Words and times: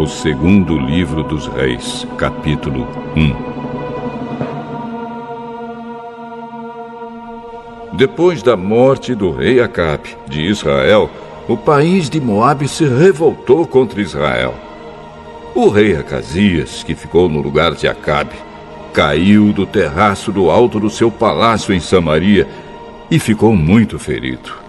O 0.00 0.06
segundo 0.06 0.78
livro 0.78 1.22
dos 1.22 1.46
Reis, 1.46 2.06
capítulo 2.16 2.88
1. 3.14 3.36
Depois 7.98 8.42
da 8.42 8.56
morte 8.56 9.14
do 9.14 9.30
rei 9.30 9.60
Acabe 9.60 10.16
de 10.26 10.40
Israel, 10.40 11.10
o 11.46 11.54
país 11.54 12.08
de 12.08 12.18
Moabe 12.18 12.66
se 12.66 12.86
revoltou 12.86 13.66
contra 13.66 14.00
Israel. 14.00 14.54
O 15.54 15.68
rei 15.68 15.94
Acasias, 15.94 16.82
que 16.82 16.94
ficou 16.94 17.28
no 17.28 17.42
lugar 17.42 17.74
de 17.74 17.86
Acabe, 17.86 18.36
caiu 18.94 19.52
do 19.52 19.66
terraço 19.66 20.32
do 20.32 20.50
alto 20.50 20.80
do 20.80 20.88
seu 20.88 21.10
palácio 21.10 21.74
em 21.74 21.80
Samaria 21.80 22.48
e 23.10 23.18
ficou 23.18 23.54
muito 23.54 23.98
ferido. 23.98 24.59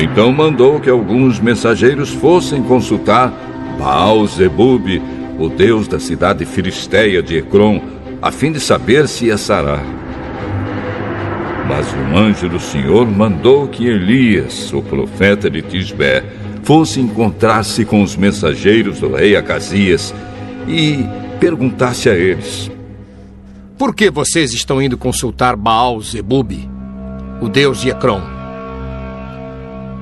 Então 0.00 0.32
mandou 0.32 0.78
que 0.78 0.88
alguns 0.88 1.40
mensageiros 1.40 2.10
fossem 2.10 2.62
consultar 2.62 3.32
Baal-Zebub, 3.78 5.02
o 5.38 5.48
deus 5.48 5.88
da 5.88 5.98
cidade 5.98 6.44
filisteia 6.44 7.20
de 7.20 7.38
Ecrom, 7.38 7.80
a 8.22 8.30
fim 8.30 8.52
de 8.52 8.60
saber 8.60 9.08
se 9.08 9.26
ia 9.26 9.36
sarar. 9.36 9.84
Mas 11.66 11.86
o 11.92 12.16
anjo 12.16 12.48
do 12.48 12.60
Senhor 12.60 13.06
mandou 13.06 13.66
que 13.66 13.86
Elias, 13.86 14.72
o 14.72 14.80
profeta 14.80 15.50
de 15.50 15.62
Tisbé, 15.62 16.24
fosse 16.62 17.00
encontrar-se 17.00 17.84
com 17.84 18.00
os 18.00 18.16
mensageiros 18.16 19.00
do 19.00 19.14
rei 19.14 19.34
Acasias 19.36 20.14
e 20.68 21.04
perguntasse 21.40 22.08
a 22.08 22.14
eles: 22.14 22.70
Por 23.76 23.94
que 23.94 24.10
vocês 24.10 24.52
estão 24.52 24.80
indo 24.80 24.96
consultar 24.96 25.56
Baal-Zebub, 25.56 26.68
o 27.40 27.48
deus 27.48 27.80
de 27.80 27.90
Ecrom? 27.90 28.37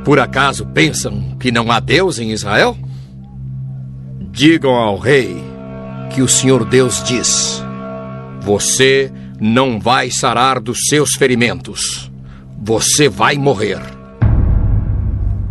Por 0.07 0.21
acaso 0.21 0.65
pensam 0.67 1.37
que 1.37 1.51
não 1.51 1.69
há 1.69 1.81
Deus 1.81 2.21
em 2.21 2.31
Israel? 2.31 2.79
Digam 4.31 4.71
ao 4.71 4.97
rei 4.97 5.37
que 6.15 6.23
o 6.23 6.29
Senhor 6.29 6.65
Deus 6.65 7.03
diz: 7.03 7.61
Você 8.41 9.11
não 9.41 9.81
vai 9.81 10.09
sarar 10.13 10.61
dos 10.61 10.79
seus 10.89 11.17
ferimentos. 11.17 12.09
Você 12.63 13.09
vai 13.09 13.37
morrer. 13.37 13.81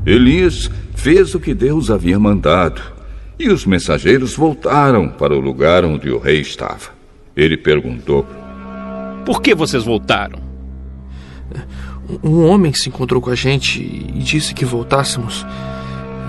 Elias 0.05 0.71
fez 0.95 1.35
o 1.35 1.39
que 1.41 1.53
Deus 1.53 1.91
havia 1.91 2.17
mandado 2.17 2.81
e 3.37 3.49
os 3.49 3.65
mensageiros 3.65 4.35
voltaram 4.35 5.09
para 5.09 5.35
o 5.35 5.41
lugar 5.41 5.83
onde 5.83 6.09
o 6.09 6.17
rei 6.17 6.39
estava. 6.39 6.91
Ele 7.35 7.57
perguntou: 7.57 8.25
Por 9.25 9.41
que 9.41 9.53
vocês 9.53 9.83
voltaram? 9.83 10.44
Um 12.23 12.47
homem 12.47 12.73
se 12.73 12.89
encontrou 12.89 13.21
com 13.21 13.29
a 13.29 13.35
gente 13.35 13.81
e 13.81 14.19
disse 14.19 14.53
que 14.53 14.65
voltássemos 14.65 15.45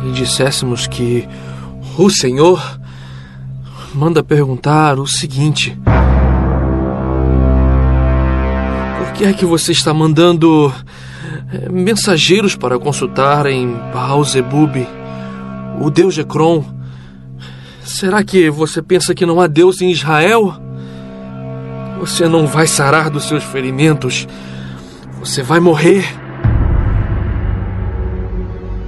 e 0.07 0.13
disséssemos 0.13 0.87
que 0.87 1.27
o 1.99 2.11
Senhor 2.11 2.81
manda 3.95 4.23
perguntar 4.23 4.99
o 4.99 5.07
seguinte: 5.07 5.77
Por 8.99 9.13
que 9.13 9.25
é 9.25 9.33
que 9.33 9.45
você 9.45 9.73
está 9.73 9.93
mandando 9.93 10.73
eh, 11.53 11.69
mensageiros 11.71 12.55
para 12.55 12.79
consultarem 12.79 13.75
Baal-Zebub, 13.93 14.87
o 15.81 15.91
deus 15.91 16.15
de 16.15 16.21
Ekron? 16.21 16.65
Será 17.83 18.23
que 18.25 18.51
você 18.51 18.83
pensa 18.83 19.15
que 19.15 19.25
não 19.25 19.41
há 19.41 19.47
Deus 19.47 19.81
em 19.81 19.91
Israel? 19.91 20.55
Você 22.01 22.29
não 22.29 22.47
vai 22.47 22.67
sarar 22.67 23.09
dos 23.09 23.25
seus 23.25 23.45
ferimentos 23.45 24.27
você 25.27 25.43
vai 25.43 25.59
morrer. 25.59 26.05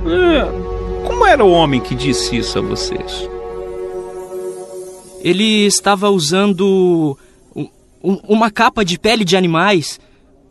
É, 0.06 1.06
como 1.06 1.26
era 1.26 1.44
o 1.44 1.50
homem 1.50 1.80
que 1.80 1.94
disse 1.94 2.36
isso 2.36 2.58
a 2.58 2.62
vocês? 2.62 3.28
Ele 5.20 5.66
estava 5.66 6.08
usando 6.08 7.18
uma 8.02 8.50
capa 8.52 8.84
de 8.84 8.98
pele 8.98 9.24
de 9.24 9.36
animais 9.36 9.98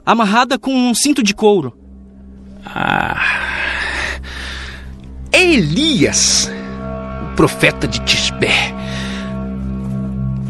amarrada 0.05 0.59
com 0.59 0.71
um 0.71 0.93
cinto 0.93 1.23
de 1.23 1.33
couro. 1.33 1.73
Ah. 2.65 3.21
Elias, 5.31 6.51
o 7.31 7.35
profeta 7.35 7.87
de 7.87 8.01
Tisbé. 8.01 8.75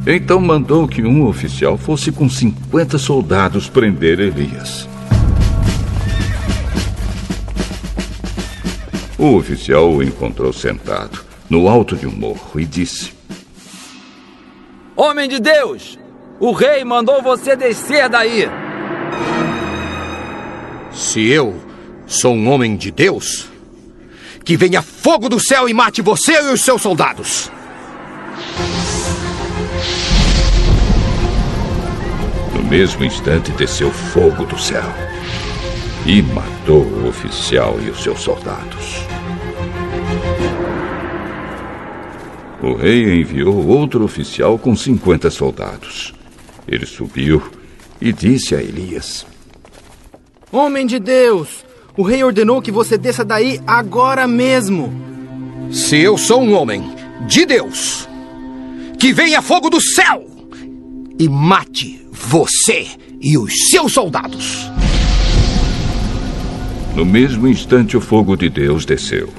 Então 0.08 0.40
mandou 0.40 0.88
que 0.88 1.04
um 1.04 1.28
oficial 1.28 1.78
fosse 1.78 2.12
com 2.12 2.28
50 2.28 2.98
soldados 2.98 3.70
prender 3.70 4.20
Elias. 4.20 4.88
O 9.18 9.36
oficial 9.36 9.92
o 9.92 10.04
encontrou 10.04 10.54
sentado 10.54 11.26
no 11.50 11.68
alto 11.68 11.96
de 11.96 12.06
um 12.06 12.12
morro 12.12 12.60
e 12.60 12.66
disse: 12.66 13.12
Homem 14.96 15.28
de 15.28 15.40
Deus, 15.40 15.98
o 16.40 16.52
rei 16.52 16.84
mandou 16.84 17.22
você 17.24 17.56
descer 17.56 18.08
daí. 18.08 18.48
Se 20.92 21.28
eu 21.28 21.60
sou 22.06 22.36
um 22.36 22.48
homem 22.50 22.76
de 22.76 22.92
Deus, 22.92 23.50
que 24.46 24.56
venha 24.56 24.84
fogo 24.84 25.28
do 25.28 25.40
céu 25.40 25.68
e 25.68 25.74
mate 25.74 26.00
você 26.02 26.34
e 26.34 26.54
os 26.54 26.62
seus 26.62 26.82
soldados. 26.84 27.52
No 32.54 32.64
mesmo 32.64 33.04
instante 33.04 33.52
desceu 33.52 33.92
fogo 33.92 34.46
do 34.46 34.60
céu 34.60 34.86
e 36.06 36.22
matou 36.22 36.84
o 36.84 37.08
oficial 37.08 37.78
e 37.82 37.90
os 37.90 38.02
seus 38.02 38.22
soldados. 38.22 39.07
O 42.62 42.74
rei 42.74 43.22
enviou 43.22 43.68
outro 43.68 44.04
oficial 44.04 44.58
com 44.58 44.76
50 44.76 45.30
soldados. 45.30 46.14
Ele 46.68 46.86
subiu 46.86 47.42
e 48.02 48.12
disse 48.12 48.56
a 48.56 48.62
Elias: 48.62 49.28
Homem 50.52 50.88
de 50.88 50.98
Deus, 50.98 51.64
o 51.96 52.02
rei 52.02 52.24
ordenou 52.24 52.62
que 52.62 52.72
você 52.72 52.98
desça 52.98 53.24
daí 53.24 53.62
agora 53.68 54.28
mesmo. 54.28 54.92
Se 55.72 55.98
eu 55.98 56.18
sou 56.18 56.42
um 56.42 56.54
homem 56.54 56.96
de 57.28 57.46
Deus, 57.46 58.10
que 59.00 59.14
venha 59.14 59.42
fogo 59.42 59.70
do 59.70 59.80
céu 59.80 60.26
e 61.20 61.30
mate 61.30 62.08
você 62.12 62.88
e 63.22 63.38
os 63.38 63.54
seus 63.70 63.94
soldados. 63.94 64.68
No 66.96 67.06
mesmo 67.06 67.48
instante, 67.48 67.96
o 67.96 68.02
fogo 68.02 68.36
de 68.36 68.50
Deus 68.50 68.84
desceu 68.84 69.32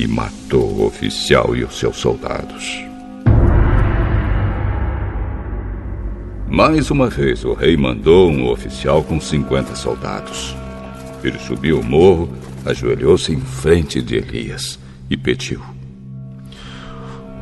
e 0.00 0.06
matou 0.06 0.78
o 0.78 0.86
oficial 0.86 1.54
e 1.54 1.62
os 1.62 1.78
seus 1.78 1.98
soldados. 1.98 2.82
Mais 6.48 6.90
uma 6.90 7.10
vez, 7.10 7.44
o 7.44 7.52
rei 7.52 7.76
mandou 7.76 8.30
um 8.30 8.48
oficial 8.48 9.04
com 9.04 9.20
50 9.20 9.76
soldados. 9.76 10.56
Ele 11.22 11.38
subiu 11.38 11.80
o 11.80 11.84
morro, 11.84 12.32
ajoelhou-se 12.64 13.30
em 13.30 13.40
frente 13.40 14.00
de 14.00 14.16
Elias 14.16 14.78
e 15.10 15.18
pediu: 15.18 15.60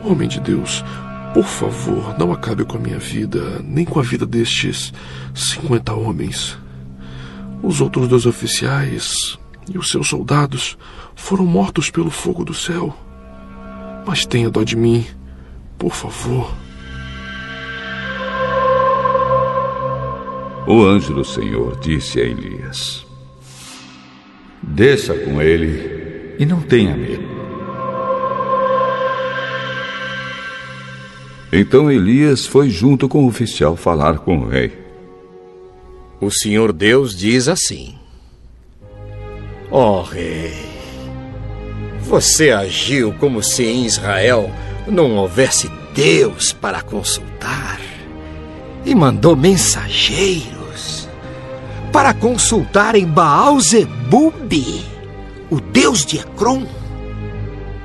Homem 0.03 0.29
de 0.29 0.41
Deus, 0.41 0.85
por 1.33 1.47
favor, 1.47 2.19
não 2.19 2.33
acabe 2.33 2.65
com 2.65 2.77
a 2.77 2.81
minha 2.81 2.99
vida, 2.99 3.61
nem 3.63 3.85
com 3.85 4.01
a 4.01 4.03
vida 4.03 4.27
destes 4.27 4.93
50 5.33 5.95
homens. 5.95 6.59
Os 7.63 7.81
outros 7.81 8.09
dois 8.09 8.27
oficiais 8.27 9.39
e 9.73 9.79
os 9.79 9.91
seus 9.91 10.09
soldados 10.09 10.77
foram 11.19 11.45
mortos 11.45 11.91
pelo 11.91 12.11
fogo 12.11 12.45
do 12.45 12.55
céu. 12.55 12.97
Mas 14.07 14.25
tenha 14.25 14.49
dó 14.49 14.63
de 14.63 14.77
mim, 14.77 15.05
por 15.77 15.93
favor. 15.93 16.51
O 20.67 20.83
anjo 20.85 21.13
do 21.13 21.25
Senhor 21.25 21.79
disse 21.81 22.21
a 22.21 22.25
Elias: 22.25 23.05
Desça 24.63 25.13
com 25.13 25.43
ele 25.43 26.37
e 26.39 26.47
não 26.47 26.63
tenha 26.63 26.97
medo. 26.97 27.29
Então 31.53 31.91
Elias 31.91 32.47
foi 32.47 32.71
junto 32.71 33.09
com 33.09 33.25
o 33.25 33.29
oficial 33.29 33.77
falar 33.77 34.21
com 34.21 34.39
o 34.39 34.49
rei. 34.49 34.73
O 36.21 36.31
Senhor 36.31 36.73
Deus 36.73 37.15
diz 37.15 37.49
assim: 37.49 37.99
Ó 39.71 40.01
oh, 40.01 40.03
rei, 40.03 40.68
você 42.09 42.51
agiu 42.51 43.13
como 43.21 43.43
se 43.43 43.65
em 43.65 43.85
Israel 43.85 44.51
não 44.87 45.15
houvesse 45.17 45.71
Deus 45.95 46.53
para 46.55 46.81
consultar 46.81 47.79
e 48.85 48.95
mandou 48.95 49.37
mensageiros 49.37 51.07
para 51.93 52.15
consultar 52.15 52.95
em 52.95 53.07
Baal-Zebub, 53.07 54.85
o 55.51 55.61
deus 55.61 56.07
de 56.07 56.19
Ecrom. 56.19 56.65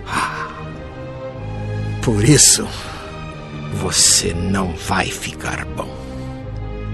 Ah, 0.07 0.47
por 2.01 2.23
isso, 2.23 2.65
você 3.73 4.33
não 4.33 4.73
vai 4.87 5.07
ficar 5.07 5.65
bom. 5.65 5.89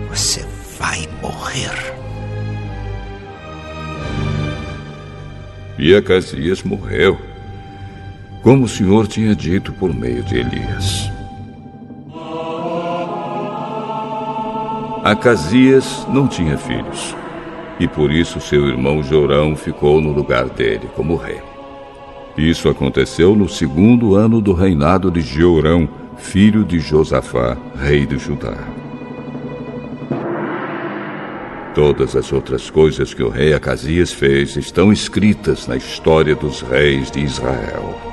Você 0.09 0.45
vai 0.79 1.07
morrer. 1.21 1.93
E 5.81 5.95
Acasias 5.95 6.61
morreu, 6.61 7.17
como 8.43 8.65
o 8.65 8.67
Senhor 8.67 9.07
tinha 9.07 9.33
dito 9.33 9.71
por 9.71 9.95
meio 9.95 10.21
de 10.23 10.35
Elias. 10.35 11.09
Acasias 15.05 16.05
não 16.09 16.27
tinha 16.27 16.57
filhos, 16.57 17.15
e 17.79 17.87
por 17.87 18.11
isso 18.11 18.41
seu 18.41 18.67
irmão 18.67 19.01
Jorão 19.01 19.55
ficou 19.55 20.01
no 20.01 20.11
lugar 20.11 20.49
dele 20.49 20.89
como 20.97 21.15
rei. 21.15 21.39
Isso 22.37 22.67
aconteceu 22.67 23.33
no 23.33 23.47
segundo 23.47 24.15
ano 24.15 24.41
do 24.41 24.51
reinado 24.51 25.09
de 25.09 25.21
Jeorão, 25.21 25.87
filho 26.17 26.65
de 26.65 26.77
Josafá, 26.77 27.55
rei 27.81 28.05
de 28.05 28.17
Judá. 28.17 28.57
Todas 31.73 32.15
as 32.15 32.33
outras 32.33 32.69
coisas 32.69 33.13
que 33.13 33.21
o 33.21 33.29
rei 33.29 33.53
Acasias 33.53 34.11
fez 34.11 34.57
estão 34.57 34.91
escritas 34.91 35.67
na 35.67 35.77
história 35.77 36.35
dos 36.35 36.61
reis 36.61 37.11
de 37.11 37.19
Israel. 37.19 38.08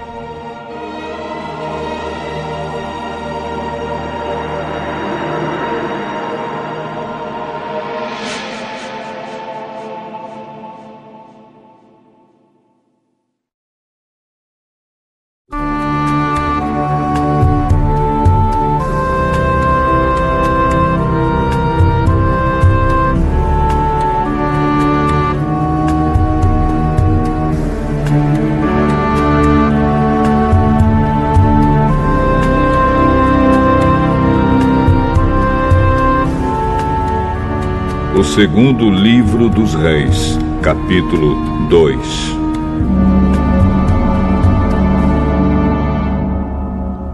Segundo 38.36 38.90
livro 38.90 39.48
dos 39.48 39.72
reis, 39.72 40.38
capítulo 40.60 41.36
2. 41.70 41.98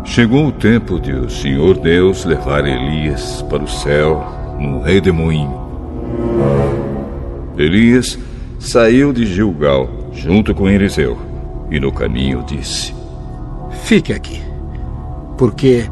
Chegou 0.04 0.48
o 0.48 0.52
tempo 0.52 0.98
de 0.98 1.12
o 1.12 1.30
Senhor 1.30 1.78
Deus 1.78 2.24
levar 2.24 2.66
Elias 2.66 3.40
para 3.42 3.62
o 3.62 3.68
céu 3.68 4.26
num 4.58 4.82
redemoinho. 4.82 5.54
Elias 7.56 8.18
saiu 8.58 9.12
de 9.12 9.24
Gilgal 9.24 9.88
junto 10.12 10.52
com 10.52 10.68
Eliseu 10.68 11.16
e 11.70 11.78
no 11.78 11.92
caminho 11.92 12.42
disse: 12.44 12.92
Fique 13.84 14.12
aqui, 14.12 14.42
porque 15.38 15.84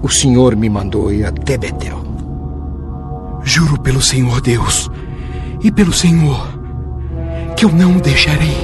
o 0.00 0.08
Senhor 0.08 0.54
me 0.54 0.70
mandou 0.70 1.12
ir 1.12 1.24
até 1.24 1.58
Betel. 1.58 2.03
Juro 3.54 3.78
pelo 3.78 4.02
Senhor 4.02 4.40
Deus 4.40 4.90
e 5.62 5.70
pelo 5.70 5.92
Senhor 5.92 6.44
que 7.56 7.64
eu 7.64 7.70
não 7.70 7.98
o 7.98 8.00
deixarei. 8.00 8.56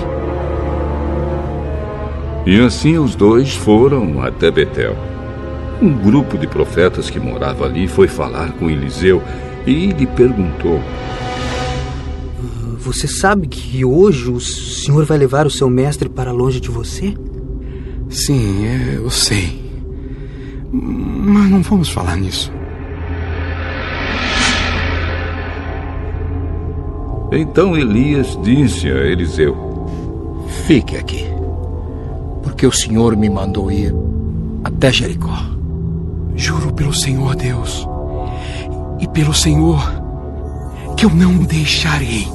E 2.44 2.58
assim 2.58 2.98
os 2.98 3.14
dois 3.14 3.54
foram 3.54 4.20
até 4.20 4.50
Betel. 4.50 4.96
Um 5.80 5.92
grupo 5.96 6.36
de 6.36 6.48
profetas 6.48 7.08
que 7.08 7.20
morava 7.20 7.66
ali 7.66 7.86
foi 7.86 8.08
falar 8.08 8.50
com 8.54 8.68
Eliseu 8.68 9.22
e 9.64 9.92
lhe 9.92 10.08
perguntou: 10.08 10.82
Você 12.80 13.06
sabe 13.06 13.46
que 13.46 13.84
hoje 13.84 14.28
o 14.28 14.40
senhor 14.40 15.04
vai 15.04 15.18
levar 15.18 15.46
o 15.46 15.50
seu 15.50 15.70
mestre 15.70 16.08
para 16.08 16.32
longe 16.32 16.58
de 16.58 16.68
você? 16.68 17.14
Sim, 18.08 18.64
eu 18.96 19.08
sei. 19.08 19.56
Mas 20.72 21.48
não 21.48 21.62
vamos 21.62 21.90
falar 21.90 22.16
nisso. 22.16 22.50
Então 27.32 27.76
Elias 27.76 28.38
disse 28.42 28.88
a 28.88 29.06
Eliseu: 29.06 29.56
Fique 30.66 30.96
aqui, 30.96 31.26
porque 32.42 32.66
o 32.66 32.72
Senhor 32.72 33.16
me 33.16 33.30
mandou 33.30 33.70
ir 33.70 33.94
até 34.64 34.92
Jericó. 34.92 35.38
Juro 36.34 36.72
pelo 36.72 36.94
Senhor 36.94 37.36
Deus 37.36 37.86
e 38.98 39.06
pelo 39.08 39.34
Senhor 39.34 39.80
que 40.96 41.04
eu 41.04 41.10
não 41.10 41.36
o 41.36 41.46
deixarei. 41.46 42.26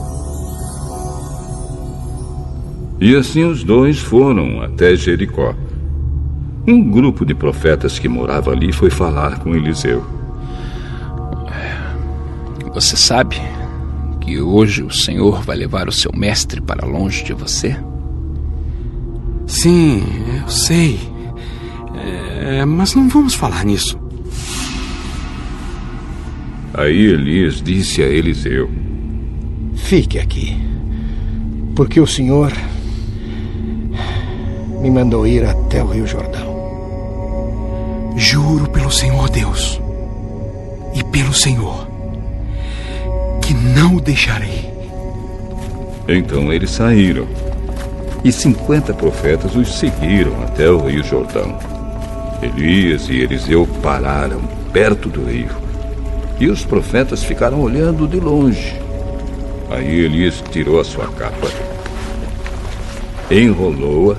E 2.99 3.15
assim 3.15 3.43
os 3.43 3.63
dois 3.63 3.99
foram 3.99 4.61
até 4.61 4.95
Jericó. 4.95 5.53
Um 6.65 6.89
grupo 6.89 7.25
de 7.25 7.35
profetas 7.35 7.99
que 7.99 8.07
morava 8.07 8.51
ali 8.51 8.71
foi 8.71 8.89
falar 8.89 9.39
com 9.39 9.53
Eliseu. 9.53 10.03
Você 12.73 12.95
sabe 12.95 13.41
que 14.25 14.41
hoje 14.41 14.81
o 14.81 14.89
Senhor 14.89 15.43
vai 15.43 15.55
levar 15.55 15.87
o 15.87 15.91
seu 15.91 16.11
mestre 16.11 16.59
para 16.59 16.83
longe 16.83 17.23
de 17.23 17.31
você? 17.31 17.77
Sim, 19.45 20.03
eu 20.41 20.49
sei. 20.49 20.99
É, 21.93 22.65
mas 22.65 22.95
não 22.95 23.07
vamos 23.07 23.35
falar 23.35 23.63
nisso. 23.63 23.99
Aí 26.73 27.05
Elias 27.05 27.61
disse 27.61 28.01
a 28.01 28.07
Eliseu: 28.07 28.67
Fique 29.75 30.17
aqui, 30.17 30.57
porque 31.75 31.99
o 32.01 32.07
Senhor 32.07 32.51
me 34.81 34.89
mandou 34.89 35.27
ir 35.27 35.45
até 35.45 35.83
o 35.83 35.87
Rio 35.87 36.07
Jordão. 36.07 36.55
Juro 38.17 38.67
pelo 38.71 38.89
Senhor 38.89 39.29
Deus 39.29 39.79
e 40.95 41.03
pelo 41.03 41.33
Senhor 41.33 41.84
que 43.45 43.53
não 43.53 43.95
o 43.95 44.01
deixarei. 44.01 44.73
Então 46.07 46.51
eles 46.51 46.71
saíram. 46.71 47.27
E 48.23 48.31
cinquenta 48.31 48.91
profetas 48.91 49.55
os 49.55 49.77
seguiram 49.77 50.33
até 50.43 50.67
o 50.67 50.87
rio 50.87 51.03
Jordão. 51.03 51.59
Elias 52.41 53.07
e 53.07 53.19
Eliseu 53.19 53.67
pararam 53.83 54.41
perto 54.73 55.09
do 55.09 55.25
rio. 55.25 55.49
E 56.39 56.47
os 56.47 56.65
profetas 56.65 57.23
ficaram 57.23 57.61
olhando 57.61 58.07
de 58.07 58.19
longe. 58.19 58.81
Aí 59.69 59.99
Elias 59.99 60.43
tirou 60.51 60.79
a 60.79 60.83
sua 60.83 61.07
capa, 61.07 61.47
enrolou-a 63.31 64.15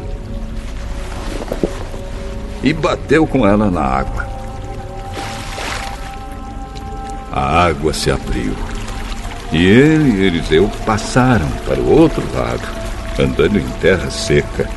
e 2.62 2.73
bateu 2.73 3.26
com 3.26 3.47
ela 3.47 3.71
na 3.71 3.83
água. 3.83 4.26
A 7.33 7.66
água 7.66 7.92
se 7.92 8.11
abriu. 8.11 8.54
E 9.53 9.65
ele 9.65 10.11
e 10.11 10.26
Eliseu 10.26 10.69
passaram 10.85 11.49
para 11.65 11.81
o 11.81 11.88
outro 11.88 12.23
lado, 12.35 12.67
andando 13.19 13.59
em 13.59 13.69
terra 13.81 14.11
seca. 14.11 14.69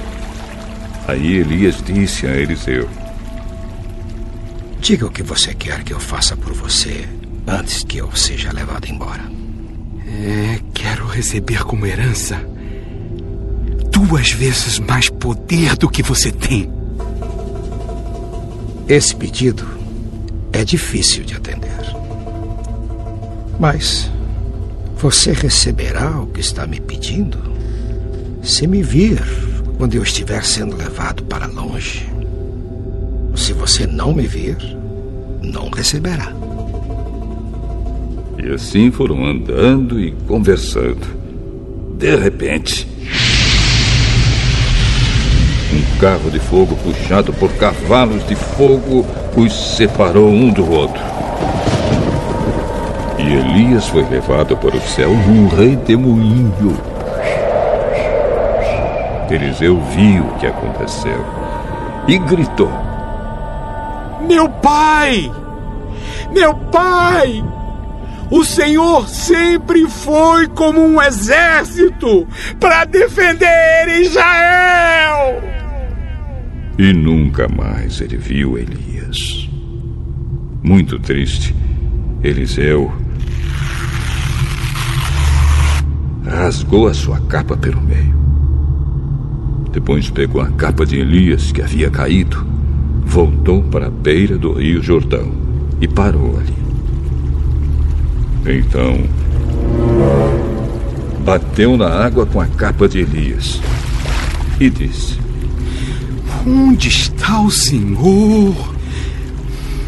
Aí 1.07 1.37
Elias 1.37 1.81
disse 1.83 2.27
a 2.27 2.35
Eliseu: 2.35 2.87
Diga 4.79 5.07
o 5.07 5.11
que 5.11 5.23
você 5.23 5.53
quer 5.53 5.83
que 5.83 5.93
eu 5.93 5.99
faça 5.99 6.37
por 6.37 6.53
você 6.53 7.07
antes 7.47 7.83
que 7.83 7.97
eu 7.97 8.15
seja 8.15 8.53
levado 8.53 8.85
embora. 8.85 9.23
É, 10.07 10.59
quero 10.73 11.05
receber 11.07 11.63
como 11.63 11.85
herança 11.85 12.39
duas 13.91 14.31
vezes 14.31 14.79
mais 14.79 15.09
poder 15.09 15.75
do 15.75 15.89
que 15.89 16.03
você 16.03 16.31
tem. 16.31 16.71
Esse 18.87 19.15
pedido 19.15 19.67
é 20.53 20.63
difícil 20.63 21.23
de 21.23 21.35
atender. 21.35 21.69
Mas 23.59 24.09
você 24.99 25.31
receberá 25.31 26.19
o 26.19 26.27
que 26.27 26.41
está 26.41 26.67
me 26.67 26.77
pedindo 26.77 27.37
se 28.43 28.67
me 28.67 28.83
vir 28.83 29.21
quando 29.77 29.95
eu 29.95 30.03
estiver 30.03 30.43
sendo 30.43 30.75
levado 30.75 31.23
para 31.23 31.45
longe. 31.45 32.05
Se 33.33 33.53
você 33.53 33.87
não 33.87 34.13
me 34.13 34.27
vir, 34.27 34.57
não 35.41 35.69
receberá. 35.69 36.33
E 38.43 38.53
assim 38.53 38.91
foram 38.91 39.25
andando 39.25 40.01
e 40.01 40.11
conversando. 40.27 41.07
De 41.97 42.17
repente, 42.17 42.85
um 45.73 45.99
carro 45.99 46.29
de 46.29 46.39
fogo 46.39 46.75
puxado 46.75 47.31
por 47.33 47.49
cavalos 47.53 48.27
de 48.27 48.35
fogo 48.35 49.05
os 49.37 49.77
separou 49.77 50.29
um 50.29 50.51
do 50.51 50.69
outro. 50.69 51.18
E 53.29 53.31
Elias 53.31 53.87
foi 53.87 54.03
levado 54.09 54.57
para 54.57 54.75
o 54.75 54.81
céu 54.81 55.11
num 55.11 55.47
redemoinho. 55.49 56.75
Eliseu 59.29 59.79
viu 59.79 60.23
o 60.23 60.33
que 60.39 60.47
aconteceu 60.47 61.23
e 62.07 62.17
gritou: 62.17 62.71
Meu 64.27 64.49
pai! 64.49 65.31
Meu 66.33 66.55
pai! 66.55 67.43
O 68.31 68.43
Senhor 68.43 69.07
sempre 69.07 69.87
foi 69.87 70.47
como 70.47 70.81
um 70.81 70.99
exército 70.99 72.27
para 72.59 72.83
defender 72.85 73.89
Israel. 74.01 75.39
E 76.79 76.91
nunca 76.93 77.47
mais 77.47 78.01
ele 78.01 78.17
viu 78.17 78.57
Elias. 78.57 79.47
Muito 80.63 80.97
triste, 80.97 81.55
Eliseu 82.23 82.91
rasgou 86.25 86.87
a 86.87 86.93
sua 86.93 87.19
capa 87.21 87.55
pelo 87.55 87.81
meio. 87.81 88.17
Depois 89.71 90.09
pegou 90.09 90.41
a 90.41 90.47
capa 90.47 90.85
de 90.85 90.97
Elias 90.97 91.51
que 91.51 91.61
havia 91.61 91.89
caído, 91.89 92.45
voltou 93.05 93.61
para 93.63 93.87
a 93.87 93.91
beira 93.91 94.37
do 94.37 94.53
rio 94.53 94.81
Jordão 94.81 95.31
e 95.79 95.87
parou 95.87 96.37
ali. 96.37 96.59
Então, 98.59 99.03
bateu 101.23 101.77
na 101.77 101.87
água 101.87 102.25
com 102.25 102.41
a 102.41 102.47
capa 102.47 102.87
de 102.87 102.99
Elias 102.99 103.61
e 104.59 104.69
disse: 104.69 105.19
Onde 106.45 106.87
está 106.87 107.41
o 107.41 107.51
Senhor? 107.51 108.75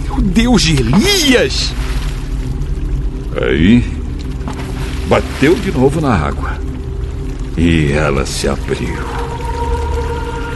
O 0.09 0.21
Deus 0.21 0.61
de 0.61 0.73
Elias? 0.73 1.73
Aí, 3.41 3.83
bateu 5.11 5.53
de 5.55 5.73
novo 5.73 5.99
na 5.99 6.15
água 6.15 6.57
e 7.57 7.91
ela 7.91 8.25
se 8.25 8.47
abriu. 8.47 8.95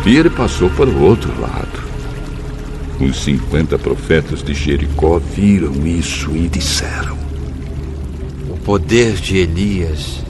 E 0.05 0.15
ele 0.15 0.29
passou 0.29 0.69
para 0.69 0.89
o 0.89 1.03
outro 1.03 1.29
lado. 1.41 1.83
Os 3.01 3.21
cinquenta 3.21 3.77
profetas 3.77 4.41
de 4.41 4.53
Jericó 4.53 5.19
viram 5.19 5.85
isso 5.85 6.31
e 6.33 6.47
disseram: 6.47 7.17
O 8.49 8.57
poder 8.59 9.15
de 9.15 9.39
Elias 9.39 10.23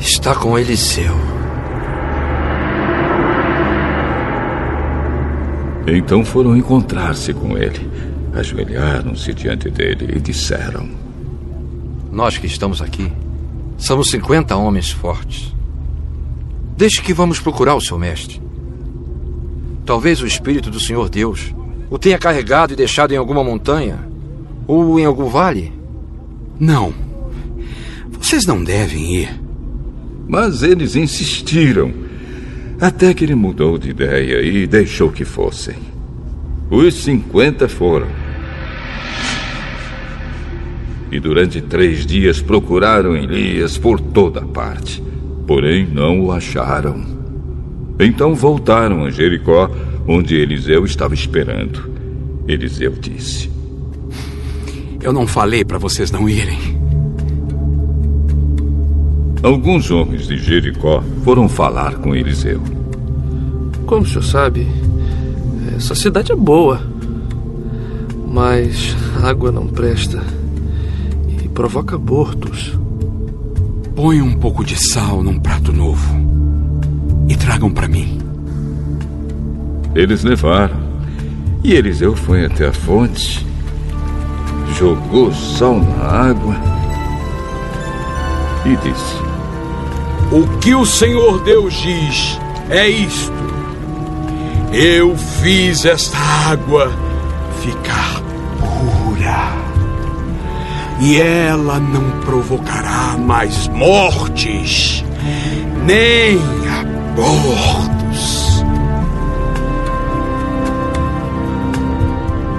está 0.00 0.34
com 0.34 0.58
Eliseu. 0.58 1.14
Então 5.86 6.24
foram 6.24 6.56
encontrar-se 6.56 7.32
com 7.32 7.56
ele, 7.56 7.88
ajoelharam-se 8.34 9.32
diante 9.32 9.70
dele 9.70 10.14
e 10.16 10.18
disseram: 10.18 11.11
Nós 12.12 12.36
que 12.36 12.46
estamos 12.46 12.82
aqui 12.82 13.10
somos 13.78 14.10
cinquenta 14.10 14.54
homens 14.54 14.90
fortes. 14.90 15.52
Deixe 16.76 17.00
que 17.00 17.14
vamos 17.14 17.40
procurar 17.40 17.74
o 17.74 17.80
seu 17.80 17.98
mestre. 17.98 18.40
Talvez 19.86 20.20
o 20.20 20.26
Espírito 20.26 20.70
do 20.70 20.78
Senhor 20.78 21.08
Deus 21.08 21.54
o 21.88 21.98
tenha 21.98 22.18
carregado 22.18 22.74
e 22.74 22.76
deixado 22.76 23.12
em 23.12 23.16
alguma 23.16 23.42
montanha 23.42 23.98
ou 24.66 25.00
em 25.00 25.06
algum 25.06 25.28
vale. 25.28 25.72
Não. 26.60 26.92
Vocês 28.10 28.44
não 28.44 28.62
devem 28.62 29.16
ir. 29.16 29.40
Mas 30.28 30.62
eles 30.62 30.94
insistiram, 30.94 31.92
até 32.78 33.12
que 33.14 33.24
ele 33.24 33.34
mudou 33.34 33.78
de 33.78 33.90
ideia 33.90 34.42
e 34.42 34.66
deixou 34.66 35.10
que 35.10 35.24
fossem. 35.24 35.76
Os 36.70 36.94
cinquenta 36.94 37.68
foram. 37.68 38.21
E 41.12 41.20
durante 41.20 41.60
três 41.60 42.06
dias 42.06 42.40
procuraram 42.40 43.14
Elias 43.14 43.76
por 43.76 44.00
toda 44.00 44.40
parte, 44.40 45.02
porém 45.46 45.86
não 45.86 46.22
o 46.22 46.32
acharam. 46.32 47.04
Então 48.00 48.34
voltaram 48.34 49.04
a 49.04 49.10
Jericó, 49.10 49.70
onde 50.08 50.34
Eliseu 50.34 50.86
estava 50.86 51.12
esperando. 51.12 51.92
Eliseu 52.48 52.92
disse: 52.98 53.50
Eu 55.02 55.12
não 55.12 55.26
falei 55.26 55.66
para 55.66 55.76
vocês 55.76 56.10
não 56.10 56.26
irem. 56.26 56.80
Alguns 59.42 59.90
homens 59.90 60.26
de 60.26 60.38
Jericó 60.38 61.04
foram 61.24 61.46
falar 61.46 61.96
com 61.96 62.16
Eliseu. 62.16 62.62
Como 63.84 64.00
o 64.00 64.06
senhor 64.06 64.22
sabe, 64.22 64.66
essa 65.76 65.94
cidade 65.94 66.32
é 66.32 66.36
boa, 66.36 66.80
mas 68.26 68.96
a 69.20 69.28
água 69.28 69.52
não 69.52 69.66
presta 69.66 70.31
provoca 71.52 71.96
abortos. 71.96 72.78
Põe 73.94 74.22
um 74.22 74.34
pouco 74.34 74.64
de 74.64 74.76
sal 74.76 75.22
num 75.22 75.38
prato 75.38 75.72
novo 75.72 76.16
e 77.28 77.36
tragam 77.36 77.70
para 77.70 77.88
mim. 77.88 78.18
Eles 79.94 80.24
levaram. 80.24 80.92
E 81.62 81.74
Eliseu 81.74 82.16
foi 82.16 82.44
até 82.44 82.66
a 82.66 82.72
fonte, 82.72 83.46
jogou 84.76 85.32
sal 85.32 85.78
na 85.78 86.04
água 86.04 86.56
e 88.64 88.76
disse: 88.76 89.16
O 90.32 90.58
que 90.58 90.74
o 90.74 90.84
Senhor 90.84 91.40
Deus 91.44 91.72
diz 91.74 92.40
é 92.68 92.88
isto: 92.88 93.32
Eu 94.72 95.16
fiz 95.16 95.84
esta 95.84 96.18
água 96.18 96.90
ficar 97.62 98.21
e 101.02 101.20
ela 101.20 101.80
não 101.80 102.20
provocará 102.20 103.18
mais 103.18 103.66
mortes, 103.66 105.04
nem 105.84 106.38
abortos. 106.68 108.62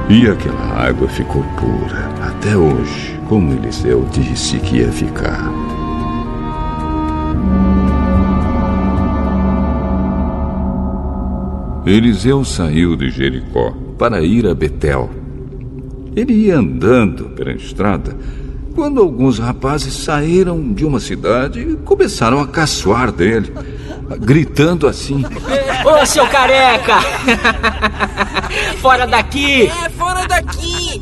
E 0.10 0.28
aquela 0.28 0.88
água 0.90 1.08
ficou 1.08 1.42
pura 1.58 2.12
até 2.22 2.58
hoje, 2.58 3.18
como 3.30 3.54
Eliseu 3.54 4.06
disse 4.12 4.60
que 4.60 4.80
ia 4.80 4.92
ficar. 4.92 5.50
Eliseu 11.86 12.44
saiu 12.44 12.98
de 12.98 13.10
Jericó 13.10 13.74
para 13.98 14.22
ir 14.22 14.46
a 14.48 14.54
Betel. 14.54 15.23
Ele 16.15 16.34
ia 16.34 16.58
andando 16.58 17.25
pela 17.29 17.51
estrada 17.53 18.15
quando 18.75 19.01
alguns 19.01 19.39
rapazes 19.39 19.93
saíram 19.93 20.74
de 20.74 20.86
uma 20.86 21.00
cidade 21.00 21.60
e 21.60 21.75
começaram 21.77 22.39
a 22.39 22.48
caçoar 22.48 23.12
dele, 23.12 23.51
gritando 24.20 24.88
assim: 24.88 25.24
Ô, 25.86 26.05
seu 26.05 26.25
careca! 26.27 27.00
fora 28.82 29.05
daqui! 29.05 29.67
É, 29.67 29.89
fora 29.89 30.27
daqui! 30.27 31.01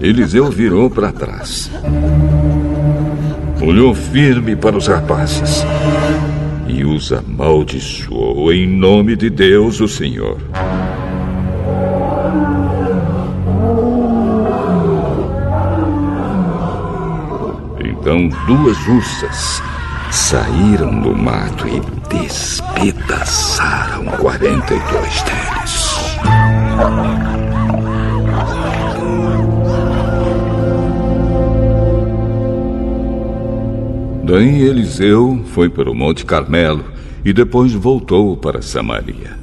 Eliseu 0.00 0.50
virou 0.50 0.90
para 0.90 1.12
trás. 1.12 1.70
Olhou 3.60 3.94
firme 3.94 4.56
para 4.56 4.76
os 4.76 4.88
rapazes 4.88 5.64
e 6.66 6.84
os 6.84 7.12
amaldiçoou 7.12 8.52
em 8.52 8.66
nome 8.66 9.14
de 9.14 9.30
Deus, 9.30 9.80
o 9.80 9.86
Senhor. 9.86 10.38
Então 18.02 18.28
duas 18.48 18.76
ursas 18.88 19.62
saíram 20.10 21.00
do 21.02 21.14
mato 21.14 21.68
e 21.68 21.78
despedaçaram 22.08 24.06
quarenta 24.18 24.74
e 24.74 24.80
dois 24.90 25.22
deles. 25.22 25.92
Daí 34.24 34.62
Eliseu 34.62 35.44
foi 35.52 35.68
para 35.70 35.88
o 35.88 35.94
Monte 35.94 36.26
Carmelo 36.26 36.84
e 37.24 37.32
depois 37.32 37.72
voltou 37.72 38.36
para 38.36 38.60
Samaria. 38.60 39.41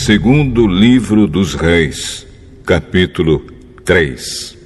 Segundo 0.00 0.66
livro 0.66 1.26
dos 1.26 1.54
Reis, 1.54 2.26
capítulo 2.64 3.44
3. 3.84 4.56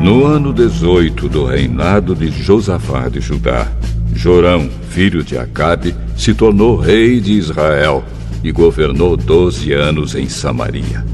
No 0.00 0.24
ano 0.24 0.52
18 0.52 1.28
do 1.28 1.44
reinado 1.44 2.14
de 2.14 2.30
Josafá 2.30 3.08
de 3.08 3.20
Judá, 3.20 3.66
Jorão, 4.14 4.70
filho 4.90 5.24
de 5.24 5.36
Acabe, 5.36 5.92
se 6.16 6.32
tornou 6.32 6.76
rei 6.76 7.18
de 7.18 7.32
Israel 7.32 8.04
e 8.44 8.52
governou 8.52 9.16
doze 9.16 9.72
anos 9.72 10.14
em 10.14 10.28
Samaria. 10.28 11.04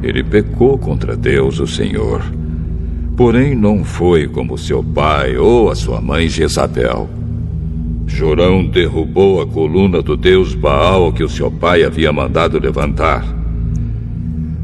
Ele 0.00 0.22
pecou 0.22 0.78
contra 0.78 1.16
Deus, 1.16 1.58
o 1.58 1.66
Senhor. 1.66 2.22
Porém, 3.20 3.54
não 3.54 3.84
foi 3.84 4.26
como 4.26 4.56
seu 4.56 4.82
pai 4.82 5.36
ou 5.36 5.70
a 5.70 5.74
sua 5.74 6.00
mãe 6.00 6.26
Jezabel. 6.26 7.06
Jorão 8.06 8.64
derrubou 8.64 9.42
a 9.42 9.46
coluna 9.46 10.00
do 10.00 10.16
deus 10.16 10.54
Baal 10.54 11.12
que 11.12 11.22
o 11.22 11.28
seu 11.28 11.50
pai 11.50 11.84
havia 11.84 12.10
mandado 12.14 12.58
levantar. 12.58 13.22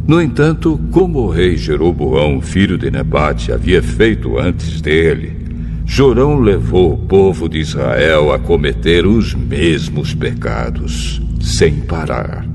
No 0.08 0.22
entanto, 0.22 0.80
como 0.90 1.18
o 1.18 1.28
rei 1.28 1.58
Jeroboão, 1.58 2.40
filho 2.40 2.78
de 2.78 2.90
Nebate, 2.90 3.52
havia 3.52 3.82
feito 3.82 4.38
antes 4.38 4.80
dele, 4.80 5.36
Jorão 5.84 6.40
levou 6.40 6.94
o 6.94 6.98
povo 7.06 7.50
de 7.50 7.58
Israel 7.58 8.32
a 8.32 8.38
cometer 8.38 9.06
os 9.06 9.34
mesmos 9.34 10.14
pecados, 10.14 11.20
sem 11.42 11.74
parar. 11.80 12.45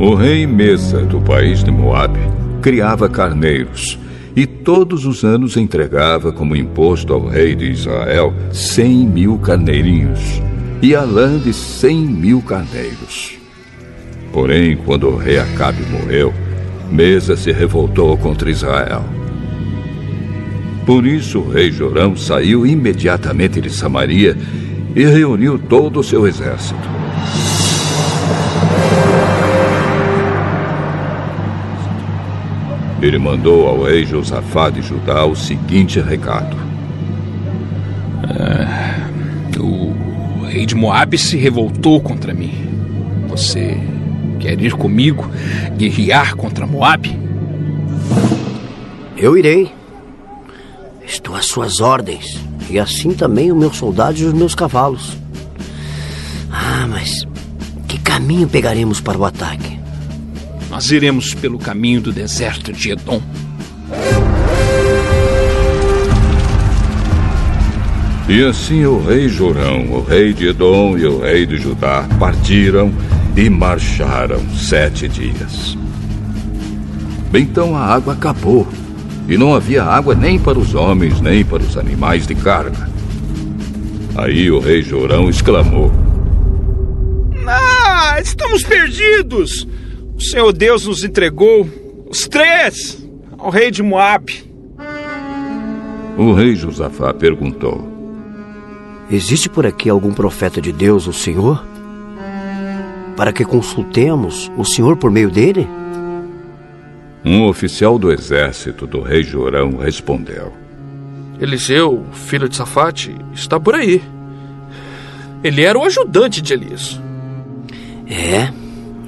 O 0.00 0.14
rei 0.14 0.46
Mesa, 0.46 1.02
do 1.02 1.20
país 1.20 1.62
de 1.62 1.70
Moabe, 1.70 2.20
criava 2.62 3.06
carneiros 3.06 3.98
e 4.34 4.46
todos 4.46 5.04
os 5.04 5.24
anos 5.24 5.58
entregava 5.58 6.32
como 6.32 6.56
imposto 6.56 7.12
ao 7.12 7.28
rei 7.28 7.54
de 7.54 7.70
Israel 7.70 8.32
cem 8.50 9.06
mil 9.06 9.36
carneirinhos 9.36 10.40
e 10.80 10.94
a 10.94 11.02
lã 11.02 11.38
de 11.38 11.52
cem 11.52 11.98
mil 11.98 12.40
carneiros. 12.40 13.38
Porém, 14.32 14.74
quando 14.74 15.06
o 15.06 15.18
rei 15.18 15.38
Acabe 15.38 15.84
morreu, 15.90 16.32
Mesa 16.90 17.36
se 17.36 17.52
revoltou 17.52 18.16
contra 18.16 18.50
Israel. 18.50 19.04
Por 20.86 21.04
isso, 21.04 21.40
o 21.40 21.50
rei 21.50 21.70
Jorão 21.70 22.16
saiu 22.16 22.66
imediatamente 22.66 23.60
de 23.60 23.68
Samaria 23.68 24.34
e 24.96 25.04
reuniu 25.04 25.58
todo 25.58 26.00
o 26.00 26.02
seu 26.02 26.26
exército. 26.26 26.99
Ele 33.02 33.18
mandou 33.18 33.66
ao 33.66 33.84
rei 33.84 34.04
Josafá 34.04 34.68
de 34.68 34.82
Judá 34.82 35.24
o 35.24 35.34
seguinte 35.34 35.98
recado: 36.00 36.56
é, 38.28 39.58
O 39.58 40.44
rei 40.44 40.66
de 40.66 40.74
Moabe 40.74 41.16
se 41.16 41.36
revoltou 41.38 42.00
contra 42.00 42.34
mim. 42.34 42.52
Você 43.28 43.78
quer 44.38 44.60
ir 44.60 44.74
comigo 44.74 45.30
guerrear 45.78 46.36
contra 46.36 46.66
Moabe? 46.66 47.18
Eu 49.16 49.36
irei. 49.36 49.72
Estou 51.06 51.34
às 51.34 51.46
suas 51.46 51.80
ordens. 51.80 52.38
E 52.68 52.78
assim 52.78 53.12
também 53.12 53.50
os 53.50 53.58
meus 53.58 53.76
soldados 53.76 54.20
e 54.20 54.24
os 54.24 54.32
meus 54.34 54.54
cavalos. 54.54 55.16
Ah, 56.50 56.86
mas 56.88 57.26
que 57.88 57.98
caminho 57.98 58.48
pegaremos 58.48 59.00
para 59.00 59.18
o 59.18 59.24
ataque? 59.24 59.79
Nós 60.80 60.90
iremos 60.92 61.34
pelo 61.34 61.58
caminho 61.58 62.00
do 62.00 62.10
deserto 62.10 62.72
de 62.72 62.92
Edom. 62.92 63.20
E 68.26 68.42
assim 68.42 68.86
o 68.86 68.98
rei 68.98 69.28
Jorão, 69.28 69.90
o 69.90 70.02
rei 70.02 70.32
de 70.32 70.48
Edom 70.48 70.96
e 70.96 71.04
o 71.04 71.20
rei 71.20 71.44
de 71.44 71.58
Judá 71.58 72.08
partiram 72.18 72.90
e 73.36 73.50
marcharam 73.50 74.40
sete 74.56 75.06
dias. 75.06 75.76
Então 77.34 77.76
a 77.76 77.84
água 77.84 78.14
acabou, 78.14 78.66
e 79.28 79.36
não 79.36 79.54
havia 79.54 79.84
água 79.84 80.14
nem 80.14 80.38
para 80.38 80.58
os 80.58 80.74
homens, 80.74 81.20
nem 81.20 81.44
para 81.44 81.62
os 81.62 81.76
animais 81.76 82.26
de 82.26 82.34
carga. 82.34 82.88
Aí 84.16 84.50
o 84.50 84.58
rei 84.58 84.80
Jorão 84.80 85.28
exclamou: 85.28 85.92
Ah, 87.46 88.18
estamos 88.18 88.62
perdidos! 88.62 89.68
O 90.20 90.22
Senhor 90.22 90.52
Deus 90.52 90.84
nos 90.84 91.02
entregou 91.02 91.66
os 92.10 92.28
três 92.28 93.02
ao 93.38 93.48
rei 93.48 93.70
de 93.70 93.82
Moabe. 93.82 94.44
O 96.18 96.34
rei 96.34 96.54
Josafá 96.54 97.14
perguntou: 97.14 97.82
Existe 99.10 99.48
por 99.48 99.64
aqui 99.64 99.88
algum 99.88 100.12
profeta 100.12 100.60
de 100.60 100.72
Deus, 100.72 101.06
o 101.06 101.12
Senhor? 101.14 101.64
Para 103.16 103.32
que 103.32 103.46
consultemos 103.46 104.52
o 104.58 104.64
Senhor 104.64 104.98
por 104.98 105.10
meio 105.10 105.30
dele? 105.30 105.66
Um 107.24 107.46
oficial 107.46 107.98
do 107.98 108.12
exército 108.12 108.86
do 108.86 109.00
rei 109.00 109.22
Jorão 109.22 109.78
respondeu: 109.78 110.52
Eliseu, 111.40 112.04
filho 112.12 112.46
de 112.46 112.56
Safate, 112.56 113.16
está 113.32 113.58
por 113.58 113.74
aí. 113.74 114.02
Ele 115.42 115.62
era 115.62 115.78
o 115.78 115.84
ajudante 115.86 116.42
de 116.42 116.52
Elias. 116.52 117.00
É, 118.06 118.59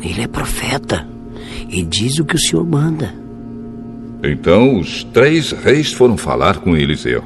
ele 0.03 0.23
é 0.23 0.27
profeta 0.27 1.07
e 1.69 1.83
diz 1.85 2.19
o 2.19 2.25
que 2.25 2.37
o 2.37 2.39
senhor 2.39 2.67
manda. 2.67 3.15
Então 4.23 4.79
os 4.79 5.05
três 5.05 5.53
reis 5.53 5.93
foram 5.93 6.17
falar 6.17 6.59
com 6.59 6.77
Eliseu. 6.77 7.25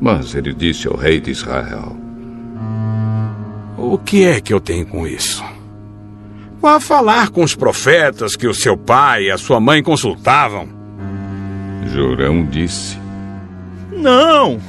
Mas 0.00 0.34
ele 0.34 0.52
disse 0.52 0.86
ao 0.88 0.96
rei 0.96 1.20
de 1.20 1.30
Israel: 1.30 1.96
O 3.76 3.98
que 3.98 4.24
é 4.24 4.40
que 4.40 4.52
eu 4.52 4.60
tenho 4.60 4.86
com 4.86 5.06
isso? 5.06 5.44
Vá 6.60 6.80
falar 6.80 7.30
com 7.30 7.42
os 7.42 7.54
profetas 7.54 8.36
que 8.36 8.46
o 8.46 8.54
seu 8.54 8.76
pai 8.76 9.24
e 9.24 9.30
a 9.30 9.38
sua 9.38 9.60
mãe 9.60 9.82
consultavam. 9.82 10.68
Jorão 11.92 12.44
disse: 12.44 12.98
Não, 13.92 14.60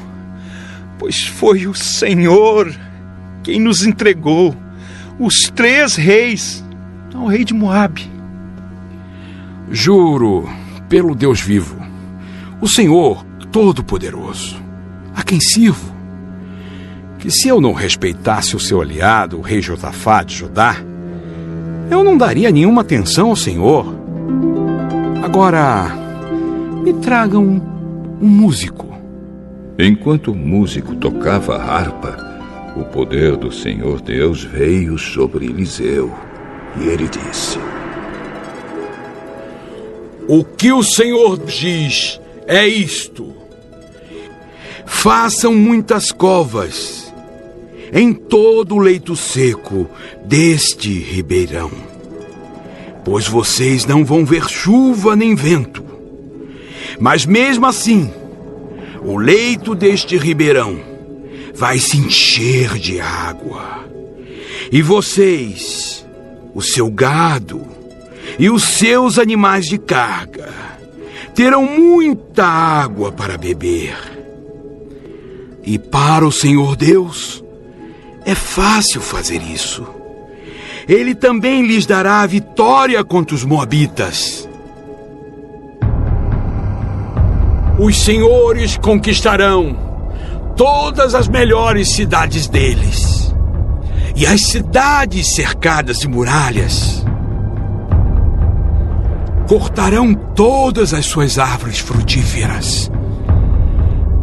pois 0.97 1.25
foi 1.25 1.67
o 1.67 1.73
Senhor 1.73 2.73
quem 3.43 3.59
nos 3.59 3.85
entregou 3.85 4.55
os 5.19 5.49
três 5.49 5.95
reis 5.95 6.63
ao 7.17 7.27
rei 7.27 7.43
de 7.43 7.53
Moabe. 7.53 8.09
Juro 9.71 10.47
pelo 10.87 11.15
Deus 11.15 11.41
vivo, 11.41 11.75
o 12.61 12.67
Senhor 12.67 13.25
Todo-Poderoso, 13.51 14.61
a 15.15 15.23
quem 15.23 15.39
sirvo, 15.39 15.93
que 17.19 17.29
se 17.31 17.47
eu 17.47 17.59
não 17.59 17.73
respeitasse 17.73 18.55
o 18.55 18.59
seu 18.59 18.81
aliado, 18.81 19.37
o 19.37 19.41
rei 19.41 19.61
Josafá 19.61 20.23
de 20.23 20.35
Judá, 20.35 20.77
eu 21.89 22.03
não 22.03 22.17
daria 22.17 22.51
nenhuma 22.51 22.81
atenção 22.81 23.29
ao 23.29 23.35
Senhor. 23.35 23.85
Agora, 25.23 25.89
me 26.83 26.93
tragam 26.93 27.43
um, 27.43 27.61
um 28.21 28.27
músico. 28.27 28.87
Enquanto 29.79 30.31
o 30.31 30.35
músico 30.35 30.95
tocava 30.95 31.57
a 31.57 31.63
harpa, 31.63 32.17
o 32.75 32.83
poder 32.85 33.35
do 33.35 33.51
Senhor 33.51 34.01
Deus 34.01 34.43
veio 34.43 34.97
sobre 34.97 35.45
Eliseu 35.45 36.13
e 36.79 36.87
ele 36.87 37.07
disse: 37.07 37.57
O 40.27 40.43
que 40.43 40.71
o 40.71 40.83
Senhor 40.83 41.37
diz 41.37 42.19
é 42.47 42.67
isto: 42.67 43.33
façam 44.85 45.53
muitas 45.53 46.11
covas 46.11 47.13
em 47.91 48.13
todo 48.13 48.75
o 48.75 48.79
leito 48.79 49.15
seco 49.15 49.89
deste 50.25 50.89
ribeirão, 50.89 51.71
pois 53.03 53.27
vocês 53.27 53.85
não 53.85 54.03
vão 54.03 54.25
ver 54.25 54.49
chuva 54.49 55.15
nem 55.15 55.35
vento. 55.35 55.85
Mas 56.99 57.25
mesmo 57.25 57.65
assim, 57.65 58.11
o 59.03 59.17
leito 59.17 59.75
deste 59.75 60.17
ribeirão 60.17 60.79
vai 61.53 61.79
se 61.79 61.97
encher 61.97 62.77
de 62.77 62.99
água. 62.99 63.85
E 64.71 64.81
vocês, 64.81 66.05
o 66.57 66.61
seu 66.63 66.89
gado 66.89 67.67
e 68.39 68.49
os 68.49 68.63
seus 68.63 69.19
animais 69.19 69.67
de 69.67 69.77
carga 69.77 70.49
terão 71.35 71.63
muita 71.63 72.47
água 72.47 73.11
para 73.11 73.37
beber. 73.37 73.95
E 75.61 75.77
para 75.77 76.25
o 76.25 76.31
Senhor 76.31 76.75
Deus, 76.75 77.43
é 78.25 78.33
fácil 78.33 79.01
fazer 79.01 79.39
isso. 79.39 79.85
Ele 80.89 81.13
também 81.13 81.61
lhes 81.61 81.85
dará 81.85 82.21
a 82.21 82.25
vitória 82.25 83.03
contra 83.03 83.35
os 83.35 83.45
Moabitas. 83.45 84.49
Os 87.77 87.95
senhores 87.99 88.77
conquistarão 88.77 89.77
todas 90.55 91.13
as 91.13 91.27
melhores 91.27 91.93
cidades 91.93 92.47
deles 92.47 93.26
e 94.17 94.25
as 94.25 94.41
cidades 94.41 95.35
cercadas 95.35 95.99
de 95.99 96.07
muralhas. 96.07 97.05
Cortarão 99.47 100.13
todas 100.13 100.91
as 100.91 101.05
suas 101.05 101.37
árvores 101.37 101.77
frutíferas, 101.77 102.91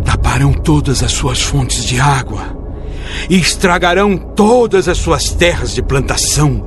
taparão 0.04 0.52
todas 0.52 1.00
as 1.00 1.12
suas 1.12 1.40
fontes 1.40 1.85
de 1.85 2.00
água 2.00 2.42
e 3.30 3.38
estragarão 3.38 4.18
todas 4.18 4.88
as 4.88 4.98
suas 4.98 5.30
terras 5.30 5.72
de 5.72 5.80
plantação, 5.80 6.66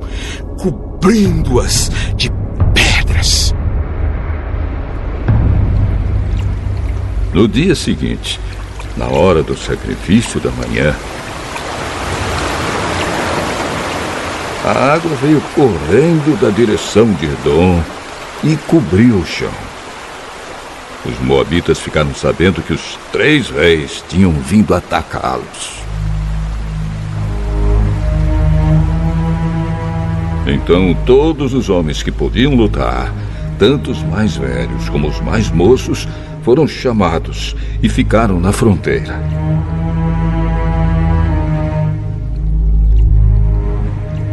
cobrindo-as 0.58 1.90
de 2.16 2.30
pedras. 2.72 3.54
No 7.34 7.46
dia 7.46 7.74
seguinte, 7.74 8.40
na 8.96 9.06
hora 9.06 9.42
do 9.42 9.54
sacrifício 9.54 10.40
da 10.40 10.50
manhã, 10.50 10.96
a 14.68 14.94
água 14.94 15.10
veio 15.16 15.40
correndo 15.54 16.38
da 16.38 16.50
direção 16.50 17.10
de 17.14 17.24
Edom 17.24 17.82
e 18.44 18.54
cobriu 18.66 19.16
o 19.16 19.24
chão. 19.24 19.50
Os 21.06 21.18
moabitas 21.20 21.78
ficaram 21.78 22.14
sabendo 22.14 22.60
que 22.60 22.74
os 22.74 22.98
três 23.10 23.48
reis 23.48 24.04
tinham 24.08 24.30
vindo 24.32 24.74
atacá-los. 24.74 25.78
Então 30.46 30.94
todos 31.06 31.54
os 31.54 31.70
homens 31.70 32.02
que 32.02 32.12
podiam 32.12 32.54
lutar, 32.54 33.10
tanto 33.58 33.90
os 33.90 34.02
mais 34.02 34.36
velhos 34.36 34.88
como 34.90 35.08
os 35.08 35.18
mais 35.20 35.50
moços, 35.50 36.06
foram 36.42 36.66
chamados 36.66 37.56
e 37.82 37.88
ficaram 37.88 38.38
na 38.38 38.52
fronteira. 38.52 39.18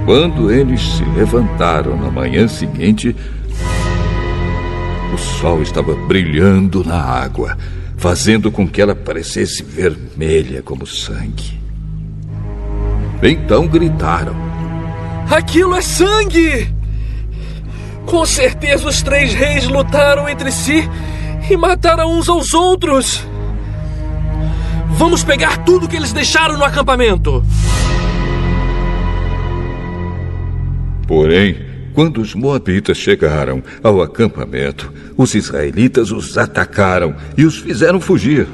Quando 0.05 0.51
eles 0.51 0.81
se 0.81 1.03
levantaram 1.03 1.97
na 1.97 2.11
manhã 2.11 2.47
seguinte, 2.47 3.15
o 5.11 5.17
sol 5.17 5.63
estava 5.63 5.95
brilhando 5.95 6.83
na 6.83 7.01
água, 7.01 7.57
fazendo 7.97 8.51
com 8.51 8.67
que 8.67 8.79
ela 8.79 8.93
parecesse 8.93 9.63
vermelha 9.63 10.61
como 10.61 10.85
sangue. 10.85 11.59
Então 13.23 13.67
gritaram: 13.67 14.35
Aquilo 15.27 15.73
é 15.73 15.81
sangue! 15.81 16.71
Com 18.05 18.23
certeza 18.27 18.87
os 18.87 19.01
três 19.01 19.33
reis 19.33 19.67
lutaram 19.67 20.29
entre 20.29 20.51
si 20.51 20.87
e 21.49 21.57
mataram 21.57 22.11
uns 22.11 22.29
aos 22.29 22.53
outros. 22.53 23.25
Vamos 24.91 25.23
pegar 25.23 25.63
tudo 25.65 25.87
que 25.87 25.95
eles 25.95 26.13
deixaram 26.13 26.59
no 26.59 26.63
acampamento. 26.63 27.43
Porém, 31.07 31.57
quando 31.93 32.19
os 32.19 32.35
moabitas 32.35 32.97
chegaram 32.97 33.63
ao 33.81 34.01
acampamento, 34.01 34.91
os 35.15 35.33
israelitas 35.33 36.11
os 36.11 36.37
atacaram 36.37 37.15
e 37.37 37.45
os 37.45 37.57
fizeram 37.57 38.01
fugir. 38.01 38.47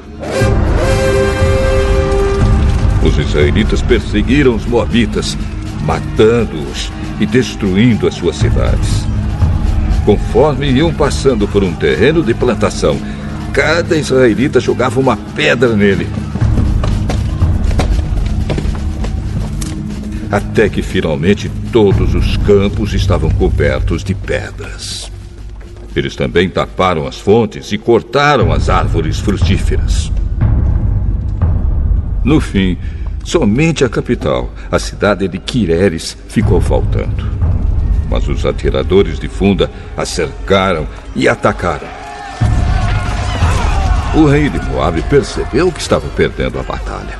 Os 3.04 3.18
israelitas 3.18 3.82
perseguiram 3.82 4.54
os 4.54 4.64
moabitas, 4.64 5.36
matando-os 5.84 6.92
e 7.18 7.26
destruindo 7.26 8.06
as 8.06 8.14
suas 8.14 8.36
cidades. 8.36 9.04
Conforme 10.04 10.70
iam 10.70 10.92
passando 10.92 11.48
por 11.48 11.64
um 11.64 11.72
terreno 11.74 12.22
de 12.22 12.32
plantação, 12.32 12.96
cada 13.52 13.96
israelita 13.96 14.60
jogava 14.60 15.00
uma 15.00 15.16
pedra 15.16 15.74
nele. 15.74 16.06
Até 20.32 20.68
que 20.68 20.82
finalmente 20.82 21.48
todos 21.70 22.14
os 22.14 22.36
campos 22.38 22.94
estavam 22.94 23.30
cobertos 23.30 24.02
de 24.02 24.14
pedras. 24.14 25.12
Eles 25.94 26.16
também 26.16 26.48
taparam 26.48 27.06
as 27.06 27.20
fontes 27.20 27.70
e 27.70 27.78
cortaram 27.78 28.50
as 28.50 28.68
árvores 28.68 29.20
frutíferas. 29.20 30.10
No 32.24 32.40
fim, 32.40 32.78
somente 33.22 33.84
a 33.84 33.88
capital, 33.88 34.50
a 34.70 34.78
cidade 34.78 35.28
de 35.28 35.38
Quireres, 35.38 36.16
ficou 36.28 36.60
faltando 36.60 37.42
mas 38.12 38.28
os 38.28 38.44
atiradores 38.44 39.18
de 39.18 39.26
funda 39.26 39.70
a 39.96 40.04
cercaram 40.04 40.86
e 41.16 41.26
atacaram. 41.26 41.88
O 44.14 44.26
rei 44.26 44.50
de 44.50 44.60
Moabe 44.66 45.00
percebeu 45.08 45.72
que 45.72 45.80
estava 45.80 46.06
perdendo 46.10 46.60
a 46.60 46.62
batalha. 46.62 47.18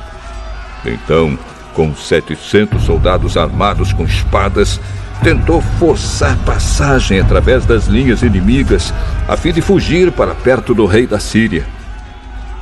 Então, 0.85 1.37
com 1.73 1.95
700 1.95 2.83
soldados 2.83 3.37
armados 3.37 3.91
com 3.93 4.03
espadas, 4.03 4.79
tentou 5.23 5.61
forçar 5.79 6.37
passagem 6.45 7.19
através 7.19 7.65
das 7.65 7.87
linhas 7.87 8.21
inimigas 8.21 8.93
a 9.27 9.37
fim 9.37 9.51
de 9.51 9.61
fugir 9.61 10.11
para 10.11 10.35
perto 10.35 10.73
do 10.73 10.85
rei 10.85 11.07
da 11.07 11.19
Síria. 11.19 11.65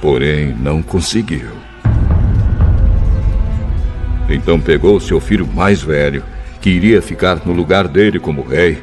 Porém, 0.01 0.55
não 0.59 0.81
conseguiu. 0.81 1.49
Então 4.29 4.59
pegou 4.59 4.99
seu 4.99 5.19
filho 5.19 5.47
mais 5.47 5.81
velho 5.81 6.23
que 6.61 6.69
iria 6.69 7.01
ficar 7.01 7.41
no 7.45 7.51
lugar 7.51 7.87
dele 7.87 8.19
como 8.19 8.43
rei, 8.43 8.81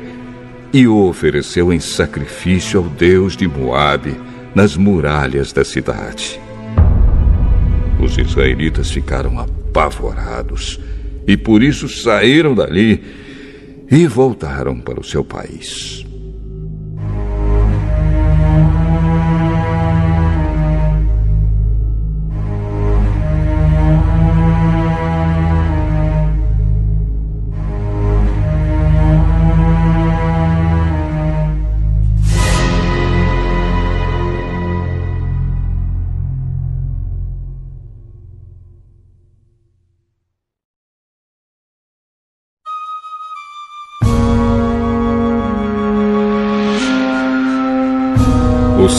e 0.73 0.87
o 0.87 1.09
ofereceu 1.09 1.73
em 1.73 1.81
sacrifício 1.81 2.81
ao 2.81 2.87
deus 2.87 3.37
de 3.37 3.47
Moabe 3.47 4.21
nas 4.55 4.77
muralhas 4.77 5.53
da 5.53 5.65
cidade. 5.65 6.39
Os 8.01 8.19
israelitas 8.19 8.91
ficaram 8.91 9.39
apavorados 9.79 10.81
e 11.27 11.37
por 11.37 11.63
isso 11.63 11.89
saíram 11.89 12.55
dali 12.55 13.03
e 13.91 14.07
voltaram 14.07 14.81
para 14.81 15.01
o 15.01 15.05
seu 15.05 15.25
país. 15.25 16.05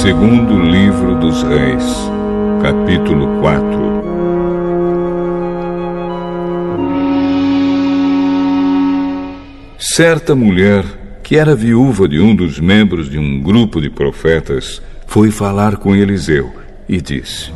Segundo 0.01 0.57
livro 0.57 1.19
dos 1.19 1.43
Reis, 1.43 1.83
capítulo 2.62 3.41
4 3.41 3.67
Certa 9.77 10.33
mulher, 10.33 10.85
que 11.21 11.35
era 11.35 11.53
viúva 11.53 12.07
de 12.07 12.17
um 12.17 12.33
dos 12.33 12.62
membros 12.62 13.09
de 13.09 13.19
um 13.19 13.41
grupo 13.41 13.81
de 13.81 13.89
profetas, 13.89 14.81
foi 15.05 15.31
falar 15.31 15.75
com 15.75 15.93
Eliseu 15.93 16.49
e 16.88 17.01
disse: 17.01 17.51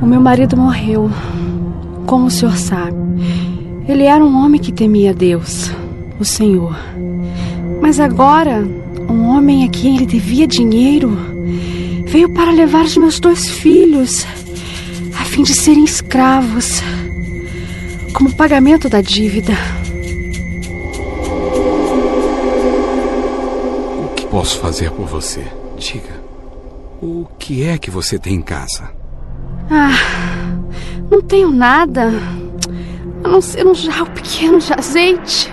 O 0.00 0.06
meu 0.06 0.20
marido 0.20 0.56
morreu, 0.56 1.10
como 2.06 2.26
o 2.26 2.30
senhor 2.30 2.56
sabe. 2.56 2.96
Ele 3.88 4.04
era 4.04 4.24
um 4.24 4.36
homem 4.36 4.60
que 4.60 4.70
temia 4.70 5.12
Deus, 5.12 5.72
o 6.20 6.24
Senhor. 6.24 6.78
Mas 7.80 7.98
agora 7.98 8.64
um 9.08 9.26
homem 9.26 9.64
a 9.64 9.68
quem 9.68 9.96
ele 9.96 10.06
devia 10.06 10.46
dinheiro 10.46 11.31
veio 12.12 12.28
para 12.28 12.50
levar 12.50 12.84
os 12.84 12.94
meus 12.98 13.18
dois 13.18 13.48
filhos, 13.48 14.26
a 15.18 15.24
fim 15.24 15.42
de 15.42 15.54
serem 15.54 15.82
escravos, 15.82 16.82
como 18.12 18.36
pagamento 18.36 18.86
da 18.86 19.00
dívida. 19.00 19.54
O 24.04 24.14
que 24.14 24.26
posso 24.26 24.58
fazer 24.58 24.90
por 24.90 25.06
você? 25.06 25.42
Diga. 25.78 26.22
O 27.00 27.26
que 27.38 27.64
é 27.64 27.78
que 27.78 27.90
você 27.90 28.18
tem 28.18 28.34
em 28.34 28.42
casa? 28.42 28.90
Ah, 29.70 29.96
não 31.10 31.22
tenho 31.22 31.50
nada. 31.50 32.12
A 33.24 33.28
não 33.28 33.40
ser 33.40 33.66
um 33.66 33.74
jarro 33.74 34.10
pequeno 34.10 34.58
de 34.58 34.70
azeite. 34.74 35.50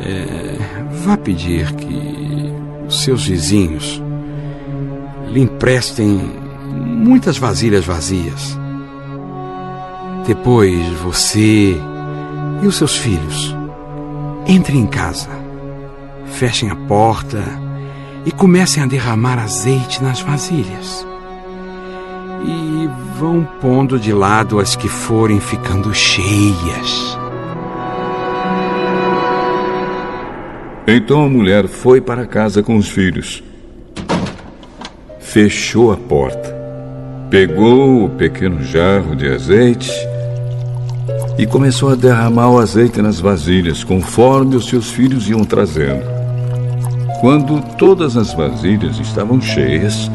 É, 0.00 0.58
vá 1.04 1.16
pedir 1.16 1.72
que 1.76 2.52
os 2.88 3.04
seus 3.04 3.24
vizinhos 3.24 4.02
lhe 5.28 5.40
emprestem 5.40 6.18
muitas 6.66 7.38
vasilhas 7.38 7.84
vazias. 7.84 8.58
Depois 10.26 10.88
você 11.02 11.76
e 12.62 12.66
os 12.66 12.76
seus 12.76 12.96
filhos 12.96 13.54
entrem 14.46 14.80
em 14.80 14.86
casa, 14.86 15.28
fechem 16.26 16.70
a 16.70 16.76
porta 16.76 17.42
e 18.24 18.30
comecem 18.30 18.82
a 18.82 18.86
derramar 18.86 19.38
azeite 19.38 20.02
nas 20.02 20.20
vasilhas. 20.20 21.06
E 22.44 22.88
vão 23.18 23.46
pondo 23.60 23.98
de 23.98 24.12
lado 24.12 24.58
as 24.58 24.76
que 24.76 24.88
forem 24.88 25.40
ficando 25.40 25.94
cheias. 25.94 27.16
Então 30.86 31.24
a 31.24 31.28
mulher 31.28 31.66
foi 31.66 32.00
para 32.00 32.26
casa 32.26 32.62
com 32.62 32.76
os 32.76 32.88
filhos. 32.88 33.42
Fechou 35.36 35.92
a 35.92 35.98
porta, 35.98 36.56
pegou 37.28 38.06
o 38.06 38.08
pequeno 38.08 38.62
jarro 38.62 39.14
de 39.14 39.28
azeite 39.28 39.92
e 41.36 41.46
começou 41.46 41.90
a 41.90 41.94
derramar 41.94 42.48
o 42.48 42.58
azeite 42.58 43.02
nas 43.02 43.20
vasilhas, 43.20 43.84
conforme 43.84 44.56
os 44.56 44.66
seus 44.66 44.90
filhos 44.90 45.28
iam 45.28 45.44
trazendo. 45.44 46.06
Quando 47.20 47.60
todas 47.76 48.16
as 48.16 48.32
vasilhas 48.32 48.98
estavam 48.98 49.38
cheias, 49.38 50.10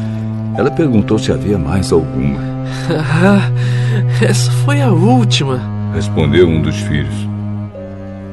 ela 0.58 0.72
perguntou 0.72 1.20
se 1.20 1.30
havia 1.30 1.56
mais 1.56 1.92
alguma. 1.92 2.40
Ah, 2.90 3.48
essa 4.20 4.50
foi 4.64 4.82
a 4.82 4.90
última, 4.90 5.60
respondeu 5.94 6.48
um 6.48 6.60
dos 6.60 6.74
filhos. 6.80 7.14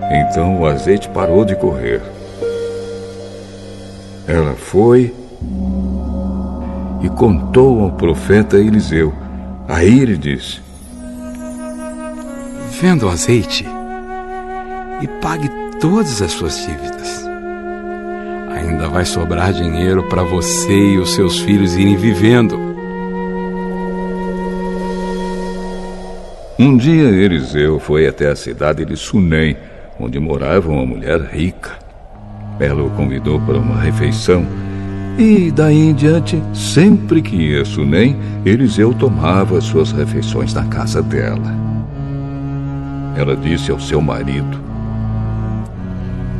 Então 0.09 0.59
o 0.59 0.65
azeite 0.65 1.07
parou 1.09 1.45
de 1.45 1.55
correr. 1.55 2.01
Ela 4.27 4.55
foi 4.55 5.13
e 7.01 7.09
contou 7.09 7.83
ao 7.83 7.91
profeta 7.91 8.57
Eliseu. 8.57 9.13
Aí 9.67 9.99
ele 9.99 10.17
disse: 10.17 10.61
Venda 12.81 13.05
o 13.05 13.09
azeite 13.09 13.65
e 15.01 15.07
pague 15.21 15.49
todas 15.79 16.21
as 16.21 16.31
suas 16.31 16.57
dívidas. 16.65 17.25
Ainda 18.51 18.87
vai 18.89 19.05
sobrar 19.05 19.53
dinheiro 19.53 20.03
para 20.09 20.23
você 20.23 20.73
e 20.73 20.97
os 20.97 21.13
seus 21.13 21.39
filhos 21.39 21.75
irem 21.75 21.95
vivendo. 21.95 22.59
Um 26.57 26.75
dia 26.75 27.05
Eliseu 27.05 27.79
foi 27.79 28.05
até 28.05 28.29
a 28.29 28.35
cidade 28.35 28.83
de 28.83 28.97
Sunem, 28.97 29.55
onde 29.97 30.19
morava 30.19 30.69
uma 30.69 30.85
mulher 30.85 31.21
rica. 31.21 31.71
Ela 32.59 32.83
o 32.83 32.89
convidou 32.89 33.39
para 33.39 33.57
uma 33.57 33.79
refeição 33.79 34.45
e 35.19 35.51
daí 35.51 35.89
em 35.89 35.93
diante, 35.93 36.41
sempre 36.53 37.21
que 37.21 37.35
ia 37.35 37.65
Sunem, 37.65 38.15
Eliseu 38.45 38.93
tomava 38.93 39.59
suas 39.59 39.91
refeições 39.91 40.53
na 40.53 40.63
casa 40.63 41.03
dela. 41.03 41.53
Ela 43.17 43.35
disse 43.35 43.69
ao 43.69 43.81
seu 43.81 43.99
marido: 43.99 44.57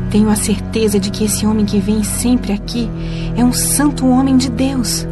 Tenho 0.10 0.30
a 0.30 0.36
certeza 0.38 0.98
de 0.98 1.12
que 1.12 1.26
esse 1.26 1.46
homem 1.46 1.66
que 1.66 1.78
vem 1.78 2.04
sempre 2.04 2.54
aqui 2.54 2.90
é 3.36 3.44
um 3.44 3.52
santo 3.52 4.08
homem 4.08 4.38
de 4.38 4.50
Deus. 4.50 5.06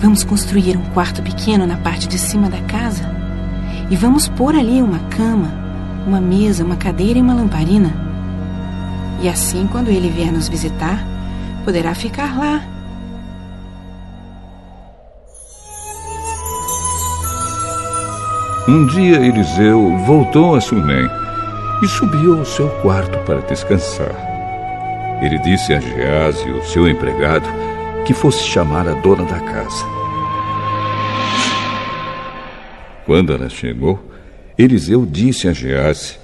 Vamos 0.00 0.24
construir 0.24 0.78
um 0.78 0.84
quarto 0.94 1.22
pequeno 1.22 1.66
na 1.66 1.76
parte 1.76 2.08
de 2.08 2.18
cima 2.18 2.48
da 2.48 2.60
casa 2.62 3.04
e 3.90 3.96
vamos 3.96 4.28
pôr 4.28 4.54
ali 4.54 4.80
uma 4.80 5.00
cama, 5.10 5.52
uma 6.06 6.22
mesa, 6.22 6.64
uma 6.64 6.76
cadeira 6.76 7.18
e 7.18 7.22
uma 7.22 7.34
lamparina. 7.34 7.92
E 9.20 9.28
assim, 9.28 9.68
quando 9.70 9.88
ele 9.88 10.08
vier 10.08 10.32
nos 10.32 10.48
visitar, 10.48 11.17
poderá 11.68 11.94
ficar 11.94 12.38
lá. 12.38 12.66
Um 18.66 18.86
dia 18.86 19.16
Eliseu 19.16 19.98
voltou 20.06 20.54
a 20.54 20.62
Sunem 20.62 21.06
e 21.82 21.86
subiu 21.86 22.38
ao 22.38 22.44
seu 22.46 22.70
quarto 22.80 23.18
para 23.26 23.42
descansar. 23.42 24.16
Ele 25.20 25.36
disse 25.40 25.74
a 25.74 25.78
Gease, 25.78 26.50
o 26.52 26.64
seu 26.64 26.88
empregado, 26.88 27.46
que 28.06 28.14
fosse 28.14 28.44
chamar 28.44 28.88
a 28.88 28.94
dona 28.94 29.24
da 29.24 29.38
casa. 29.38 29.84
Quando 33.04 33.34
ela 33.34 33.50
chegou, 33.50 34.10
Eliseu 34.56 35.04
disse 35.04 35.46
a 35.46 35.52
Gease: 35.52 36.16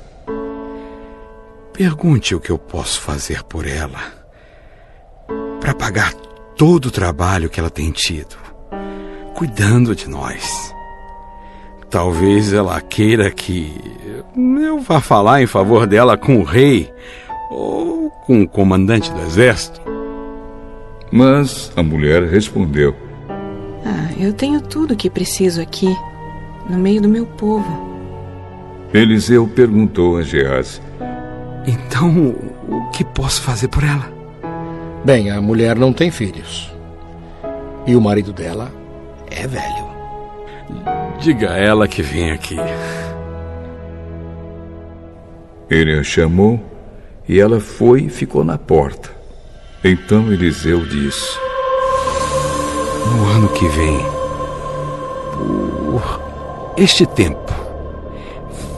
Pergunte 1.70 2.34
o 2.34 2.40
que 2.40 2.48
eu 2.48 2.58
posso 2.58 2.98
fazer 2.98 3.42
por 3.42 3.66
ela 3.66 4.23
para 5.64 5.74
pagar 5.74 6.12
todo 6.54 6.86
o 6.86 6.90
trabalho 6.90 7.48
que 7.48 7.58
ela 7.58 7.70
tem 7.70 7.90
tido, 7.90 8.36
cuidando 9.34 9.96
de 9.96 10.10
nós. 10.10 10.74
Talvez 11.88 12.52
ela 12.52 12.78
queira 12.82 13.30
que 13.30 13.72
eu 14.36 14.78
vá 14.80 15.00
falar 15.00 15.40
em 15.40 15.46
favor 15.46 15.86
dela 15.86 16.18
com 16.18 16.38
o 16.38 16.44
rei 16.44 16.92
ou 17.50 18.10
com 18.26 18.42
o 18.42 18.48
comandante 18.48 19.10
do 19.10 19.22
exército. 19.22 19.80
Mas 21.10 21.72
a 21.74 21.82
mulher 21.82 22.24
respondeu: 22.24 22.94
Ah, 23.86 24.12
eu 24.18 24.34
tenho 24.34 24.60
tudo 24.60 24.92
o 24.92 24.96
que 24.96 25.08
preciso 25.08 25.62
aqui, 25.62 25.88
no 26.68 26.76
meio 26.76 27.00
do 27.00 27.08
meu 27.08 27.24
povo. 27.24 27.88
Eliseu 28.92 29.48
perguntou 29.48 30.18
a 30.18 30.22
Gease: 30.22 30.82
Então, 31.66 32.34
o 32.68 32.90
que 32.90 33.02
posso 33.02 33.40
fazer 33.40 33.68
por 33.68 33.82
ela? 33.82 34.13
Bem, 35.04 35.30
a 35.30 35.38
mulher 35.38 35.76
não 35.76 35.92
tem 35.92 36.10
filhos. 36.10 36.72
E 37.86 37.94
o 37.94 38.00
marido 38.00 38.32
dela 38.32 38.72
é 39.30 39.46
velho. 39.46 39.84
Diga 41.20 41.52
a 41.52 41.58
ela 41.58 41.86
que 41.86 42.00
vem 42.00 42.30
aqui. 42.30 42.56
Ele 45.68 45.98
a 45.98 46.02
chamou 46.02 46.58
e 47.28 47.38
ela 47.38 47.60
foi 47.60 48.04
e 48.04 48.08
ficou 48.08 48.42
na 48.42 48.56
porta. 48.56 49.10
Então 49.84 50.32
Eliseu 50.32 50.86
disse: 50.86 51.38
No 53.10 53.26
ano 53.26 53.48
que 53.48 53.68
vem, 53.68 53.98
por 55.34 56.74
este 56.78 57.04
tempo, 57.04 57.52